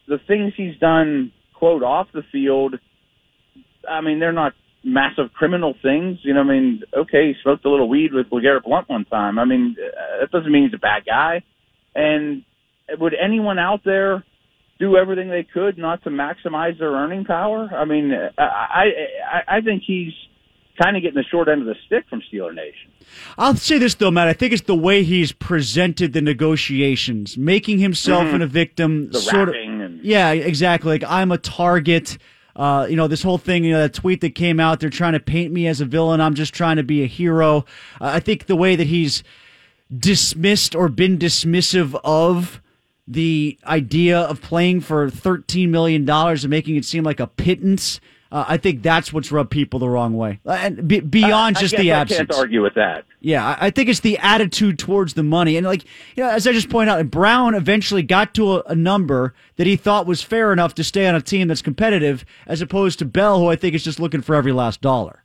The 0.08 0.18
things 0.26 0.54
he's 0.56 0.80
done, 0.80 1.34
quote, 1.54 1.84
off 1.84 2.08
the 2.14 2.24
field. 2.32 2.76
I 3.90 4.00
mean, 4.00 4.22
they're 4.22 4.32
not 4.32 4.54
massive 4.86 5.34
criminal 5.34 5.76
things. 5.82 6.20
You 6.24 6.34
know, 6.34 6.42
I 6.42 6.46
mean, 6.46 6.82
okay, 6.96 7.28
he 7.28 7.34
smoked 7.44 7.66
a 7.66 7.70
little 7.70 7.90
weed 7.90 8.14
with 8.14 8.30
LeGarrette 8.30 8.64
Blunt 8.64 8.88
one 8.88 9.04
time. 9.04 9.38
I 9.38 9.44
mean, 9.44 9.76
uh, 9.78 10.22
that 10.22 10.32
doesn't 10.32 10.52
mean 10.52 10.64
he's 10.64 10.74
a 10.74 10.80
bad 10.80 11.04
guy. 11.06 11.44
And 11.94 12.44
would 13.00 13.14
anyone 13.14 13.60
out 13.60 13.82
there 13.84 14.24
do 14.80 14.98
everything 14.98 15.30
they 15.30 15.44
could 15.44 15.78
not 15.78 16.04
to 16.04 16.10
maximize 16.10 16.78
their 16.80 16.92
earning 16.92 17.26
power? 17.26 17.70
I 17.74 17.86
mean, 17.86 18.12
I 18.38 18.42
I, 18.42 19.58
I 19.58 19.62
think 19.62 19.84
he's 19.86 20.14
kind 20.82 20.96
of 20.96 21.04
getting 21.04 21.18
the 21.18 21.24
short 21.30 21.48
end 21.48 21.62
of 21.62 21.68
the 21.68 21.76
stick 21.86 22.06
from 22.10 22.22
Steeler 22.22 22.54
Nation. 22.54 22.92
I'll 23.38 23.56
say 23.56 23.78
this 23.78 23.96
though, 23.96 24.12
Matt. 24.12 24.28
I 24.28 24.34
think 24.34 24.54
it's 24.54 24.64
the 24.64 24.76
way 24.76 25.04
he's 25.04 25.32
presented 25.32 26.14
the 26.14 26.22
negotiations, 26.22 27.38
making 27.38 27.80
himself 27.80 28.26
mm-hmm. 28.26 28.36
and 28.36 28.44
a 28.44 28.48
victim. 28.48 29.12
The 29.12 29.20
sort 29.20 29.50
of, 29.50 29.56
and- 29.56 30.04
yeah, 30.04 30.32
exactly. 30.32 30.92
Like 30.92 31.10
I'm 31.10 31.32
a 31.32 31.38
target. 31.38 32.18
Uh, 32.54 32.86
you 32.90 32.98
know, 32.98 33.08
this 33.08 33.24
whole 33.24 33.38
thing, 33.38 33.64
you 33.64 33.72
know, 33.72 33.80
that 33.80 33.94
tweet 33.94 34.20
that 34.20 34.36
came 34.36 34.60
out, 34.60 34.82
they're 34.82 34.90
trying 34.90 35.14
to 35.14 35.22
paint 35.22 35.54
me 35.54 35.68
as 35.68 35.80
a 35.80 35.86
villain. 35.86 36.20
I'm 36.20 36.34
just 36.34 36.54
trying 36.54 36.76
to 36.76 36.84
be 36.84 37.02
a 37.02 37.08
hero. 37.08 37.60
Uh, 38.02 38.08
I 38.08 38.20
think 38.20 38.48
the 38.48 38.58
way 38.58 38.76
that 38.76 38.88
he's 38.88 39.24
dismissed 39.98 40.76
or 40.76 40.90
been 40.90 41.18
dismissive 41.18 42.00
of 42.04 42.62
the 43.08 43.58
idea 43.66 44.20
of 44.20 44.42
playing 44.42 44.82
for 44.82 45.10
$13 45.10 45.70
million 45.70 46.10
and 46.10 46.50
making 46.50 46.76
it 46.76 46.86
seem 46.86 47.04
like 47.04 47.20
a 47.20 47.28
pittance. 47.28 48.00
Uh, 48.32 48.46
I 48.48 48.58
think 48.58 48.82
that's 48.82 49.12
what's 49.12 49.32
rubbed 49.32 49.52
people 49.52 49.80
the 49.80 49.90
wrong 49.90 50.16
way, 50.16 50.40
uh, 50.46 50.52
and 50.52 50.88
be, 50.88 51.02
beyond 51.02 51.58
just 51.58 51.76
the 51.76 51.92
absence. 51.92 52.22
I 52.22 52.24
can't 52.24 52.40
argue 52.40 52.62
with 52.62 52.76
that. 52.76 53.04
Yeah, 53.20 53.46
I, 53.46 53.68
I 53.68 53.70
think 53.72 53.90
it's 53.90 54.00
the 54.00 54.18
attitude 54.20 54.80
towards 54.80 55.16
the 55.16 55.24
money, 55.24 55.58
and 55.58 55.68
like 55.68 55.84
you 56.16 56.24
know, 56.24 56.30
as 56.30 56.48
I 56.48 56.54
just 56.54 56.70
pointed 56.70 56.94
out, 56.94 57.12
Brown 57.12 57.56
eventually 57.56 58.04
got 58.04 58.34
to 58.36 58.54
a, 58.54 58.62
a, 58.68 58.76
number 58.76 59.34
that 59.58 59.68
he 59.68 59.76
thought 59.76 60.06
was 60.08 60.22
fair 60.22 60.54
enough 60.54 60.74
to 60.76 60.84
stay 60.86 61.08
on 61.08 61.16
a 61.16 61.22
team 61.22 61.50
that's 61.50 61.62
competitive, 61.62 62.24
as 62.48 62.62
opposed 62.62 63.00
to 63.00 63.06
Bell, 63.06 63.38
who 63.38 63.48
I 63.48 63.58
think 63.58 63.76
is 63.76 63.84
just 63.84 64.00
looking 64.00 64.22
for 64.22 64.34
every 64.34 64.54
last 64.54 64.80
dollar. 64.80 65.24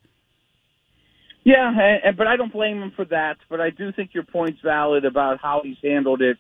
Yeah, 1.45 1.69
and, 1.71 2.01
and, 2.05 2.17
but 2.17 2.27
I 2.27 2.35
don't 2.35 2.53
blame 2.53 2.83
him 2.83 2.91
for 2.97 3.05
that. 3.05 3.37
But 3.49 3.61
I 3.61 3.71
do 3.71 3.93
think 3.93 4.15
your 4.15 4.25
point's 4.25 4.61
valid 4.63 5.05
about 5.05 5.39
how 5.41 5.61
he's 5.63 5.77
handled 5.81 6.23
it 6.23 6.39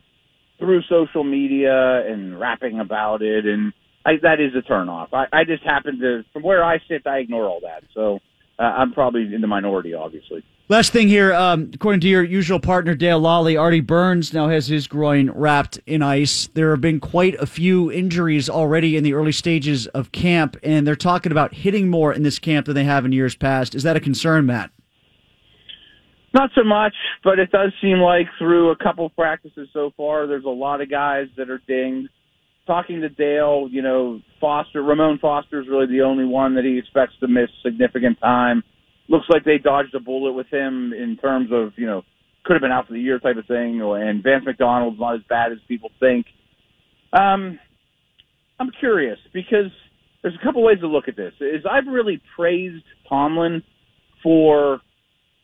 through 0.59 0.83
social 0.83 1.25
media 1.25 2.07
and 2.07 2.39
rapping 2.39 2.81
about 2.81 3.23
it, 3.23 3.47
and 3.47 3.73
I, 4.05 4.13
that 4.23 4.41
is 4.41 4.53
a 4.55 4.63
turnoff. 4.63 5.09
I, 5.13 5.27
I 5.33 5.45
just 5.45 5.63
happen 5.65 5.99
to, 6.01 6.25
from 6.33 6.43
where 6.43 6.65
I 6.65 6.79
sit, 6.89 7.07
I 7.07 7.19
ignore 7.19 7.47
all 7.47 7.61
that. 7.61 7.83
So 7.93 8.21
uh, 8.59 8.63
I'm 8.63 8.93
probably 8.93 9.35
in 9.35 9.41
the 9.41 9.47
minority, 9.47 9.95
obviously. 9.95 10.45
Last 10.69 10.93
thing 10.93 11.07
here, 11.07 11.33
um, 11.33 11.71
according 11.75 12.01
to 12.01 12.09
your 12.09 12.25
usual 12.25 12.59
partner 12.59 12.97
Dale 12.97 13.21
Lolley, 13.21 13.61
Artie 13.61 13.81
Burns 13.81 14.33
now 14.33 14.49
has 14.49 14.67
his 14.67 14.89
groin 14.89 15.31
wrapped 15.31 15.79
in 15.87 16.03
ice. 16.03 16.49
There 16.55 16.71
have 16.71 16.81
been 16.81 16.99
quite 16.99 17.35
a 17.37 17.47
few 17.47 17.93
injuries 17.93 18.51
already 18.51 18.97
in 18.97 19.05
the 19.05 19.15
early 19.15 19.31
stages 19.31 19.87
of 19.89 20.11
camp, 20.11 20.57
and 20.65 20.85
they're 20.85 20.97
talking 20.97 21.31
about 21.31 21.55
hitting 21.55 21.89
more 21.89 22.13
in 22.13 22.25
this 22.25 22.41
camp 22.41 22.67
than 22.67 22.75
they 22.75 22.83
have 22.83 23.05
in 23.05 23.13
years 23.13 23.37
past. 23.37 23.77
Is 23.77 23.85
that 23.85 23.97
a 23.97 24.01
concern, 24.01 24.47
Matt? 24.47 24.73
Not 26.37 26.51
so 26.55 26.65
much, 26.65 26.93
but 27.25 27.39
it 27.39 27.51
does 27.51 27.73
seem 27.81 27.97
like 27.97 28.27
through 28.39 28.71
a 28.71 28.77
couple 28.77 29.09
practices 29.09 29.71
so 29.73 29.91
far, 29.97 30.27
there's 30.27 30.45
a 30.45 30.51
lot 30.51 30.83
of 30.83 30.91
guys 30.91 31.29
that 31.39 31.49
are 31.49 31.63
dinged. 31.67 32.11
Talking 32.67 33.01
to 33.01 33.09
Dale, 33.09 33.69
you 33.71 33.81
know, 33.81 34.21
Foster, 34.39 34.83
Ramon 34.83 35.19
Foster 35.19 35.63
is 35.63 35.67
really 35.67 35.87
the 35.87 36.03
only 36.03 36.27
one 36.27 36.55
that 36.57 36.65
he 36.65 36.77
expects 36.77 37.15
to 37.21 37.29
miss 37.29 37.49
significant 37.65 38.21
time. 38.21 38.63
Looks 39.09 39.25
like 39.31 39.45
they 39.45 39.57
dodged 39.57 39.95
a 39.95 40.01
bullet 40.01 40.33
with 40.33 40.49
him 40.49 40.93
in 40.93 41.17
terms 41.17 41.49
of, 41.53 41.73
you 41.77 41.87
know, 41.87 42.03
could 42.45 42.53
have 42.53 42.61
been 42.61 42.73
out 42.73 42.87
for 42.87 42.93
the 42.93 43.01
year 43.01 43.19
type 43.19 43.37
of 43.39 43.47
thing. 43.47 43.81
And 43.81 44.23
Vance 44.23 44.45
McDonald's 44.45 45.01
not 45.01 45.15
as 45.15 45.23
bad 45.31 45.53
as 45.53 45.59
people 45.69 45.91
think. 46.01 46.27
Um, 47.15 47.59
I'm 48.61 48.71
curious 48.79 49.19
because 49.33 49.71
there's 50.23 50.37
a 50.39 50.45
couple 50.45 50.63
ways 50.63 50.81
to 50.81 50.87
look 50.87 51.09
at 51.09 51.17
this. 51.17 51.33
Is 51.41 51.65
I've 51.71 51.87
really 51.87 52.21
praised 52.37 52.85
Tomlin 53.09 53.63
for 54.23 54.81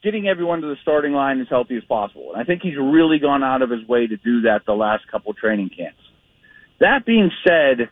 getting 0.02 0.26
everyone 0.26 0.60
to 0.62 0.66
the 0.66 0.76
starting 0.82 1.12
line 1.12 1.40
as 1.40 1.46
healthy 1.48 1.76
as 1.76 1.84
possible. 1.84 2.32
And 2.32 2.42
I 2.42 2.44
think 2.44 2.62
he's 2.62 2.76
really 2.76 3.18
gone 3.18 3.44
out 3.44 3.62
of 3.62 3.70
his 3.70 3.86
way 3.86 4.06
to 4.06 4.16
do 4.16 4.42
that 4.42 4.62
the 4.66 4.72
last 4.72 5.04
couple 5.10 5.32
training 5.34 5.70
camps. 5.76 6.00
That 6.80 7.06
being 7.06 7.30
said, 7.46 7.88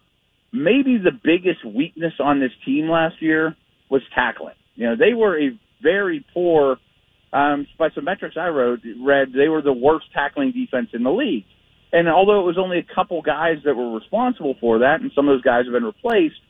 maybe 0.53 0.99
the 0.99 1.13
biggest 1.13 1.65
weakness 1.65 2.15
on 2.19 2.41
this 2.41 2.51
team 2.65 2.89
last 2.89 3.21
year 3.21 3.55
was 3.89 4.03
tackling. 4.15 4.55
You 4.75 4.89
know, 4.89 4.97
they 4.97 5.15
were 5.15 5.39
a 5.41 5.59
very 5.83 6.25
poor, 6.35 6.79
um, 7.33 7.67
by 7.79 7.91
some 7.95 8.05
metrics 8.05 8.37
I 8.37 8.49
wrote, 8.49 8.81
read, 9.01 9.29
they 9.33 9.49
were 9.49 9.63
the 9.63 9.73
worst 9.73 10.07
tackling 10.13 10.53
defense 10.53 10.89
in 10.93 11.05
the 11.05 11.11
league. 11.11 11.45
And 11.93 12.09
although 12.09 12.41
it 12.41 12.45
was 12.45 12.59
only 12.59 12.79
a 12.79 12.95
couple 12.95 13.21
guys 13.23 13.57
that 13.65 13.75
were 13.75 13.95
responsible 13.95 14.55
for 14.61 14.81
that, 14.81 15.01
and 15.01 15.11
some 15.15 15.29
of 15.29 15.35
those 15.35 15.43
guys 15.43 15.65
have 15.67 15.73
been 15.73 15.85
replaced, 15.85 16.41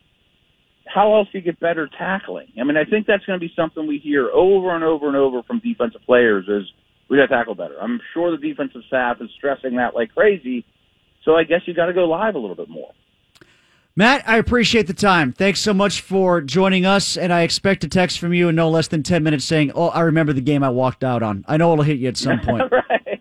how 0.93 1.15
else 1.15 1.27
do 1.31 1.37
you 1.37 1.43
get 1.43 1.59
better 1.59 1.89
tackling? 1.97 2.47
I 2.59 2.63
mean, 2.63 2.77
I 2.77 2.85
think 2.85 3.07
that's 3.07 3.25
going 3.25 3.39
to 3.39 3.45
be 3.45 3.51
something 3.55 3.87
we 3.87 3.97
hear 3.99 4.29
over 4.31 4.73
and 4.75 4.83
over 4.83 5.07
and 5.07 5.15
over 5.17 5.43
from 5.43 5.59
defensive 5.59 6.01
players 6.05 6.45
is 6.47 6.63
we 7.09 7.17
got 7.17 7.23
to 7.23 7.27
tackle 7.27 7.55
better. 7.55 7.75
I'm 7.81 7.99
sure 8.13 8.31
the 8.31 8.37
defensive 8.37 8.81
staff 8.87 9.17
is 9.21 9.29
stressing 9.37 9.75
that 9.77 9.95
like 9.95 10.13
crazy. 10.13 10.65
So 11.23 11.35
I 11.35 11.43
guess 11.43 11.61
you 11.65 11.73
got 11.73 11.85
to 11.87 11.93
go 11.93 12.05
live 12.05 12.35
a 12.35 12.39
little 12.39 12.55
bit 12.55 12.69
more. 12.69 12.91
Matt, 13.95 14.27
I 14.27 14.37
appreciate 14.37 14.87
the 14.87 14.93
time. 14.93 15.33
Thanks 15.33 15.59
so 15.59 15.73
much 15.73 15.99
for 15.99 16.39
joining 16.39 16.85
us, 16.85 17.17
and 17.17 17.33
I 17.33 17.41
expect 17.41 17.83
a 17.83 17.89
text 17.89 18.19
from 18.19 18.33
you 18.33 18.47
in 18.47 18.55
no 18.55 18.69
less 18.69 18.87
than 18.87 19.03
10 19.03 19.21
minutes 19.21 19.43
saying, 19.43 19.73
Oh, 19.75 19.89
I 19.89 20.01
remember 20.01 20.31
the 20.31 20.41
game 20.41 20.63
I 20.63 20.69
walked 20.69 21.03
out 21.03 21.21
on. 21.21 21.43
I 21.47 21.57
know 21.57 21.73
it'll 21.73 21.83
hit 21.83 21.99
you 21.99 22.07
at 22.07 22.15
some 22.17 22.39
point. 22.43 22.71
right. 22.71 23.19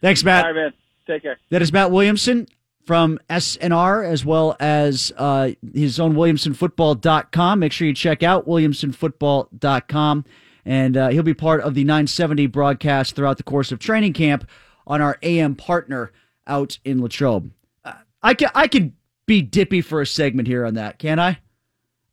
Thanks, 0.00 0.22
Matt. 0.22 0.44
All 0.44 0.52
right, 0.52 0.62
man. 0.62 0.72
Take 1.06 1.22
care. 1.22 1.36
That 1.50 1.62
is 1.62 1.72
Matt 1.72 1.90
Williamson 1.90 2.46
from 2.84 3.18
SNR, 3.30 4.04
as 4.04 4.24
well 4.24 4.56
as 4.58 5.12
uh, 5.16 5.50
his 5.74 6.00
own 6.00 6.14
WilliamsonFootball.com. 6.14 7.58
Make 7.58 7.72
sure 7.72 7.86
you 7.86 7.94
check 7.94 8.22
out 8.22 8.46
WilliamsonFootball.com, 8.46 10.24
and 10.64 10.96
uh, 10.96 11.08
he'll 11.08 11.22
be 11.22 11.34
part 11.34 11.60
of 11.60 11.74
the 11.74 11.84
970 11.84 12.46
broadcast 12.46 13.14
throughout 13.14 13.36
the 13.36 13.42
course 13.42 13.72
of 13.72 13.78
training 13.78 14.12
camp 14.12 14.48
on 14.86 15.00
our 15.00 15.18
AM 15.22 15.54
partner 15.54 16.12
out 16.46 16.78
in 16.84 17.00
Latrobe. 17.00 17.52
Uh, 17.84 17.92
I, 18.22 18.34
can, 18.34 18.50
I 18.54 18.66
could 18.68 18.92
be 19.26 19.42
dippy 19.42 19.80
for 19.80 20.00
a 20.00 20.06
segment 20.06 20.48
here 20.48 20.66
on 20.66 20.74
that, 20.74 20.98
can 20.98 21.18
I? 21.18 21.38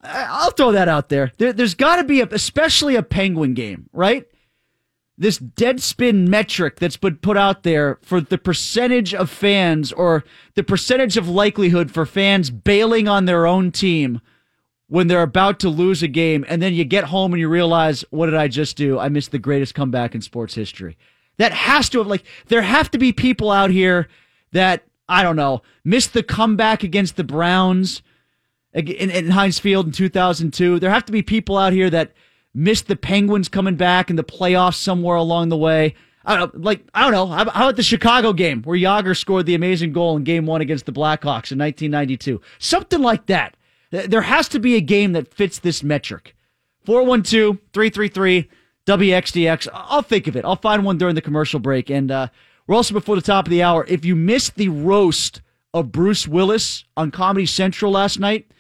I'll 0.01 0.51
throw 0.51 0.71
that 0.71 0.87
out 0.87 1.09
there. 1.09 1.31
there 1.37 1.51
there's 1.51 1.73
got 1.73 1.97
to 1.97 2.03
be, 2.03 2.21
a, 2.21 2.27
especially 2.31 2.95
a 2.95 3.03
Penguin 3.03 3.53
game, 3.53 3.89
right? 3.91 4.25
This 5.19 5.37
deadspin 5.37 6.27
metric 6.27 6.77
that's 6.77 6.97
been 6.97 7.17
put 7.17 7.35
out 7.37 7.63
there 7.63 7.99
for 8.01 8.21
the 8.21 8.37
percentage 8.37 9.13
of 9.13 9.29
fans 9.29 9.91
or 9.91 10.23
the 10.55 10.63
percentage 10.63 11.17
of 11.17 11.27
likelihood 11.27 11.91
for 11.91 12.05
fans 12.05 12.49
bailing 12.49 13.07
on 13.07 13.25
their 13.25 13.45
own 13.45 13.71
team 13.71 14.21
when 14.87 15.07
they're 15.07 15.21
about 15.21 15.59
to 15.59 15.69
lose 15.69 16.01
a 16.01 16.07
game, 16.07 16.43
and 16.47 16.63
then 16.63 16.73
you 16.73 16.83
get 16.83 17.03
home 17.03 17.33
and 17.33 17.39
you 17.39 17.47
realize, 17.47 18.03
what 18.09 18.25
did 18.25 18.35
I 18.35 18.47
just 18.47 18.75
do? 18.75 18.97
I 18.97 19.09
missed 19.09 19.29
the 19.29 19.37
greatest 19.37 19.75
comeback 19.75 20.15
in 20.15 20.21
sports 20.21 20.55
history. 20.55 20.97
That 21.37 21.51
has 21.51 21.89
to 21.89 21.99
have, 21.99 22.07
like, 22.07 22.23
there 22.47 22.63
have 22.63 22.89
to 22.91 22.97
be 22.97 23.11
people 23.11 23.51
out 23.51 23.69
here 23.69 24.07
that 24.51 24.83
I 25.09 25.23
don't 25.23 25.35
know, 25.35 25.63
missed 25.83 26.13
the 26.13 26.23
comeback 26.23 26.83
against 26.83 27.17
the 27.17 27.23
Browns 27.23 28.03
in, 28.73 28.87
in 29.09 29.31
Heinz 29.31 29.57
Field 29.57 29.87
in 29.87 29.91
2002. 29.91 30.79
There 30.79 30.91
have 30.91 31.05
to 31.05 31.11
be 31.11 31.23
people 31.23 31.57
out 31.57 31.73
here 31.73 31.89
that 31.89 32.13
missed 32.53 32.87
the 32.87 32.95
Penguins 32.95 33.49
coming 33.49 33.75
back 33.75 34.09
in 34.09 34.15
the 34.15 34.23
playoffs 34.23 34.75
somewhere 34.75 35.15
along 35.15 35.49
the 35.49 35.57
way. 35.57 35.95
I 36.25 36.35
don't 36.35 36.53
know, 36.53 36.61
like 36.61 36.85
I 36.93 37.03
don't 37.03 37.11
know. 37.11 37.27
How 37.27 37.43
about 37.43 37.75
the 37.75 37.83
Chicago 37.83 38.33
game 38.33 38.61
where 38.63 38.77
Jagr 38.77 39.17
scored 39.17 39.45
the 39.45 39.55
amazing 39.55 39.93
goal 39.93 40.17
in 40.17 40.23
Game 40.23 40.45
One 40.45 40.61
against 40.61 40.85
the 40.85 40.91
Blackhawks 40.91 41.51
in 41.51 41.57
1992? 41.57 42.41
Something 42.59 43.01
like 43.01 43.25
that. 43.27 43.55
There 43.91 44.21
has 44.21 44.47
to 44.49 44.59
be 44.59 44.75
a 44.75 44.81
game 44.81 45.13
that 45.13 45.33
fits 45.33 45.59
this 45.59 45.81
metric. 45.81 46.35
412-333 46.85 48.47
WXDX. 48.85 49.67
I'll 49.73 50.01
think 50.01 50.27
of 50.27 50.35
it. 50.35 50.45
I'll 50.45 50.55
find 50.55 50.83
one 50.83 50.97
during 50.97 51.15
the 51.15 51.21
commercial 51.21 51.59
break. 51.59 51.89
And 51.89 52.11
uh, 52.11 52.27
we're 52.67 52.75
also 52.75 52.93
before 52.93 53.15
the 53.15 53.21
top 53.21 53.45
of 53.45 53.51
the 53.51 53.63
hour. 53.63 53.85
If 53.87 54.05
you 54.05 54.15
missed 54.15 54.55
the 54.55 54.69
roast 54.69 55.41
of 55.73 55.91
Bruce 55.91 56.27
Willis 56.27 56.85
on 56.95 57.11
Comedy 57.11 57.45
Central 57.45 57.91
last 57.91 58.19
night, 58.19 58.51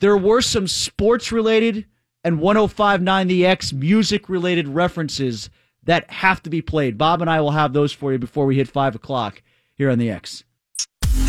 there 0.00 0.16
were 0.16 0.40
some 0.40 0.66
sports 0.66 1.32
related 1.32 1.86
and 2.24 2.40
1059 2.40 3.28
The 3.28 3.46
X 3.46 3.72
music 3.72 4.28
related 4.28 4.68
references 4.68 5.50
that 5.84 6.10
have 6.10 6.42
to 6.42 6.50
be 6.50 6.62
played. 6.62 6.96
Bob 6.96 7.20
and 7.20 7.30
I 7.30 7.40
will 7.40 7.50
have 7.50 7.72
those 7.72 7.92
for 7.92 8.12
you 8.12 8.18
before 8.18 8.46
we 8.46 8.56
hit 8.56 8.68
5 8.68 8.94
o'clock 8.94 9.42
here 9.74 9.90
on 9.90 9.98
The 9.98 10.10
X. 10.10 10.44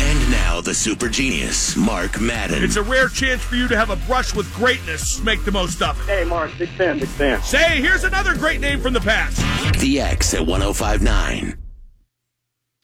And 0.00 0.30
now 0.30 0.60
the 0.60 0.74
super 0.74 1.08
genius, 1.08 1.76
Mark 1.76 2.20
Madden. 2.20 2.62
It's 2.62 2.76
a 2.76 2.82
rare 2.82 3.08
chance 3.08 3.42
for 3.42 3.56
you 3.56 3.68
to 3.68 3.76
have 3.76 3.90
a 3.90 3.96
brush 4.06 4.34
with 4.34 4.52
greatness. 4.54 5.20
Make 5.22 5.44
the 5.44 5.52
most 5.52 5.82
of 5.82 5.98
it. 6.00 6.06
Hey, 6.06 6.24
Mark, 6.24 6.52
big 6.58 6.68
fan, 6.70 6.98
big 6.98 7.08
fan. 7.08 7.42
Say, 7.42 7.80
here's 7.80 8.04
another 8.04 8.34
great 8.34 8.60
name 8.60 8.80
from 8.80 8.92
the 8.92 9.00
past. 9.00 9.38
The 9.80 10.00
X 10.00 10.32
at 10.34 10.46
1059. 10.46 11.58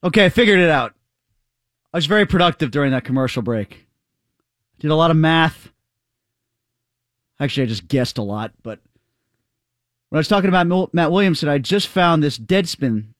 Okay, 0.02 0.24
I 0.24 0.28
figured 0.28 0.58
it 0.58 0.70
out. 0.70 0.94
I 1.92 1.98
was 1.98 2.06
very 2.06 2.26
productive 2.26 2.70
during 2.70 2.92
that 2.92 3.04
commercial 3.04 3.42
break. 3.42 3.86
Did 4.78 4.90
a 4.90 4.94
lot 4.94 5.10
of 5.10 5.16
math. 5.16 5.69
Actually, 7.40 7.64
I 7.64 7.66
just 7.66 7.88
guessed 7.88 8.18
a 8.18 8.22
lot, 8.22 8.52
but 8.62 8.78
when 10.10 10.18
I 10.18 10.20
was 10.20 10.28
talking 10.28 10.48
about 10.48 10.92
Matt 10.92 11.10
Williamson, 11.10 11.48
I 11.48 11.58
just 11.58 11.88
found 11.88 12.22
this 12.22 12.38
Deadspin 12.38 13.14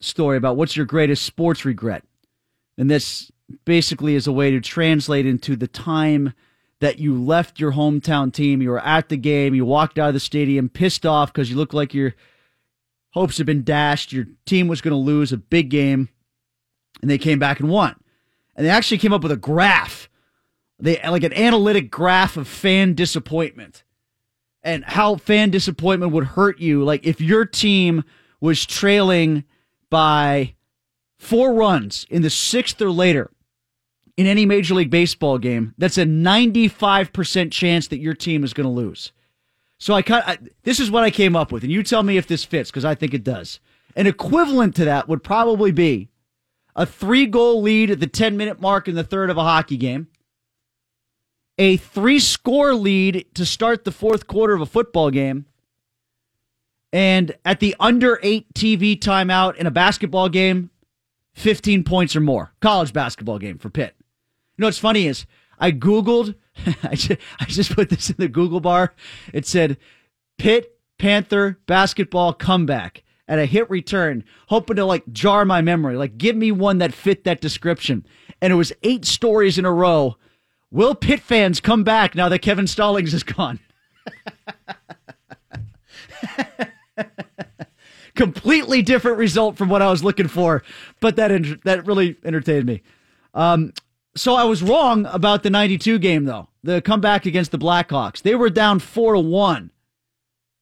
story 0.00 0.36
about 0.36 0.56
what's 0.56 0.76
your 0.76 0.86
greatest 0.86 1.24
sports 1.24 1.64
regret. 1.64 2.04
And 2.76 2.90
this 2.90 3.32
basically 3.64 4.14
is 4.14 4.26
a 4.26 4.32
way 4.32 4.50
to 4.50 4.60
translate 4.60 5.26
into 5.26 5.56
the 5.56 5.66
time 5.66 6.34
that 6.80 6.98
you 6.98 7.20
left 7.20 7.58
your 7.58 7.72
hometown 7.72 8.32
team, 8.32 8.62
you 8.62 8.70
were 8.70 8.84
at 8.84 9.08
the 9.08 9.16
game, 9.16 9.54
you 9.54 9.64
walked 9.64 9.98
out 9.98 10.08
of 10.08 10.14
the 10.14 10.20
stadium 10.20 10.68
pissed 10.68 11.04
off 11.04 11.32
because 11.32 11.50
you 11.50 11.56
looked 11.56 11.74
like 11.74 11.92
your 11.92 12.14
hopes 13.10 13.38
had 13.38 13.46
been 13.46 13.64
dashed, 13.64 14.12
your 14.12 14.26
team 14.46 14.68
was 14.68 14.80
going 14.80 14.92
to 14.92 14.96
lose 14.96 15.32
a 15.32 15.36
big 15.36 15.70
game, 15.70 16.08
and 17.02 17.10
they 17.10 17.18
came 17.18 17.38
back 17.38 17.58
and 17.58 17.68
won. 17.68 17.96
And 18.54 18.64
they 18.64 18.70
actually 18.70 18.98
came 18.98 19.12
up 19.12 19.22
with 19.22 19.32
a 19.32 19.36
graph, 19.36 20.08
they 20.78 21.00
like 21.08 21.24
an 21.24 21.32
analytic 21.32 21.90
graph 21.90 22.36
of 22.36 22.46
fan 22.46 22.94
disappointment 22.94 23.84
and 24.62 24.84
how 24.84 25.16
fan 25.16 25.50
disappointment 25.50 26.12
would 26.12 26.24
hurt 26.24 26.60
you. 26.60 26.84
Like 26.84 27.06
if 27.06 27.20
your 27.20 27.44
team 27.44 28.04
was 28.40 28.64
trailing 28.66 29.44
by 29.90 30.54
four 31.18 31.54
runs 31.54 32.06
in 32.10 32.22
the 32.22 32.30
sixth 32.30 32.80
or 32.80 32.90
later 32.90 33.30
in 34.16 34.26
any 34.26 34.46
Major 34.46 34.74
League 34.74 34.90
Baseball 34.90 35.38
game, 35.38 35.74
that's 35.78 35.98
a 35.98 36.04
95% 36.04 37.52
chance 37.52 37.88
that 37.88 37.98
your 37.98 38.14
team 38.14 38.44
is 38.44 38.52
going 38.52 38.66
to 38.66 38.70
lose. 38.70 39.12
So 39.78 39.94
I 39.94 40.02
cut. 40.02 40.40
This 40.64 40.80
is 40.80 40.90
what 40.90 41.04
I 41.04 41.10
came 41.10 41.36
up 41.36 41.52
with, 41.52 41.62
and 41.62 41.70
you 41.70 41.84
tell 41.84 42.02
me 42.02 42.16
if 42.16 42.26
this 42.26 42.44
fits 42.44 42.70
because 42.70 42.84
I 42.84 42.96
think 42.96 43.14
it 43.14 43.22
does. 43.22 43.60
An 43.94 44.08
equivalent 44.08 44.74
to 44.76 44.84
that 44.84 45.08
would 45.08 45.22
probably 45.22 45.70
be 45.70 46.08
a 46.74 46.84
three 46.84 47.26
goal 47.26 47.62
lead 47.62 47.90
at 47.90 48.00
the 48.00 48.06
10 48.06 48.36
minute 48.36 48.60
mark 48.60 48.88
in 48.88 48.96
the 48.96 49.04
third 49.04 49.30
of 49.30 49.36
a 49.36 49.42
hockey 49.42 49.76
game, 49.76 50.08
a 51.58 51.76
three 51.76 52.20
score 52.20 52.74
lead 52.74 53.26
to 53.34 53.44
start 53.44 53.84
the 53.84 53.92
fourth 53.92 54.26
quarter 54.26 54.54
of 54.54 54.60
a 54.60 54.66
football 54.66 55.10
game, 55.10 55.46
and 56.92 57.36
at 57.44 57.60
the 57.60 57.74
under 57.78 58.18
eight 58.22 58.52
TV 58.54 58.98
timeout 58.98 59.56
in 59.56 59.66
a 59.66 59.70
basketball 59.70 60.28
game, 60.28 60.70
15 61.34 61.84
points 61.84 62.16
or 62.16 62.20
more. 62.20 62.52
College 62.60 62.92
basketball 62.92 63.38
game 63.38 63.58
for 63.58 63.70
Pitt. 63.70 63.94
You 63.98 64.62
know 64.62 64.66
what's 64.66 64.78
funny 64.78 65.06
is 65.06 65.26
I 65.58 65.72
Googled, 65.72 66.34
I 66.82 66.94
just, 66.94 67.74
put 67.74 67.90
this 67.90 68.10
in 68.10 68.16
the 68.18 68.28
Google 68.28 68.60
bar. 68.60 68.94
It 69.32 69.46
said 69.46 69.76
Pitt 70.38 70.78
Panther 70.98 71.58
basketball 71.66 72.32
comeback 72.32 73.04
and 73.28 73.40
a 73.40 73.46
hit 73.46 73.68
return, 73.70 74.24
hoping 74.48 74.76
to 74.76 74.84
like 74.84 75.12
jar 75.12 75.44
my 75.44 75.60
memory, 75.60 75.96
like 75.96 76.18
give 76.18 76.34
me 76.34 76.50
one 76.50 76.78
that 76.78 76.94
fit 76.94 77.24
that 77.24 77.40
description. 77.40 78.06
And 78.40 78.52
it 78.52 78.56
was 78.56 78.72
eight 78.82 79.04
stories 79.04 79.58
in 79.58 79.64
a 79.64 79.72
row. 79.72 80.16
Will 80.70 80.94
Pitt 80.94 81.20
fans 81.20 81.60
come 81.60 81.82
back 81.82 82.14
now 82.14 82.28
that 82.28 82.40
Kevin 82.40 82.66
Stallings 82.66 83.14
is 83.14 83.22
gone? 83.22 83.58
Completely 88.14 88.82
different 88.82 89.16
result 89.18 89.56
from 89.56 89.68
what 89.68 89.80
I 89.80 89.90
was 89.90 90.04
looking 90.04 90.28
for, 90.28 90.62
but 91.00 91.16
that 91.16 91.30
that 91.64 91.86
really 91.86 92.16
entertained 92.24 92.66
me. 92.66 92.82
Um, 93.32 93.72
so 94.16 94.34
I 94.34 94.44
was 94.44 94.62
wrong 94.62 95.06
about 95.06 95.42
the 95.42 95.50
92 95.50 95.98
game 96.00 96.24
though. 96.24 96.48
The 96.62 96.82
comeback 96.82 97.24
against 97.24 97.52
the 97.52 97.58
Blackhawks. 97.58 98.20
They 98.22 98.34
were 98.34 98.50
down 98.50 98.80
4 98.80 99.14
to 99.14 99.20
1 99.20 99.70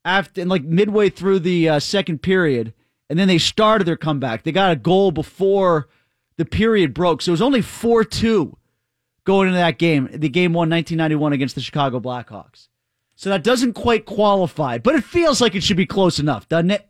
after 0.04 0.44
like 0.44 0.62
midway 0.62 1.08
through 1.08 1.40
the 1.40 1.68
uh, 1.68 1.80
second 1.80 2.22
period 2.22 2.74
and 3.08 3.18
then 3.18 3.28
they 3.28 3.38
started 3.38 3.86
their 3.86 3.96
comeback. 3.96 4.42
They 4.42 4.52
got 4.52 4.72
a 4.72 4.76
goal 4.76 5.10
before 5.10 5.88
the 6.36 6.44
period 6.44 6.92
broke. 6.92 7.22
So 7.22 7.30
it 7.30 7.32
was 7.32 7.42
only 7.42 7.60
4-2 7.60 8.54
going 9.26 9.48
into 9.48 9.58
that 9.58 9.78
game. 9.78 10.08
The 10.10 10.30
game 10.30 10.54
won 10.54 10.70
1991 10.70 11.34
against 11.34 11.54
the 11.54 11.60
Chicago 11.60 12.00
Blackhawks. 12.00 12.68
So 13.14 13.28
that 13.30 13.44
doesn't 13.44 13.74
quite 13.74 14.06
qualify, 14.06 14.78
but 14.78 14.94
it 14.94 15.04
feels 15.04 15.40
like 15.40 15.54
it 15.54 15.62
should 15.62 15.76
be 15.76 15.86
close 15.86 16.18
enough, 16.18 16.48
doesn't 16.48 16.70
it? 16.70 16.88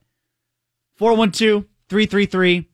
412 0.96 1.64
333 1.88 2.68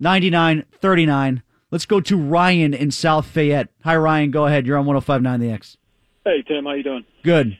9939. 0.00 1.42
Let's 1.70 1.84
go 1.86 2.00
to 2.00 2.16
Ryan 2.16 2.72
in 2.72 2.90
South 2.90 3.26
Fayette. 3.26 3.68
Hi, 3.84 3.96
Ryan. 3.96 4.30
Go 4.30 4.46
ahead. 4.46 4.66
You're 4.66 4.78
on 4.78 4.86
1059 4.86 5.40
The 5.40 5.50
X. 5.50 5.76
Hey, 6.24 6.42
Tim. 6.46 6.64
How 6.64 6.72
you 6.72 6.82
doing? 6.82 7.04
Good. 7.22 7.58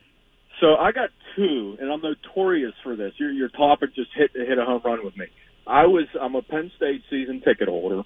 So 0.61 0.77
I 0.77 0.93
got 0.93 1.11
two, 1.37 1.77
and 1.81 1.91
I'm 1.91 2.01
notorious 2.01 2.73
for 2.83 2.97
this. 2.97 3.13
Your 3.19 3.31
your 3.31 3.49
topic 3.49 3.95
just 3.95 4.11
hit 4.15 4.31
hit 4.35 4.59
a 4.59 4.65
home 4.65 4.83
run 4.85 5.05
with 5.05 5.17
me. 5.17 5.27
I 5.67 5.87
was 5.87 6.07
I'm 6.21 6.35
a 6.35 6.43
Penn 6.43 6.71
State 6.77 7.03
season 7.11 7.41
ticket 7.41 7.69
holder, 7.69 8.03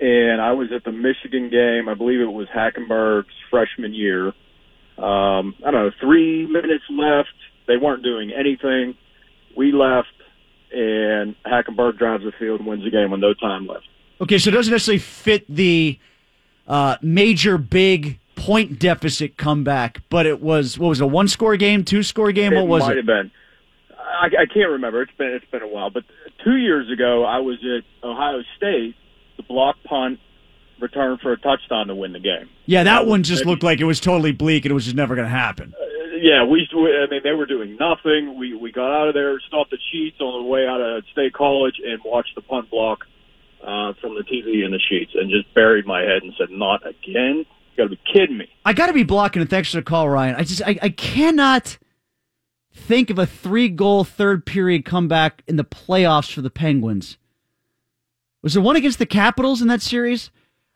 and 0.00 0.40
I 0.40 0.52
was 0.52 0.68
at 0.74 0.84
the 0.84 0.92
Michigan 0.92 1.50
game. 1.50 1.88
I 1.88 1.94
believe 1.94 2.20
it 2.20 2.32
was 2.32 2.48
Hackenberg's 2.48 3.34
freshman 3.50 3.94
year. 3.94 4.28
Um, 4.98 5.54
I 5.64 5.70
don't 5.70 5.74
know, 5.74 5.90
three 6.00 6.46
minutes 6.46 6.84
left. 6.90 7.28
They 7.66 7.76
weren't 7.76 8.02
doing 8.02 8.30
anything. 8.32 8.96
We 9.56 9.72
left, 9.72 10.08
and 10.72 11.34
Hackenberg 11.44 11.98
drives 11.98 12.24
the 12.24 12.32
field 12.38 12.60
and 12.60 12.68
wins 12.68 12.84
the 12.84 12.90
game 12.90 13.10
with 13.10 13.20
no 13.20 13.34
time 13.34 13.66
left. 13.66 13.84
Okay, 14.20 14.38
so 14.38 14.50
it 14.50 14.52
doesn't 14.52 14.70
necessarily 14.70 14.98
fit 14.98 15.44
the 15.48 15.98
uh, 16.66 16.96
major 17.02 17.58
big 17.58 18.18
point 18.36 18.78
deficit 18.78 19.36
comeback, 19.36 20.00
but 20.08 20.26
it 20.26 20.40
was 20.40 20.78
what 20.78 20.88
was 20.88 21.00
it, 21.00 21.04
a 21.04 21.06
one 21.06 21.28
score 21.28 21.56
game, 21.56 21.84
two 21.84 22.02
score 22.02 22.32
game? 22.32 22.54
What 22.54 22.64
it 22.64 22.68
was 22.68 22.82
might 22.82 22.92
it? 22.92 22.96
have 22.98 23.06
been. 23.06 23.30
I, 23.98 24.26
I 24.26 24.46
can't 24.52 24.70
remember. 24.70 25.02
It's 25.02 25.12
been 25.16 25.28
it's 25.28 25.50
been 25.50 25.62
a 25.62 25.68
while. 25.68 25.90
But 25.90 26.04
two 26.44 26.56
years 26.56 26.90
ago, 26.90 27.24
I 27.24 27.38
was 27.38 27.58
at 27.64 27.84
Ohio 28.06 28.42
State. 28.56 28.94
Block 29.48 29.76
punt 29.84 30.18
return 30.80 31.18
for 31.22 31.32
a 31.32 31.38
touchdown 31.38 31.86
to 31.86 31.94
win 31.94 32.12
the 32.12 32.18
game. 32.18 32.50
Yeah, 32.66 32.82
that 32.84 33.06
one 33.06 33.22
just 33.22 33.46
looked 33.46 33.62
like 33.62 33.80
it 33.80 33.84
was 33.84 34.00
totally 34.00 34.32
bleak 34.32 34.64
and 34.64 34.72
it 34.72 34.74
was 34.74 34.84
just 34.84 34.96
never 34.96 35.14
going 35.14 35.26
to 35.26 35.30
happen. 35.30 35.72
Uh, 35.80 35.84
yeah, 36.20 36.44
we. 36.44 36.68
I 36.72 37.06
mean, 37.10 37.20
they 37.24 37.32
were 37.32 37.46
doing 37.46 37.76
nothing. 37.78 38.38
We 38.38 38.54
we 38.54 38.72
got 38.72 38.92
out 38.92 39.08
of 39.08 39.14
there, 39.14 39.40
stopped 39.48 39.70
the 39.70 39.78
Sheetz 39.92 40.20
on 40.20 40.44
the 40.44 40.48
way 40.48 40.66
out 40.66 40.80
of 40.80 41.04
State 41.12 41.32
College, 41.32 41.74
and 41.84 42.00
watched 42.04 42.34
the 42.34 42.42
punt 42.42 42.70
block 42.70 43.00
uh, 43.62 43.94
from 44.00 44.14
the 44.14 44.22
TV 44.22 44.64
in 44.64 44.70
the 44.72 44.80
Sheetz, 44.90 45.18
and 45.18 45.30
just 45.30 45.52
buried 45.54 45.86
my 45.86 46.02
head 46.02 46.22
and 46.22 46.32
said, 46.38 46.50
"Not 46.50 46.86
again." 46.86 47.44
You 47.74 47.76
got 47.78 47.84
to 47.84 47.96
be 47.96 48.00
kidding 48.12 48.36
me. 48.36 48.48
I 48.66 48.74
got 48.74 48.88
to 48.88 48.92
be 48.92 49.02
blocking 49.02 49.40
it. 49.40 49.48
Thanks 49.48 49.70
for 49.70 49.78
the 49.78 49.82
call, 49.82 50.08
Ryan. 50.08 50.34
I 50.36 50.42
just 50.44 50.62
I, 50.62 50.78
I 50.82 50.88
cannot 50.90 51.78
think 52.74 53.08
of 53.10 53.18
a 53.18 53.26
three 53.26 53.68
goal 53.68 54.04
third 54.04 54.44
period 54.44 54.84
comeback 54.84 55.42
in 55.48 55.56
the 55.56 55.64
playoffs 55.64 56.32
for 56.32 56.42
the 56.42 56.50
Penguins. 56.50 57.16
Was 58.42 58.54
there 58.54 58.62
one 58.62 58.76
against 58.76 58.98
the 58.98 59.06
Capitals 59.06 59.62
in 59.62 59.68
that 59.68 59.82
series? 59.82 60.30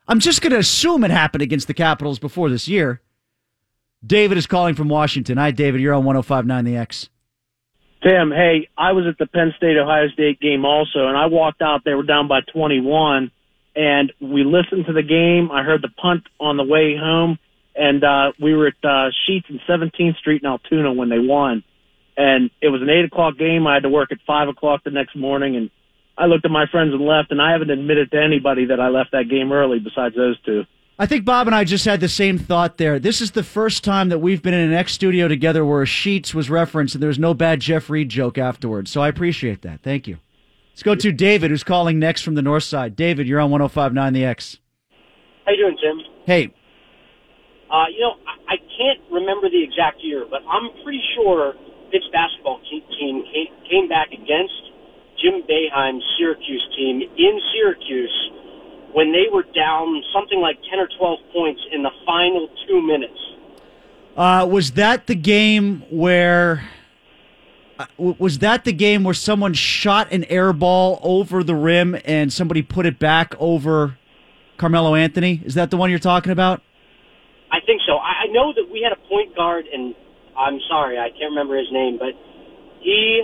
I'm 0.07 0.19
just 0.19 0.41
going 0.41 0.53
to 0.53 0.59
assume 0.59 1.03
it 1.03 1.11
happened 1.11 1.41
against 1.41 1.67
the 1.67 1.73
Capitals 1.73 2.17
before 2.17 2.49
this 2.49 2.67
year. 2.67 3.01
David 4.05 4.37
is 4.37 4.47
calling 4.47 4.73
from 4.73 4.87
Washington. 4.87 5.37
Hi, 5.37 5.51
David. 5.51 5.81
You're 5.81 5.93
on 5.93 6.05
1059 6.05 6.63
The 6.63 6.77
X. 6.77 7.09
Tim, 8.03 8.31
hey, 8.31 8.69
I 8.77 8.93
was 8.93 9.05
at 9.07 9.17
the 9.17 9.25
Penn 9.25 9.53
State 9.57 9.75
Ohio 9.75 10.07
State 10.09 10.39
game 10.39 10.63
also, 10.65 11.07
and 11.07 11.17
I 11.17 11.25
walked 11.25 11.61
out. 11.61 11.81
They 11.83 11.95
were 11.95 12.03
down 12.03 12.27
by 12.27 12.41
21, 12.53 13.31
and 13.75 14.13
we 14.21 14.43
listened 14.43 14.85
to 14.85 14.93
the 14.93 15.03
game. 15.03 15.51
I 15.51 15.63
heard 15.63 15.81
the 15.81 15.89
punt 15.89 16.23
on 16.39 16.57
the 16.57 16.63
way 16.63 16.95
home, 16.95 17.39
and 17.75 18.03
uh, 18.03 18.31
we 18.39 18.53
were 18.53 18.67
at 18.67 18.75
uh, 18.83 19.09
Sheetz 19.27 19.49
and 19.49 19.59
17th 19.67 20.17
Street 20.17 20.43
in 20.43 20.47
Altoona 20.47 20.93
when 20.93 21.09
they 21.09 21.19
won. 21.19 21.63
And 22.15 22.51
it 22.61 22.69
was 22.69 22.81
an 22.81 22.89
8 22.89 23.05
o'clock 23.05 23.37
game. 23.37 23.67
I 23.67 23.73
had 23.73 23.83
to 23.83 23.89
work 23.89 24.11
at 24.11 24.19
5 24.25 24.49
o'clock 24.49 24.83
the 24.83 24.91
next 24.91 25.15
morning, 25.15 25.55
and 25.55 25.71
I 26.17 26.25
looked 26.25 26.45
at 26.45 26.51
my 26.51 26.65
friends 26.71 26.93
and 26.93 27.01
left, 27.05 27.31
and 27.31 27.41
I 27.41 27.51
haven't 27.51 27.69
admitted 27.69 28.11
to 28.11 28.21
anybody 28.21 28.65
that 28.65 28.79
I 28.79 28.89
left 28.89 29.11
that 29.11 29.29
game 29.29 29.51
early 29.51 29.79
besides 29.79 30.15
those 30.15 30.39
two. 30.41 30.63
I 30.99 31.05
think 31.05 31.25
Bob 31.25 31.45
and 31.47 31.55
I 31.55 31.63
just 31.63 31.85
had 31.85 31.99
the 31.99 32.09
same 32.09 32.39
thought 32.39 32.77
there. 32.79 32.97
This 32.97 33.21
is 33.21 33.31
the 33.31 33.43
first 33.43 33.83
time 33.83 34.09
that 34.09 34.17
we've 34.17 34.41
been 34.41 34.55
in 34.55 34.71
an 34.71 34.73
X 34.73 34.93
studio 34.93 35.27
together 35.27 35.63
where 35.63 35.85
Sheetz 35.85 36.33
was 36.33 36.49
referenced 36.49 36.95
and 36.95 37.03
there's 37.03 37.19
no 37.19 37.35
bad 37.35 37.59
Jeff 37.59 37.87
Reed 37.91 38.09
joke 38.09 38.39
afterwards. 38.39 38.89
So 38.89 39.01
I 39.01 39.07
appreciate 39.07 39.61
that. 39.61 39.81
Thank 39.83 40.07
you. 40.07 40.17
Let's 40.71 40.81
go 40.81 40.95
to 40.95 41.11
David, 41.11 41.51
who's 41.51 41.63
calling 41.63 41.99
next 41.99 42.23
from 42.23 42.33
the 42.33 42.41
north 42.41 42.63
side. 42.63 42.95
David, 42.95 43.27
you're 43.27 43.39
on 43.39 43.51
1059 43.51 44.13
The 44.13 44.25
X. 44.25 44.57
How 45.45 45.51
you 45.51 45.57
doing, 45.57 45.77
Tim? 45.79 46.01
Hey, 46.25 46.51
Uh, 47.69 47.85
you 47.93 47.99
know, 48.01 48.15
I, 48.25 48.53
I 48.53 48.57
can't 48.57 48.99
remember 49.11 49.49
the 49.51 49.61
exact 49.63 50.01
year, 50.01 50.25
but 50.27 50.41
I'm 50.49 50.69
pretty 50.83 51.01
sure 51.15 51.53
this 51.91 52.01
basketball 52.11 52.59
team 52.71 52.81
came, 52.99 53.23
came 53.69 53.87
back 53.87 54.07
against 54.11 54.71
Jim 55.21 55.41
Boeheim's 55.49 56.03
Syracuse 56.17 56.67
team 56.77 57.01
in 57.01 57.41
Syracuse 57.53 58.31
when 58.93 59.11
they 59.11 59.25
were 59.31 59.43
down 59.43 60.01
something 60.13 60.39
like 60.39 60.57
10 60.69 60.79
or 60.79 60.87
12 60.97 61.19
points 61.33 61.61
in 61.71 61.83
the 61.83 61.91
final 62.05 62.47
two 62.67 62.81
minutes. 62.81 63.19
uh, 64.15 64.47
was 64.49 64.71
that 64.73 65.07
the 65.07 65.15
game 65.15 65.83
where. 65.89 66.63
uh, 67.79 67.85
Was 67.97 68.39
that 68.39 68.63
the 68.63 68.73
game 68.73 69.03
where 69.03 69.13
someone 69.13 69.53
shot 69.53 70.11
an 70.11 70.23
air 70.25 70.53
ball 70.53 70.99
over 71.03 71.43
the 71.43 71.55
rim 71.55 71.97
and 72.05 72.31
somebody 72.31 72.61
put 72.61 72.85
it 72.85 72.97
back 72.99 73.35
over 73.39 73.97
Carmelo 74.57 74.95
Anthony? 74.95 75.41
Is 75.45 75.53
that 75.55 75.69
the 75.71 75.77
one 75.77 75.89
you're 75.89 75.99
talking 75.99 76.31
about? 76.31 76.61
I 77.51 77.59
think 77.65 77.81
so. 77.87 77.97
I, 77.97 78.25
I 78.25 78.27
know 78.31 78.53
that 78.53 78.67
we 78.71 78.81
had 78.81 78.91
a 78.93 79.07
point 79.07 79.35
guard, 79.35 79.65
and 79.71 79.93
I'm 80.37 80.59
sorry, 80.69 80.97
I 80.97 81.09
can't 81.09 81.29
remember 81.31 81.57
his 81.57 81.71
name, 81.71 81.97
but 81.99 82.13
he 82.81 83.23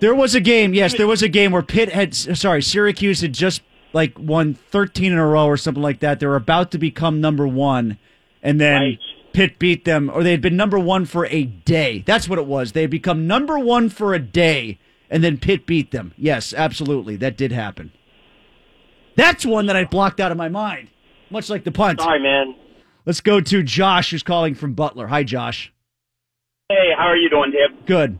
There 0.00 0.14
was 0.14 0.34
a 0.34 0.40
game, 0.40 0.74
yes, 0.74 0.94
there 0.96 1.06
was 1.06 1.22
a 1.22 1.28
game 1.28 1.52
where 1.52 1.62
Pitt 1.62 1.90
had, 1.90 2.14
sorry, 2.14 2.62
Syracuse 2.62 3.22
had 3.22 3.32
just 3.32 3.62
like 3.92 4.18
won 4.18 4.54
13 4.54 5.12
in 5.12 5.18
a 5.18 5.26
row 5.26 5.46
or 5.46 5.56
something 5.56 5.82
like 5.82 6.00
that. 6.00 6.20
They 6.20 6.26
were 6.26 6.36
about 6.36 6.70
to 6.72 6.78
become 6.78 7.20
number 7.20 7.46
one, 7.46 7.98
and 8.42 8.60
then 8.60 8.98
Pitt 9.32 9.58
beat 9.58 9.84
them, 9.84 10.10
or 10.12 10.22
they 10.22 10.32
had 10.32 10.42
been 10.42 10.56
number 10.56 10.78
one 10.78 11.06
for 11.06 11.26
a 11.26 11.44
day. 11.44 12.02
That's 12.06 12.28
what 12.28 12.38
it 12.38 12.46
was. 12.46 12.72
They 12.72 12.82
had 12.82 12.90
become 12.90 13.26
number 13.26 13.58
one 13.58 13.88
for 13.88 14.12
a 14.12 14.18
day, 14.18 14.78
and 15.08 15.24
then 15.24 15.38
Pitt 15.38 15.66
beat 15.66 15.92
them. 15.92 16.12
Yes, 16.18 16.52
absolutely. 16.52 17.16
That 17.16 17.38
did 17.38 17.52
happen. 17.52 17.92
That's 19.16 19.46
one 19.46 19.66
that 19.66 19.76
I 19.76 19.84
blocked 19.84 20.20
out 20.20 20.30
of 20.30 20.36
my 20.36 20.50
mind, 20.50 20.88
much 21.30 21.48
like 21.48 21.64
the 21.64 21.72
punt. 21.72 22.00
Sorry, 22.00 22.20
man. 22.20 22.54
Let's 23.06 23.22
go 23.22 23.40
to 23.40 23.62
Josh, 23.62 24.10
who's 24.10 24.22
calling 24.22 24.54
from 24.54 24.74
Butler. 24.74 25.06
Hi, 25.06 25.22
Josh. 25.22 25.72
Hey, 26.68 26.90
how 26.98 27.04
are 27.04 27.16
you 27.16 27.30
doing, 27.30 27.52
Tim? 27.52 27.78
Good. 27.86 28.18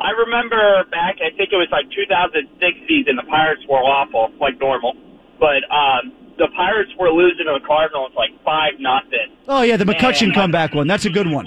I 0.00 0.10
remember 0.10 0.84
back, 0.90 1.16
I 1.22 1.30
think 1.36 1.52
it 1.52 1.56
was 1.56 1.68
like 1.70 1.86
2006 1.90 2.50
season, 2.88 3.16
the 3.16 3.22
Pirates 3.28 3.62
were 3.68 3.78
awful, 3.78 4.32
like 4.40 4.58
normal. 4.58 4.94
But 5.38 5.62
um, 5.70 6.12
the 6.38 6.48
Pirates 6.56 6.90
were 6.98 7.10
losing 7.10 7.46
to 7.46 7.58
the 7.60 7.66
Cardinals 7.66 8.12
like 8.16 8.30
5 8.44 8.80
nothing. 8.80 9.30
Oh, 9.46 9.62
yeah, 9.62 9.76
the 9.76 9.84
McCutcheon 9.84 10.34
And- 10.34 10.34
comeback 10.34 10.74
one. 10.74 10.86
That's 10.86 11.04
a 11.04 11.10
good 11.10 11.30
one. 11.30 11.46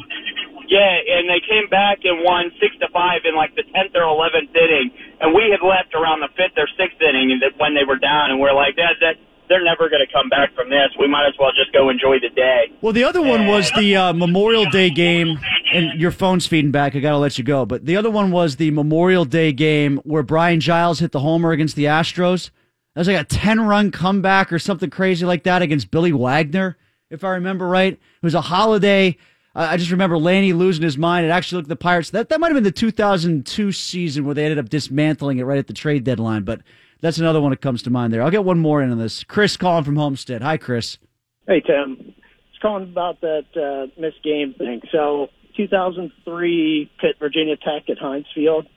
Yeah, 0.67 0.83
and 0.83 1.29
they 1.29 1.39
came 1.47 1.69
back 1.69 1.99
and 2.03 2.23
won 2.23 2.51
6 2.59 2.75
to 2.79 2.87
5 2.91 3.21
in 3.23 3.35
like 3.35 3.55
the 3.55 3.63
10th 3.63 3.95
or 3.95 4.03
11th 4.03 4.51
inning. 4.55 4.91
And 5.21 5.33
we 5.33 5.47
had 5.49 5.65
left 5.65 5.95
around 5.95 6.19
the 6.19 6.27
5th 6.35 6.57
or 6.59 6.67
6th 6.67 7.01
inning 7.01 7.39
when 7.57 7.73
they 7.73 7.85
were 7.87 7.95
down, 7.95 8.31
and 8.31 8.39
we're 8.39 8.53
like, 8.53 8.75
that, 8.75 8.99
that, 8.99 9.15
they're 9.47 9.63
never 9.63 9.87
going 9.87 10.05
to 10.05 10.11
come 10.11 10.27
back 10.27 10.53
from 10.55 10.69
this. 10.69 10.91
We 10.99 11.07
might 11.07 11.25
as 11.25 11.33
well 11.39 11.51
just 11.55 11.71
go 11.71 11.89
enjoy 11.89 12.19
the 12.19 12.27
day. 12.35 12.67
Well, 12.81 12.91
the 12.91 13.05
other 13.05 13.21
one 13.21 13.47
was 13.47 13.71
the 13.77 13.95
uh, 13.95 14.11
Memorial 14.13 14.65
Day 14.65 14.89
game, 14.89 15.39
and 15.73 15.99
your 15.99 16.11
phone's 16.11 16.47
feeding 16.47 16.71
back. 16.71 16.95
I 16.95 16.99
got 16.99 17.11
to 17.11 17.17
let 17.17 17.37
you 17.37 17.43
go. 17.43 17.65
But 17.65 17.85
the 17.85 17.97
other 17.97 18.09
one 18.09 18.31
was 18.31 18.55
the 18.55 18.71
Memorial 18.71 19.25
Day 19.25 19.51
game 19.51 19.97
where 20.03 20.23
Brian 20.23 20.59
Giles 20.59 20.99
hit 20.99 21.11
the 21.11 21.19
homer 21.19 21.51
against 21.51 21.75
the 21.75 21.85
Astros. 21.85 22.51
That 22.93 23.01
was 23.01 23.07
like 23.07 23.21
a 23.21 23.23
10 23.23 23.61
run 23.61 23.91
comeback 23.91 24.51
or 24.51 24.59
something 24.59 24.89
crazy 24.89 25.25
like 25.25 25.43
that 25.43 25.61
against 25.61 25.91
Billy 25.91 26.11
Wagner, 26.11 26.77
if 27.09 27.23
I 27.23 27.29
remember 27.31 27.67
right. 27.67 27.93
It 27.93 28.23
was 28.23 28.33
a 28.33 28.41
holiday. 28.41 29.17
I 29.53 29.75
just 29.77 29.89
remember 29.89 30.19
Lanny 30.19 30.53
losing 30.53 30.83
his 30.83 30.99
mind. 30.99 31.25
It 31.25 31.29
actually 31.29 31.57
looked 31.57 31.69
the 31.69 31.75
Pirates. 31.75 32.11
That, 32.11 32.29
that 32.29 32.39
might 32.39 32.49
have 32.49 32.55
been 32.55 32.63
the 32.63 32.71
2002 32.71 33.71
season 33.71 34.23
where 34.23 34.35
they 34.35 34.43
ended 34.43 34.59
up 34.59 34.69
dismantling 34.69 35.39
it 35.39 35.43
right 35.43 35.57
at 35.57 35.65
the 35.65 35.73
trade 35.73 36.03
deadline. 36.03 36.43
But 36.43 36.61
that's 37.01 37.17
another 37.17 37.41
one 37.41 37.49
that 37.49 37.61
comes 37.61 37.81
to 37.83 37.89
mind 37.89 38.13
there. 38.13 38.21
I'll 38.21 38.29
get 38.29 38.43
one 38.43 38.59
more 38.59 38.83
in 38.83 38.91
on 38.91 38.99
this. 38.99 39.23
Chris 39.23 39.57
calling 39.57 39.83
from 39.83 39.95
Homestead. 39.95 40.43
Hi, 40.43 40.57
Chris. 40.57 40.99
Hey, 41.47 41.61
Tim. 41.61 42.13
Just 42.51 42.61
calling 42.61 42.83
about 42.83 43.21
that 43.21 43.45
uh, 43.55 43.99
missed 43.99 44.23
game 44.23 44.53
thing. 44.57 44.81
So, 44.91 45.27
2003 45.57 46.91
Pitt 46.99 47.15
Virginia 47.19 47.57
Tech 47.57 47.89
at 47.89 47.97
Heinz 47.97 48.27
Field. 48.33 48.67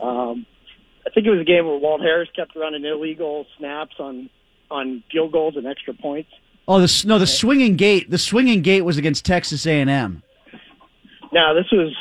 Um, 0.00 0.46
I 1.06 1.10
think 1.10 1.26
it 1.26 1.30
was 1.30 1.40
a 1.40 1.44
game 1.44 1.66
where 1.66 1.78
Walt 1.78 2.00
Harris 2.00 2.28
kept 2.36 2.54
running 2.54 2.84
illegal 2.84 3.46
snaps 3.58 3.94
on 3.98 4.30
on 4.70 5.02
field 5.10 5.32
goals 5.32 5.56
and 5.56 5.66
extra 5.66 5.94
points. 5.94 6.30
Oh, 6.66 6.80
the 6.80 7.04
no, 7.06 7.18
the 7.18 7.26
swinging 7.26 7.76
gate. 7.76 8.10
The 8.10 8.18
swinging 8.18 8.62
gate 8.62 8.82
was 8.82 8.96
against 8.96 9.24
Texas 9.24 9.66
A 9.66 9.80
and 9.80 9.90
M. 9.90 10.22
Now, 11.32 11.52
this 11.52 11.66
was 11.72 11.94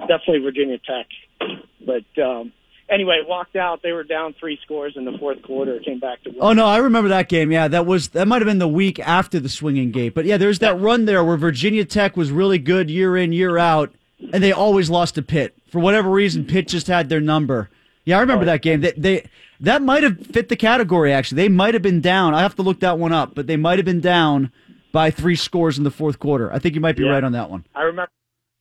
definitely 0.00 0.40
Virginia 0.40 0.78
Tech, 0.78 1.06
but 1.86 2.22
um, 2.22 2.52
anyway, 2.90 3.22
walked 3.26 3.56
out. 3.56 3.82
They 3.82 3.92
were 3.92 4.04
down 4.04 4.34
three 4.38 4.58
scores 4.62 4.94
in 4.96 5.04
the 5.04 5.16
fourth 5.18 5.42
quarter. 5.42 5.78
Came 5.80 5.98
back 6.00 6.22
to 6.24 6.30
win. 6.30 6.38
Oh 6.40 6.52
no, 6.52 6.66
I 6.66 6.78
remember 6.78 7.08
that 7.10 7.28
game. 7.28 7.50
Yeah, 7.52 7.68
that 7.68 7.86
was 7.86 8.08
that 8.08 8.26
might 8.28 8.42
have 8.42 8.46
been 8.46 8.58
the 8.58 8.68
week 8.68 8.98
after 9.00 9.38
the 9.40 9.48
swinging 9.48 9.90
gate. 9.90 10.14
But 10.14 10.24
yeah, 10.24 10.36
there's 10.36 10.58
that 10.60 10.78
run 10.80 11.04
there 11.04 11.24
where 11.24 11.36
Virginia 11.36 11.84
Tech 11.84 12.16
was 12.16 12.30
really 12.30 12.58
good 12.58 12.90
year 12.90 13.16
in 13.16 13.32
year 13.32 13.56
out, 13.58 13.92
and 14.32 14.42
they 14.42 14.52
always 14.52 14.90
lost 14.90 15.14
to 15.16 15.22
Pitt 15.22 15.54
for 15.70 15.78
whatever 15.80 16.10
reason. 16.10 16.44
Pitt 16.44 16.68
just 16.68 16.86
had 16.86 17.08
their 17.08 17.20
number. 17.20 17.70
Yeah, 18.04 18.18
I 18.18 18.20
remember 18.20 18.44
that 18.46 18.62
game. 18.62 18.80
They, 18.80 18.92
they 18.96 19.28
that 19.60 19.82
might 19.82 20.02
have 20.02 20.18
fit 20.26 20.48
the 20.48 20.56
category. 20.56 21.12
Actually, 21.12 21.42
they 21.42 21.48
might 21.48 21.74
have 21.74 21.82
been 21.82 22.00
down. 22.00 22.34
I 22.34 22.40
have 22.40 22.56
to 22.56 22.62
look 22.62 22.80
that 22.80 22.98
one 22.98 23.12
up, 23.12 23.34
but 23.34 23.46
they 23.46 23.56
might 23.56 23.78
have 23.78 23.84
been 23.86 24.00
down 24.00 24.50
by 24.92 25.10
three 25.10 25.36
scores 25.36 25.78
in 25.78 25.84
the 25.84 25.90
fourth 25.90 26.18
quarter. 26.18 26.52
I 26.52 26.58
think 26.58 26.74
you 26.74 26.80
might 26.80 26.96
be 26.96 27.04
Yeah. 27.04 27.10
right 27.10 27.22
on 27.24 27.32
that 27.32 27.48
one. 27.50 27.64
I 27.74 27.82
remember. 27.82 28.10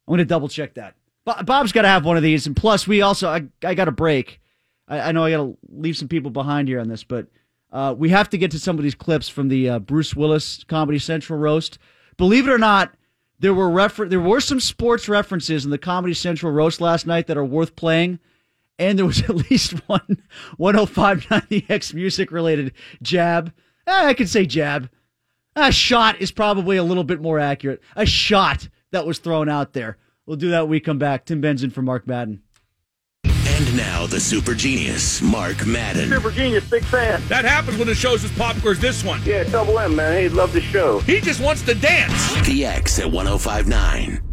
I'm 0.07 0.11
going 0.11 0.17
to 0.19 0.25
double 0.25 0.47
check 0.49 0.73
that. 0.75 0.93
Bo- 1.25 1.43
Bob's 1.43 1.71
got 1.71 1.83
to 1.83 1.87
have 1.87 2.05
one 2.05 2.17
of 2.17 2.23
these, 2.23 2.47
and 2.47 2.55
plus, 2.55 2.87
we 2.87 3.01
also 3.01 3.29
I, 3.29 3.43
I 3.63 3.73
got 3.73 3.87
a 3.87 3.91
break. 3.91 4.39
I, 4.87 4.99
I 4.99 5.11
know 5.11 5.23
I 5.25 5.31
got 5.31 5.37
to 5.37 5.57
leave 5.69 5.97
some 5.97 6.07
people 6.07 6.31
behind 6.31 6.67
here 6.67 6.79
on 6.79 6.87
this, 6.87 7.03
but 7.03 7.27
uh, 7.71 7.93
we 7.97 8.09
have 8.09 8.29
to 8.29 8.37
get 8.37 8.51
to 8.51 8.59
some 8.59 8.77
of 8.77 8.83
these 8.83 8.95
clips 8.95 9.29
from 9.29 9.47
the 9.47 9.69
uh, 9.69 9.79
Bruce 9.79 10.15
Willis 10.15 10.63
Comedy 10.63 10.99
Central 10.99 11.37
roast. 11.39 11.77
Believe 12.17 12.47
it 12.47 12.51
or 12.51 12.57
not, 12.57 12.93
there 13.39 13.53
were 13.53 13.69
refer- 13.69 14.07
there 14.07 14.19
were 14.19 14.41
some 14.41 14.59
sports 14.59 15.07
references 15.07 15.65
in 15.65 15.71
the 15.71 15.77
Comedy 15.77 16.13
Central 16.13 16.51
roast 16.51 16.81
last 16.81 17.05
night 17.05 17.27
that 17.27 17.37
are 17.37 17.45
worth 17.45 17.75
playing, 17.75 18.19
and 18.77 18.97
there 18.97 19.05
was 19.05 19.21
at 19.29 19.35
least 19.51 19.73
one 19.87 20.23
105.9 20.59 21.47
The 21.47 21.65
X 21.69 21.93
music 21.93 22.31
related 22.31 22.73
jab. 23.01 23.53
Eh, 23.87 24.05
I 24.07 24.13
could 24.13 24.29
say 24.29 24.45
jab. 24.45 24.89
A 25.55 25.71
shot 25.71 26.21
is 26.21 26.31
probably 26.31 26.77
a 26.77 26.83
little 26.83 27.03
bit 27.03 27.21
more 27.21 27.39
accurate. 27.39 27.81
A 27.95 28.05
shot 28.05 28.69
that 28.91 29.05
was 29.05 29.19
thrown 29.19 29.49
out 29.49 29.73
there. 29.73 29.97
We'll 30.29 30.37
do 30.37 30.51
that 30.51 30.61
when 30.61 30.69
we 30.69 30.79
come 30.79 30.99
back. 30.99 31.25
Tim 31.25 31.41
Benson 31.41 31.71
for 31.71 31.81
Mark 31.81 32.05
Madden. 32.05 32.43
And 33.23 33.75
now 33.75 34.05
the 34.05 34.19
super 34.19 34.53
genius, 34.53 35.23
Mark 35.23 35.65
Madden. 35.65 36.07
Super 36.07 36.29
genius, 36.29 36.69
big 36.69 36.83
fan. 36.83 37.19
That 37.29 37.45
happens 37.45 37.79
when 37.79 37.87
the 37.87 37.95
show's 37.95 38.23
as 38.23 38.31
popular 38.33 38.73
as 38.73 38.79
this 38.79 39.03
one. 39.03 39.23
Yeah, 39.25 39.43
double 39.45 39.79
M, 39.79 39.95
man. 39.95 40.13
Hey, 40.13 40.29
love 40.29 40.53
the 40.53 40.61
show. 40.61 40.99
He 40.99 41.19
just 41.19 41.41
wants 41.41 41.63
to 41.63 41.73
dance. 41.73 42.45
The 42.45 42.63
X 42.63 42.99
at 42.99 43.11
1059. 43.11 44.28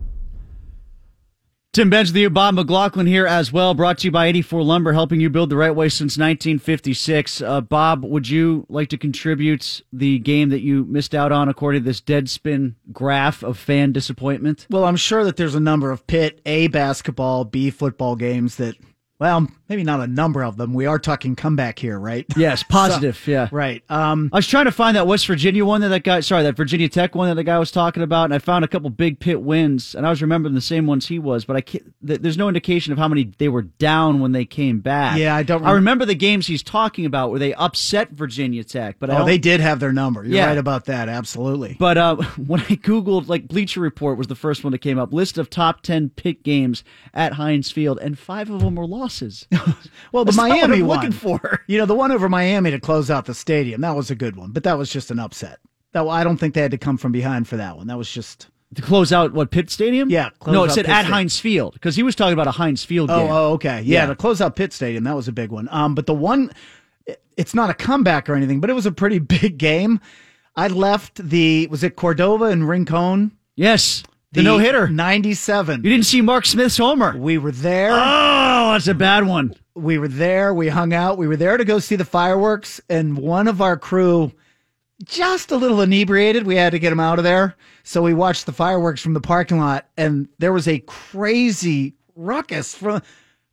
Tim 1.76 1.90
Benz, 1.90 2.10
the 2.10 2.26
Bob 2.28 2.54
McLaughlin 2.54 3.06
here 3.06 3.26
as 3.26 3.52
well, 3.52 3.74
brought 3.74 3.98
to 3.98 4.06
you 4.06 4.10
by 4.10 4.28
84 4.28 4.62
Lumber, 4.62 4.94
helping 4.94 5.20
you 5.20 5.28
build 5.28 5.50
the 5.50 5.58
right 5.58 5.74
way 5.74 5.90
since 5.90 6.16
1956. 6.16 7.42
Uh, 7.42 7.60
Bob, 7.60 8.02
would 8.02 8.30
you 8.30 8.64
like 8.70 8.88
to 8.88 8.96
contribute 8.96 9.82
the 9.92 10.18
game 10.20 10.48
that 10.48 10.62
you 10.62 10.86
missed 10.86 11.14
out 11.14 11.32
on 11.32 11.50
according 11.50 11.82
to 11.82 11.84
this 11.84 12.00
Deadspin 12.00 12.76
graph 12.92 13.42
of 13.42 13.58
fan 13.58 13.92
disappointment? 13.92 14.66
Well, 14.70 14.86
I'm 14.86 14.96
sure 14.96 15.22
that 15.24 15.36
there's 15.36 15.54
a 15.54 15.60
number 15.60 15.90
of 15.90 16.06
Pitt 16.06 16.40
A 16.46 16.68
basketball, 16.68 17.44
B 17.44 17.68
football 17.68 18.16
games 18.16 18.56
that, 18.56 18.76
well, 19.18 19.46
maybe 19.68 19.82
not 19.84 20.00
a 20.00 20.06
number 20.06 20.42
of 20.44 20.56
them. 20.56 20.74
We 20.74 20.86
are 20.86 20.98
talking 20.98 21.36
comeback 21.36 21.78
here, 21.78 21.98
right? 21.98 22.24
Yes, 22.36 22.62
positive, 22.62 23.16
So- 23.24 23.30
yeah. 23.30 23.48
Right. 23.50 23.82
Um, 23.88 24.28
I 24.32 24.36
was 24.36 24.46
trying 24.46 24.66
to 24.66 24.72
find 24.72 24.96
that 24.96 25.06
West 25.06 25.26
Virginia 25.26 25.64
one 25.64 25.80
that 25.80 25.88
that 25.88 26.04
guy, 26.04 26.20
sorry, 26.20 26.42
that 26.44 26.56
Virginia 26.56 26.88
Tech 26.88 27.14
one 27.14 27.28
that 27.28 27.34
the 27.34 27.44
guy 27.44 27.58
was 27.58 27.70
talking 27.70 28.02
about, 28.02 28.24
and 28.26 28.34
I 28.34 28.38
found 28.38 28.64
a 28.64 28.68
couple 28.68 28.90
big 28.90 29.18
Pitt 29.20 29.40
wins, 29.40 29.94
and 29.94 30.06
I 30.06 30.10
was 30.10 30.20
remembering 30.22 30.54
the 30.54 30.60
same 30.60 30.86
ones 30.86 31.06
he 31.08 31.18
was, 31.18 31.44
but 31.44 31.56
I 31.56 31.60
can't, 31.62 31.92
th- 32.06 32.20
there's 32.20 32.36
no 32.36 32.48
indication 32.48 32.92
of 32.92 32.98
how 32.98 33.08
many 33.08 33.32
they 33.38 33.48
were 33.48 33.62
down 33.62 34.20
when 34.20 34.32
they 34.32 34.44
came 34.44 34.80
back. 34.80 35.18
Yeah, 35.18 35.34
I 35.34 35.42
don't 35.42 35.64
I 35.64 35.72
remember 35.72 36.04
the 36.04 36.14
games 36.14 36.46
he's 36.46 36.62
talking 36.62 37.06
about 37.06 37.30
where 37.30 37.38
they 37.38 37.54
upset 37.54 38.10
Virginia 38.10 38.62
Tech, 38.64 38.96
but 38.98 39.08
oh, 39.10 39.24
they 39.24 39.38
did 39.38 39.60
have 39.60 39.80
their 39.80 39.92
number. 39.92 40.22
You're 40.24 40.34
Yeah. 40.36 40.46
right 40.46 40.58
about 40.58 40.84
that. 40.86 41.08
Absolutely. 41.08 41.76
But 41.78 41.96
uh, 41.98 42.16
when 42.46 42.60
I 42.60 42.76
googled, 42.76 43.28
like 43.28 43.48
Bleacher 43.48 43.80
Report 43.80 44.18
was 44.18 44.26
the 44.26 44.34
first 44.34 44.62
one 44.62 44.70
that 44.72 44.78
came 44.78 44.98
up, 44.98 45.12
list 45.12 45.38
of 45.38 45.48
top 45.50 45.80
ten 45.82 46.10
Pitt 46.10 46.42
games 46.42 46.84
at 47.14 47.32
Heinz 47.34 47.70
Field, 47.70 47.98
and 48.00 48.18
five 48.18 48.50
of 48.50 48.60
them 48.60 48.74
were 48.76 48.86
losses. 48.86 49.46
Well, 50.12 50.24
the 50.24 50.30
That's 50.32 50.36
Miami 50.38 50.82
one. 50.82 50.96
looking 50.98 51.12
for. 51.12 51.60
You 51.66 51.78
know, 51.78 51.84
the 51.86 51.94
one 51.94 52.12
over 52.12 52.28
Miami 52.28 52.70
to 52.70 52.80
close 52.80 53.10
out 53.10 53.26
the 53.26 53.34
stadium. 53.34 53.80
That 53.80 53.96
was 53.96 54.10
a 54.10 54.14
good 54.14 54.36
one, 54.36 54.52
but 54.52 54.62
that 54.62 54.78
was 54.78 54.88
just 54.90 55.10
an 55.10 55.18
upset. 55.18 55.58
That 55.92 56.06
I 56.06 56.22
don't 56.24 56.36
think 56.38 56.54
they 56.54 56.62
had 56.62 56.70
to 56.70 56.78
come 56.78 56.96
from 56.96 57.10
behind 57.12 57.48
for 57.48 57.56
that 57.56 57.76
one. 57.76 57.88
That 57.88 57.98
was 57.98 58.10
just 58.10 58.48
to 58.74 58.82
close 58.82 59.12
out 59.12 59.32
what 59.32 59.50
Pitt 59.50 59.68
Stadium? 59.70 60.08
Yeah, 60.08 60.30
close 60.38 60.52
no, 60.54 60.64
it 60.64 60.70
said 60.70 60.84
Pitt 60.86 60.92
at 60.94 60.98
Stadium. 61.00 61.12
Heinz 61.12 61.40
Field 61.40 61.72
because 61.74 61.96
he 61.96 62.02
was 62.02 62.14
talking 62.14 62.32
about 62.34 62.46
a 62.46 62.52
Heinz 62.52 62.84
Field 62.84 63.10
Oh, 63.10 63.18
game. 63.18 63.30
oh, 63.30 63.52
okay. 63.54 63.82
Yeah, 63.82 64.02
Yeah. 64.02 64.06
to 64.06 64.14
close 64.16 64.40
out 64.40 64.54
Pitt 64.56 64.72
Stadium, 64.72 65.04
that 65.04 65.16
was 65.16 65.28
a 65.28 65.32
big 65.32 65.50
one. 65.50 65.68
Um, 65.72 65.94
but 65.94 66.06
the 66.06 66.14
one, 66.14 66.50
it's 67.36 67.54
not 67.54 67.68
a 67.70 67.74
comeback 67.74 68.28
or 68.30 68.34
anything, 68.34 68.60
but 68.60 68.70
it 68.70 68.74
was 68.74 68.86
a 68.86 68.92
pretty 68.92 69.18
big 69.40 69.58
game. 69.58 70.00
I 70.54 70.68
left 70.68 71.16
the 71.28 71.66
was 71.70 71.82
it 71.82 71.96
Cordova 71.96 72.46
and 72.46 72.66
Rincon? 72.68 73.32
Yes, 73.56 74.02
the 74.32 74.42
no-hitter. 74.42 74.88
ninety-seven. 74.88 75.82
You 75.84 75.90
didn't 75.90 76.06
see 76.06 76.20
Mark 76.20 76.46
Smith's 76.46 76.76
homer. 76.76 77.16
We 77.16 77.38
were 77.38 77.52
there. 77.52 77.92
Oh, 77.92 78.72
that's 78.72 78.88
a 78.88 78.94
bad 78.94 79.26
one. 79.26 79.54
We 79.74 79.98
were 79.98 80.08
there. 80.08 80.52
We 80.54 80.68
hung 80.68 80.92
out. 80.92 81.18
We 81.18 81.28
were 81.28 81.36
there 81.36 81.56
to 81.56 81.64
go 81.64 81.78
see 81.78 81.96
the 81.96 82.04
fireworks, 82.04 82.80
and 82.88 83.16
one 83.18 83.46
of 83.48 83.60
our 83.60 83.76
crew, 83.76 84.32
just 85.04 85.50
a 85.52 85.56
little 85.56 85.80
inebriated, 85.82 86.46
we 86.46 86.56
had 86.56 86.70
to 86.72 86.78
get 86.78 86.92
him 86.92 87.00
out 87.00 87.18
of 87.18 87.24
there. 87.24 87.56
So 87.82 88.02
we 88.02 88.14
watched 88.14 88.46
the 88.46 88.52
fireworks 88.52 89.00
from 89.02 89.12
the 89.14 89.20
parking 89.20 89.58
lot, 89.58 89.86
and 89.96 90.28
there 90.38 90.52
was 90.52 90.66
a 90.66 90.80
crazy 90.80 91.94
ruckus. 92.14 92.74
From 92.74 93.02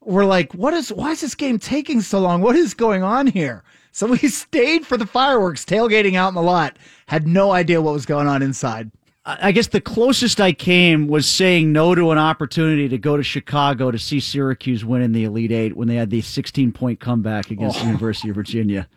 we're 0.01 0.25
like, 0.25 0.53
what 0.53 0.73
is? 0.73 0.91
Why 0.91 1.11
is 1.11 1.21
this 1.21 1.35
game 1.35 1.59
taking 1.59 2.01
so 2.01 2.19
long? 2.19 2.41
What 2.41 2.55
is 2.55 2.73
going 2.73 3.03
on 3.03 3.27
here? 3.27 3.63
So 3.91 4.07
we 4.07 4.17
stayed 4.29 4.85
for 4.85 4.97
the 4.97 5.05
fireworks, 5.05 5.65
tailgating 5.65 6.15
out 6.15 6.29
in 6.29 6.35
the 6.35 6.41
lot. 6.41 6.77
Had 7.07 7.27
no 7.27 7.51
idea 7.51 7.81
what 7.81 7.93
was 7.93 8.05
going 8.05 8.27
on 8.27 8.41
inside. 8.41 8.91
I 9.25 9.53
guess 9.53 9.67
the 9.67 9.79
closest 9.79 10.41
I 10.41 10.51
came 10.51 11.07
was 11.07 11.25
saying 11.25 11.71
no 11.71 11.95
to 11.95 12.11
an 12.11 12.17
opportunity 12.17 12.89
to 12.89 12.97
go 12.97 13.15
to 13.15 13.23
Chicago 13.23 13.89
to 13.89 13.97
see 13.97 14.19
Syracuse 14.19 14.83
win 14.83 15.01
in 15.01 15.13
the 15.13 15.23
Elite 15.23 15.51
Eight 15.51 15.77
when 15.77 15.87
they 15.87 15.95
had 15.95 16.09
the 16.09 16.19
16 16.19 16.73
point 16.73 16.99
comeback 16.99 17.49
against 17.49 17.77
the 17.79 17.83
Oh. 17.83 17.87
University 17.87 18.29
of 18.29 18.35
Virginia. 18.35 18.87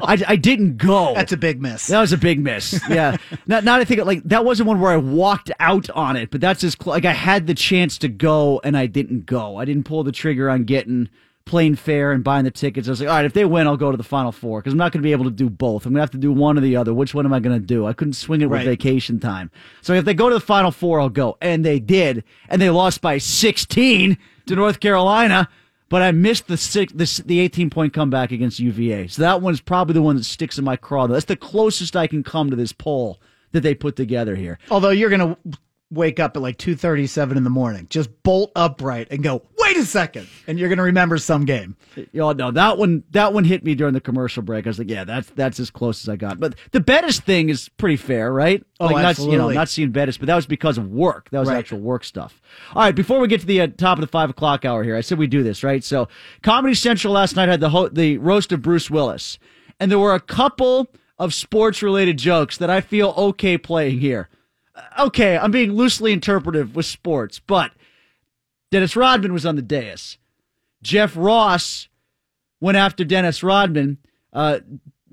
I, 0.00 0.20
I 0.26 0.36
didn't 0.36 0.78
go. 0.78 1.12
That's 1.14 1.32
a 1.32 1.36
big 1.36 1.60
miss. 1.60 1.86
That 1.88 2.00
was 2.00 2.12
a 2.12 2.18
big 2.18 2.40
miss. 2.40 2.80
Yeah. 2.88 3.16
not, 3.46 3.62
not 3.62 3.80
I 3.80 3.84
think 3.84 4.04
like 4.06 4.22
that 4.24 4.44
wasn't 4.44 4.68
one 4.68 4.80
where 4.80 4.90
I 4.90 4.96
walked 4.96 5.50
out 5.60 5.90
on 5.90 6.16
it, 6.16 6.30
but 6.30 6.40
that's 6.40 6.64
as 6.64 6.76
cl- 6.82 6.94
like 6.94 7.04
I 7.04 7.12
had 7.12 7.46
the 7.46 7.54
chance 7.54 7.98
to 7.98 8.08
go 8.08 8.60
and 8.64 8.76
I 8.78 8.86
didn't 8.86 9.26
go. 9.26 9.58
I 9.58 9.64
didn't 9.66 9.84
pull 9.84 10.02
the 10.02 10.12
trigger 10.12 10.48
on 10.48 10.64
getting 10.64 11.10
plane 11.46 11.74
fare 11.76 12.12
and 12.12 12.24
buying 12.24 12.44
the 12.44 12.50
tickets. 12.50 12.88
I 12.88 12.92
was 12.92 13.00
like, 13.00 13.08
all 13.10 13.16
right, 13.16 13.24
if 13.24 13.32
they 13.34 13.44
win, 13.44 13.66
I'll 13.66 13.76
go 13.76 13.90
to 13.90 13.96
the 13.96 14.02
Final 14.02 14.32
Four 14.32 14.60
because 14.60 14.72
I'm 14.72 14.78
not 14.78 14.92
going 14.92 15.02
to 15.02 15.06
be 15.06 15.12
able 15.12 15.24
to 15.26 15.30
do 15.30 15.50
both. 15.50 15.84
I'm 15.84 15.92
going 15.92 15.98
to 15.98 16.02
have 16.02 16.10
to 16.12 16.18
do 16.18 16.32
one 16.32 16.56
or 16.56 16.62
the 16.62 16.76
other. 16.76 16.94
Which 16.94 17.14
one 17.14 17.26
am 17.26 17.32
I 17.32 17.40
going 17.40 17.58
to 17.58 17.64
do? 17.64 17.86
I 17.86 17.92
couldn't 17.92 18.14
swing 18.14 18.40
it 18.40 18.46
with 18.46 18.58
Right. 18.60 18.66
vacation 18.66 19.20
time. 19.20 19.50
So 19.82 19.92
if 19.92 20.04
they 20.04 20.14
go 20.14 20.28
to 20.30 20.34
the 20.34 20.40
Final 20.40 20.70
Four, 20.70 21.00
I'll 21.00 21.08
go. 21.10 21.36
And 21.42 21.64
they 21.64 21.78
did, 21.80 22.24
and 22.48 22.60
they 22.62 22.70
lost 22.70 23.00
by 23.02 23.18
16 23.18 24.16
to 24.46 24.54
North 24.56 24.80
Carolina. 24.80 25.48
But 25.90 26.00
I 26.02 26.12
missed 26.12 26.46
the 26.48 26.56
six, 26.56 26.92
the, 26.92 27.22
the 27.26 27.40
18 27.40 27.68
point 27.70 27.92
comeback 27.92 28.32
against 28.32 28.58
UVA. 28.58 29.06
So 29.08 29.20
that 29.22 29.42
one's 29.42 29.60
probably 29.60 29.92
the 29.92 30.02
one 30.02 30.16
that 30.16 30.24
sticks 30.24 30.58
in 30.58 30.64
my 30.64 30.76
craw. 30.76 31.06
That's 31.06 31.26
the 31.26 31.36
closest 31.36 31.94
I 31.94 32.06
can 32.06 32.22
come 32.24 32.48
to 32.50 32.56
this 32.56 32.72
poll 32.72 33.20
that 33.52 33.60
they 33.60 33.74
put 33.74 33.94
together 33.94 34.34
here. 34.34 34.58
Although 34.70 34.90
you're 34.90 35.10
gonna 35.10 35.36
wake 35.90 36.18
up 36.18 36.36
at 36.36 36.42
like 36.42 36.58
two 36.58 36.74
thirty 36.74 37.06
seven 37.06 37.36
in 37.36 37.44
the 37.44 37.50
morning, 37.50 37.86
just 37.90 38.10
bolt 38.22 38.50
upright 38.56 39.08
and 39.10 39.22
go, 39.22 39.42
wait 39.58 39.76
a 39.76 39.84
second, 39.84 40.26
and 40.46 40.58
you're 40.58 40.68
gonna 40.68 40.82
remember 40.82 41.18
some 41.18 41.44
game. 41.44 41.76
Oh 42.18 42.32
no, 42.32 42.50
that 42.50 42.78
one 42.78 43.04
that 43.10 43.32
one 43.32 43.44
hit 43.44 43.62
me 43.64 43.74
during 43.74 43.94
the 43.94 44.00
commercial 44.00 44.42
break. 44.42 44.66
I 44.66 44.70
was 44.70 44.78
like, 44.78 44.90
yeah, 44.90 45.04
that's 45.04 45.28
that's 45.30 45.60
as 45.60 45.70
close 45.70 46.02
as 46.04 46.08
I 46.08 46.16
got. 46.16 46.40
But 46.40 46.54
the 46.72 46.80
Bettis 46.80 47.20
thing 47.20 47.48
is 47.48 47.68
pretty 47.68 47.96
fair, 47.96 48.32
right? 48.32 48.64
Oh, 48.80 48.86
like 48.86 49.02
not 49.02 49.18
you 49.18 49.36
know 49.38 49.50
not 49.50 49.68
seeing 49.68 49.90
Bettis, 49.90 50.18
but 50.18 50.26
that 50.26 50.34
was 50.36 50.46
because 50.46 50.78
of 50.78 50.88
work. 50.90 51.28
That 51.30 51.40
was 51.40 51.48
Right. 51.48 51.58
actual 51.58 51.80
work 51.80 52.04
stuff. 52.04 52.40
All 52.74 52.82
right, 52.82 52.94
before 52.94 53.20
we 53.20 53.28
get 53.28 53.40
to 53.40 53.46
the 53.46 53.60
uh, 53.60 53.66
top 53.76 53.98
of 53.98 54.00
the 54.00 54.06
five 54.08 54.30
o'clock 54.30 54.64
hour 54.64 54.82
here, 54.82 54.96
I 54.96 55.00
said 55.00 55.18
we 55.18 55.26
do 55.26 55.42
this 55.42 55.62
right. 55.62 55.84
So 55.84 56.08
Comedy 56.42 56.74
Central 56.74 57.12
last 57.12 57.36
night 57.36 57.48
had 57.48 57.60
the 57.60 57.70
ho- 57.70 57.88
the 57.88 58.18
roast 58.18 58.50
of 58.52 58.62
Bruce 58.62 58.90
Willis, 58.90 59.38
and 59.78 59.90
there 59.90 59.98
were 59.98 60.14
a 60.14 60.20
couple 60.20 60.90
of 61.18 61.32
sports 61.32 61.82
related 61.82 62.18
jokes 62.18 62.56
that 62.58 62.70
I 62.70 62.80
feel 62.80 63.14
okay 63.16 63.56
playing 63.56 64.00
here. 64.00 64.28
Uh, 64.74 64.80
Okay, 65.06 65.36
I'm 65.36 65.50
being 65.50 65.72
loosely 65.72 66.12
interpretive 66.12 66.74
with 66.76 66.86
sports, 66.86 67.38
but 67.38 67.72
Dennis 68.70 68.96
Rodman 68.96 69.32
was 69.32 69.44
on 69.46 69.56
the 69.56 69.62
dais. 69.62 70.18
Jeff 70.82 71.14
Ross 71.16 71.88
went 72.60 72.76
after 72.76 73.04
Dennis 73.04 73.42
Rodman. 73.42 73.98
Uh, 74.32 74.60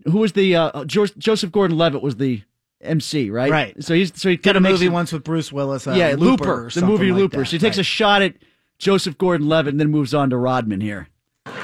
who 0.06 0.18
was 0.20 0.34
the 0.34 0.56
uh, 0.56 0.84
jo- 0.86 1.06
Joseph 1.18 1.52
Gordon-Levitt 1.52 2.02
was 2.02 2.16
the 2.16 2.42
MC, 2.82 3.30
right? 3.30 3.52
Right. 3.52 3.84
So 3.84 3.94
he's 3.94 4.12
so 4.20 4.30
he 4.30 4.36
Did 4.38 4.44
kind 4.56 4.58
a 4.58 4.60
movie 4.62 4.88
it- 4.88 4.90
once 4.90 5.12
with 5.12 5.24
Bruce 5.24 5.52
Willis. 5.52 5.86
Uh, 5.88 5.92
yeah, 5.92 6.16
Looper, 6.18 6.44
or 6.44 6.64
Looper, 6.64 6.80
the 6.80 6.86
movie 6.88 7.12
like 7.12 7.20
Looper. 7.20 7.38
that. 7.38 7.46
So 7.46 7.52
he 7.52 7.60
takes 7.60 7.78
a 7.78 7.84
shot 7.84 8.22
at 8.24 8.36
Joseph 8.80 9.18
Gordon-Levitt 9.20 9.74
and 9.74 9.80
then 9.80 9.92
moves 9.92 10.14
on 10.16 10.30
to 10.32 10.38
Rodman 10.38 10.82
here. 10.82 11.08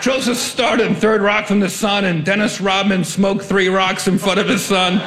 Joseph 0.02 0.38
started 0.38 0.95
third 0.98 1.22
rock 1.22 1.48
from 1.48 1.60
the 1.60 1.70
sun, 1.70 2.06
and 2.06 2.24
Dennis 2.24 2.62
Rodman 2.62 3.04
smoked 3.04 3.43
three 3.43 3.70
rocks 3.70 4.08
in 4.08 4.18
front 4.20 4.39
of 4.39 4.48
his 4.48 4.64
son. 4.64 4.98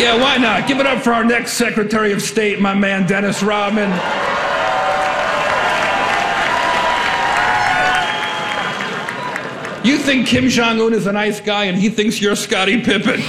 Yeah, 0.00 0.18
why 0.18 0.38
not? 0.38 0.66
Give 0.66 0.80
it 0.80 0.86
up 0.86 1.02
for 1.02 1.12
our 1.12 1.22
next 1.22 1.52
Secretary 1.52 2.12
of 2.12 2.22
State, 2.22 2.58
my 2.58 2.72
man 2.72 3.06
Dennis 3.06 3.42
Rodman. 3.42 3.90
You 9.84 9.98
think 9.98 10.26
Kim 10.26 10.48
Jong 10.48 10.80
Un 10.80 10.94
is 10.94 11.06
a 11.06 11.12
nice 11.12 11.38
guy, 11.42 11.64
and 11.64 11.76
he 11.76 11.90
thinks 11.90 12.18
you're 12.18 12.34
Scottie 12.34 12.80
Pippen. 12.80 13.20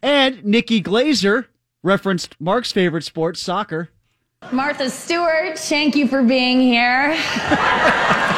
And 0.00 0.44
Nikki 0.44 0.80
Glazer 0.80 1.46
referenced 1.82 2.40
Mark's 2.40 2.70
favorite 2.70 3.02
sport, 3.02 3.36
soccer. 3.36 3.88
Martha 4.52 4.90
Stewart, 4.90 5.58
thank 5.58 5.96
you 5.96 6.06
for 6.06 6.22
being 6.22 6.60
here. 6.60 7.16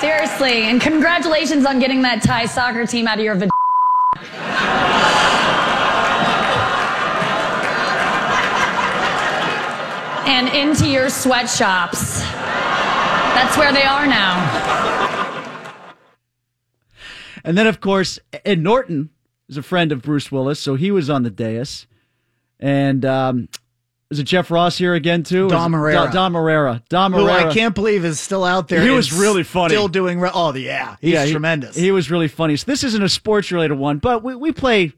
Seriously, 0.00 0.62
and 0.64 0.80
congratulations 0.80 1.66
on 1.66 1.80
getting 1.80 2.02
that 2.02 2.22
Thai 2.22 2.46
soccer 2.46 2.86
team 2.86 3.08
out 3.08 3.18
of 3.18 3.24
your 3.24 3.34
vagina. 3.34 3.52
and 10.28 10.48
into 10.50 10.86
your 10.86 11.08
sweatshops. 11.08 12.20
That's 12.20 13.56
where 13.56 13.72
they 13.72 13.82
are 13.82 14.06
now. 14.06 14.36
And 17.42 17.58
then, 17.58 17.66
of 17.66 17.80
course, 17.80 18.20
Ed 18.44 18.60
Norton 18.60 19.10
is 19.48 19.56
a 19.56 19.62
friend 19.62 19.90
of 19.90 20.02
Bruce 20.02 20.30
Willis, 20.30 20.60
so 20.60 20.74
he 20.74 20.90
was 20.90 21.10
on 21.10 21.22
the 21.22 21.30
dais. 21.30 21.86
And 22.60 23.04
um, 23.04 23.48
is 24.10 24.18
it 24.18 24.24
Jeff 24.24 24.50
Ross 24.50 24.78
here 24.78 24.94
again 24.94 25.22
too? 25.22 25.48
Dom 25.48 25.74
Is 25.74 25.78
it- 25.78 25.80
Irrera. 25.82 25.94
Dom, 25.94 26.10
Dom 26.12 27.14
Irrera. 27.14 27.42
Who 27.42 27.48
I 27.50 27.52
can't 27.54 27.74
believe 27.74 28.04
is 28.04 28.18
still 28.18 28.44
out 28.44 28.68
there. 28.68 28.80
He 28.82 28.90
was 28.90 29.12
really 29.12 29.42
funny. 29.42 29.74
Still 29.74 29.88
doing. 29.88 30.18
Re- 30.20 30.30
oh 30.32 30.54
yeah, 30.54 30.96
he's 31.00 31.12
Yeah, 31.12 31.24
he- 31.24 31.30
tremendous. 31.32 31.76
He, 31.76 31.90
was 31.90 32.10
really 32.10 32.28
funny. 32.28 32.56
So 32.56 32.64
this 32.66 32.82
isn't 32.84 33.02
a 33.02 33.08
sports 33.08 33.52
related 33.52 33.74
one, 33.74 33.98
but 33.98 34.22
we, 34.22 34.34
we 34.34 34.52
play 34.52 34.92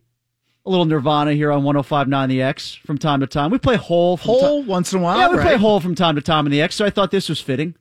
a 0.66 0.70
little 0.70 0.84
Nirvana 0.84 1.32
here 1.32 1.50
on 1.50 1.62
105.9 1.62 2.28
The 2.28 2.42
X 2.42 2.74
from 2.74 2.98
time 2.98 3.20
to 3.20 3.26
time. 3.26 3.50
We 3.50 3.58
play 3.58 3.76
Hole. 3.76 4.16
From 4.16 4.26
Hole 4.26 4.62
ti- 4.62 4.68
once 4.68 4.92
in 4.92 5.00
a 5.00 5.02
while. 5.02 5.18
Yeah, 5.18 5.28
we 5.28 5.36
play 5.36 5.52
right? 5.52 5.60
Hole 5.60 5.80
from 5.80 5.94
time 5.94 6.14
to 6.16 6.20
time 6.22 6.46
in 6.46 6.52
The 6.52 6.60
X, 6.62 6.76
so 6.76 6.84
I 6.84 6.90
thought 6.90 7.10
this 7.10 7.28
was 7.28 7.40
fitting. 7.40 7.74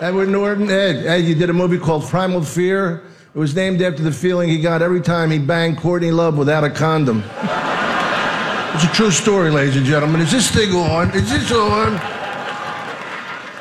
Edward 0.00 0.28
Norton, 0.28 0.70
Ed, 0.70 1.04
Ed, 1.06 1.16
you 1.24 1.34
did 1.34 1.50
a 1.50 1.52
movie 1.52 1.78
called 1.78 2.04
Primal 2.04 2.42
Fear. 2.42 3.02
It 3.34 3.38
was 3.38 3.54
named 3.54 3.80
after 3.82 4.02
the 4.02 4.10
feeling 4.12 4.48
he 4.48 4.60
got 4.60 4.82
every 4.82 5.00
time 5.00 5.30
he 5.30 5.38
banged 5.38 5.78
Courtney 5.78 6.10
Love 6.10 6.36
without 6.38 6.64
a 6.64 6.70
condom. 6.70 7.22
It's 8.72 8.84
a 8.84 8.92
true 8.94 9.10
story, 9.10 9.50
ladies 9.50 9.76
and 9.76 9.84
gentlemen. 9.84 10.20
Is 10.20 10.30
this 10.30 10.50
thing 10.50 10.70
on? 10.72 11.10
Is 11.10 11.28
this 11.28 11.50
on? 11.50 11.94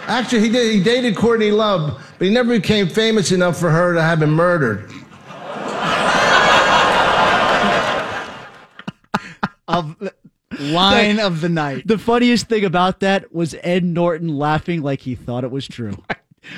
Actually, 0.07 0.41
he, 0.41 0.49
did, 0.49 0.75
he 0.75 0.83
dated 0.83 1.15
Courtney 1.15 1.51
Love, 1.51 2.01
but 2.17 2.27
he 2.27 2.33
never 2.33 2.49
became 2.49 2.87
famous 2.87 3.31
enough 3.31 3.59
for 3.59 3.69
her 3.69 3.93
to 3.93 4.01
have 4.01 4.21
him 4.21 4.31
murdered. 4.31 4.91
Of 9.67 9.95
line 10.59 11.19
of 11.19 11.41
the 11.41 11.49
night. 11.49 11.87
The 11.87 11.97
funniest 11.97 12.47
thing 12.47 12.65
about 12.65 13.01
that 13.01 13.33
was 13.33 13.55
Ed 13.61 13.83
Norton 13.83 14.29
laughing 14.29 14.81
like 14.81 15.01
he 15.01 15.15
thought 15.15 15.43
it 15.43 15.51
was 15.51 15.67
true. 15.67 15.93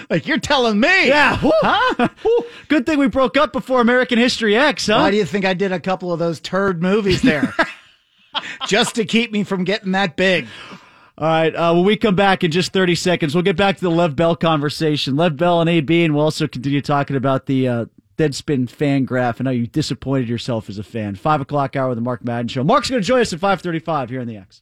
Like 0.10 0.28
you're 0.28 0.38
telling 0.40 0.80
me? 0.80 1.08
Yeah. 1.08 1.38
Huh? 1.42 2.08
Good 2.70 2.86
thing 2.86 3.00
we 3.00 3.08
broke 3.08 3.36
up 3.36 3.52
before 3.52 3.82
American 3.82 4.20
History 4.20 4.56
X, 4.56 4.88
huh? 4.88 5.00
Why 5.00 5.12
do 5.12 5.18
you 5.18 5.26
think 5.26 5.44
I 5.44 5.54
did 5.54 5.72
a 5.74 5.80
couple 5.80 6.14
of 6.14 6.20
those 6.20 6.40
turd 6.40 6.82
movies 6.82 7.22
there? 7.22 7.54
Just 8.68 8.96
to 8.96 9.06
keep 9.06 9.32
me 9.32 9.44
from 9.44 9.64
getting 9.64 9.92
that 9.94 10.16
big. 10.16 10.48
All 11.18 11.28
right. 11.28 11.54
Uh, 11.56 11.74
when 11.74 11.86
we 11.86 11.98
come 11.98 12.16
back 12.16 12.44
in 12.44 12.52
just 12.52 12.74
30 12.74 12.96
seconds, 12.96 13.36
we'll 13.36 13.44
get 13.44 13.58
back 13.58 13.78
to 13.78 13.82
the 13.84 13.92
Lev 13.92 14.16
Bell 14.16 14.36
conversation. 14.36 15.16
Lev 15.16 15.38
Bell 15.38 15.62
and 15.62 15.70
AB, 15.70 16.04
and 16.04 16.16
we'll 16.16 16.24
also 16.24 16.48
continue 16.48 16.82
talking 16.82 17.16
about 17.16 17.46
the 17.46 17.68
uh, 17.68 17.86
Deadspin 18.18 18.70
fan 18.70 19.06
graph 19.06 19.40
and 19.40 19.48
how 19.48 19.52
you 19.52 19.68
disappointed 19.68 20.30
yourself 20.30 20.70
as 20.70 20.78
a 20.78 20.84
fan. 20.84 21.16
Five 21.16 21.42
o'clock 21.42 21.76
hour 21.76 21.90
of 21.90 21.96
the 21.96 22.02
Mark 22.02 22.24
Madden 22.24 22.48
Show. 22.48 22.64
Mark's 22.64 22.90
going 22.90 23.02
to 23.02 23.08
join 23.08 23.22
us 23.22 23.34
at 23.34 23.40
535 23.40 24.10
here 24.10 24.22
on 24.22 24.28
the 24.28 24.38
X. 24.38 24.62